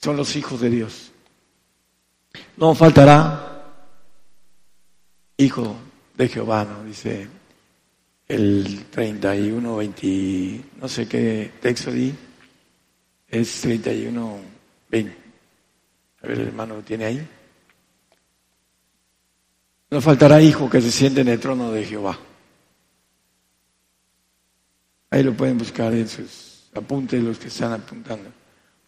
Son 0.00 0.16
los 0.16 0.36
hijos 0.36 0.60
de 0.60 0.70
Dios. 0.70 1.10
No 2.56 2.74
faltará 2.74 3.74
hijo 5.36 5.76
de 6.16 6.28
Jehová, 6.28 6.64
¿no? 6.64 6.84
Dice 6.84 7.28
el 8.28 8.86
31, 8.90 9.76
20, 9.76 10.60
no 10.80 10.88
sé 10.88 11.06
qué 11.06 11.52
texto 11.60 11.92
di, 11.92 12.12
es 13.28 13.60
31, 13.60 14.38
20. 14.90 15.16
A 16.22 16.26
ver, 16.26 16.40
el 16.40 16.46
hermano 16.48 16.76
tiene 16.82 17.04
ahí. 17.04 17.28
No 19.90 20.00
faltará 20.00 20.40
hijo 20.42 20.68
que 20.68 20.80
se 20.80 20.90
siente 20.90 21.20
en 21.20 21.28
el 21.28 21.38
trono 21.38 21.70
de 21.70 21.84
Jehová. 21.84 22.18
Ahí 25.10 25.22
lo 25.22 25.34
pueden 25.34 25.58
buscar 25.58 25.94
en 25.94 26.08
sus 26.08 26.68
apuntes 26.74 27.22
los 27.22 27.38
que 27.38 27.48
están 27.48 27.72
apuntando. 27.72 28.30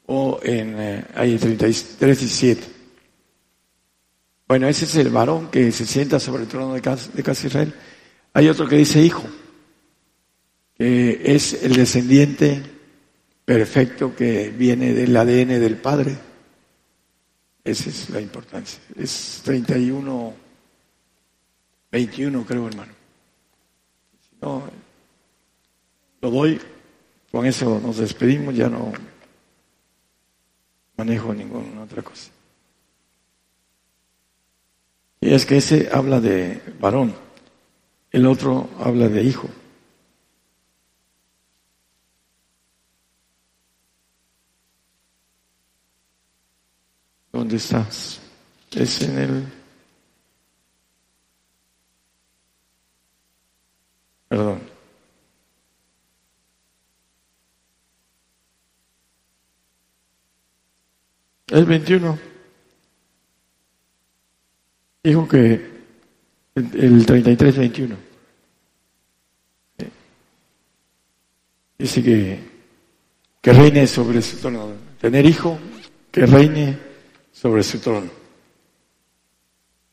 O 0.07 0.41
en 0.43 0.81
eh, 0.81 1.05
ahí 1.15 1.39
33 1.39 2.23
y 2.23 2.29
7. 2.29 2.78
Bueno, 4.49 4.67
ese 4.67 4.87
es 4.87 4.97
el 4.97 5.11
varón 5.11 5.51
que 5.51 5.71
se 5.73 5.85
sienta 5.85 6.19
sobre 6.19 6.45
el 6.45 6.49
trono 6.49 6.73
de 6.73 6.81
casa, 6.81 7.47
Israel. 7.47 7.75
Hay 8.33 8.49
otro 8.49 8.67
que 8.67 8.77
dice 8.77 9.03
hijo, 9.03 9.25
que 10.75 11.21
es 11.23 11.63
el 11.63 11.75
descendiente 11.75 12.63
perfecto 13.45 14.17
que 14.17 14.49
viene 14.49 14.95
del 14.95 15.15
ADN 15.15 15.61
del 15.61 15.77
Padre. 15.77 16.17
Esa 17.63 17.91
es 17.91 18.09
la 18.09 18.23
importancia. 18.23 18.81
Es 18.97 19.43
31, 19.45 20.35
21 21.93 22.47
creo, 22.47 22.69
hermano. 22.69 22.93
Si 24.23 24.37
no, 24.41 24.63
lo 26.23 26.31
doy. 26.31 26.59
Con 27.31 27.45
eso 27.45 27.79
nos 27.85 27.99
despedimos, 27.99 28.57
ya 28.57 28.71
no 28.71 28.93
manejo 30.97 31.35
ninguna 31.35 31.83
otra 31.83 32.01
cosa. 32.01 32.31
Y 35.21 35.35
es 35.35 35.47
que 35.47 35.57
ese 35.57 35.89
habla 35.93 36.21
de 36.21 36.63
varón, 36.81 37.15
el 38.11 38.27
otro 38.27 38.69
habla 38.79 39.09
de 39.09 39.23
hijo. 39.23 39.49
¿Dónde 47.33 47.57
estás? 47.57 48.21
Es 48.73 49.03
en 49.03 49.19
el... 49.19 49.45
Perdón. 54.29 54.61
El 61.49 61.65
21. 61.65 62.38
Dijo 65.03 65.29
que 65.29 65.79
el, 66.55 67.07
33-21. 67.07 67.97
Dice 71.79 72.03
que, 72.03 72.41
que 73.41 73.53
reine 73.53 73.87
sobre 73.87 74.21
su 74.21 74.39
trono. 74.39 74.73
Tener 75.01 75.25
hijo, 75.25 75.59
que 76.11 76.27
reine 76.27 76.77
sobre 77.33 77.63
su 77.63 77.79
trono. 77.79 78.11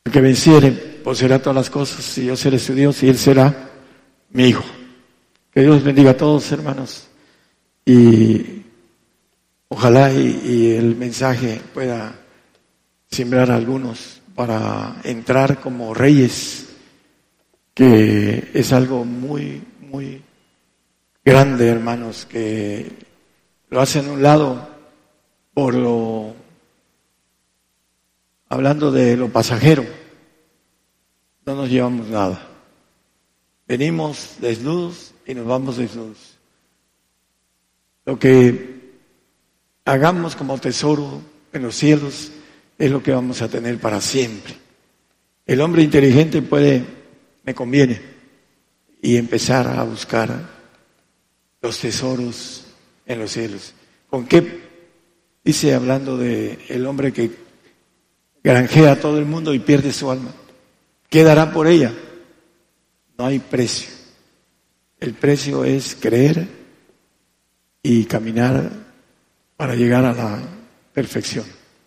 El 0.04 0.12
que 0.12 0.20
venciere 0.20 0.72
poseerá 0.72 1.40
todas 1.40 1.56
las 1.56 1.70
cosas 1.70 2.18
y 2.18 2.26
yo 2.26 2.36
seré 2.36 2.58
su 2.58 2.74
Dios 2.74 3.02
y 3.02 3.08
él 3.08 3.18
será 3.18 3.70
mi 4.30 4.48
hijo. 4.48 4.64
Que 5.52 5.62
Dios 5.62 5.82
bendiga 5.82 6.10
a 6.10 6.16
todos, 6.16 6.50
hermanos. 6.52 7.08
Y 7.84 8.62
ojalá 9.68 10.12
y, 10.12 10.72
el 10.72 10.96
mensaje 10.96 11.60
pueda 11.72 12.14
sembrar 13.10 13.50
a 13.50 13.56
algunos 13.56 14.15
para 14.36 15.00
entrar 15.02 15.60
como 15.60 15.94
reyes, 15.94 16.68
que 17.72 18.50
es 18.52 18.72
algo 18.72 19.04
muy, 19.04 19.62
muy 19.80 20.22
grande, 21.24 21.66
hermanos, 21.68 22.26
que 22.26 22.92
lo 23.70 23.80
hacen 23.80 24.08
a 24.08 24.12
un 24.12 24.22
lado 24.22 24.68
por 25.54 25.74
lo 25.74 26.34
hablando 28.48 28.92
de 28.92 29.16
lo 29.16 29.30
pasajero, 29.30 29.84
no 31.46 31.54
nos 31.56 31.70
llevamos 31.70 32.06
nada. 32.08 32.46
Venimos 33.66 34.36
desnudos 34.38 35.14
y 35.26 35.34
nos 35.34 35.46
vamos 35.46 35.78
desnudos. 35.78 36.36
Lo 38.04 38.18
que 38.18 38.92
hagamos 39.84 40.36
como 40.36 40.58
tesoro 40.58 41.22
en 41.52 41.62
los 41.62 41.74
cielos 41.74 42.30
es 42.78 42.90
lo 42.90 43.02
que 43.02 43.12
vamos 43.12 43.42
a 43.42 43.48
tener 43.48 43.78
para 43.78 44.00
siempre. 44.00 44.54
El 45.46 45.60
hombre 45.60 45.82
inteligente 45.82 46.42
puede, 46.42 46.84
me 47.44 47.54
conviene, 47.54 48.00
y 49.00 49.16
empezar 49.16 49.68
a 49.68 49.84
buscar 49.84 50.50
los 51.62 51.78
tesoros 51.78 52.64
en 53.06 53.18
los 53.18 53.30
cielos. 53.30 53.72
¿Con 54.10 54.26
qué? 54.26 54.66
Dice 55.44 55.74
hablando 55.74 56.16
de 56.16 56.58
el 56.68 56.86
hombre 56.86 57.12
que 57.12 57.30
granjea 58.42 58.92
a 58.92 59.00
todo 59.00 59.18
el 59.18 59.26
mundo 59.26 59.54
y 59.54 59.60
pierde 59.60 59.92
su 59.92 60.10
alma. 60.10 60.34
¿Qué 61.08 61.22
dará 61.22 61.52
por 61.52 61.68
ella? 61.68 61.92
No 63.16 63.26
hay 63.26 63.38
precio. 63.38 63.88
El 64.98 65.14
precio 65.14 65.64
es 65.64 65.96
creer 66.00 66.48
y 67.82 68.04
caminar 68.04 68.70
para 69.56 69.74
llegar 69.74 70.04
a 70.04 70.12
la 70.12 70.42
perfección. 70.92 71.55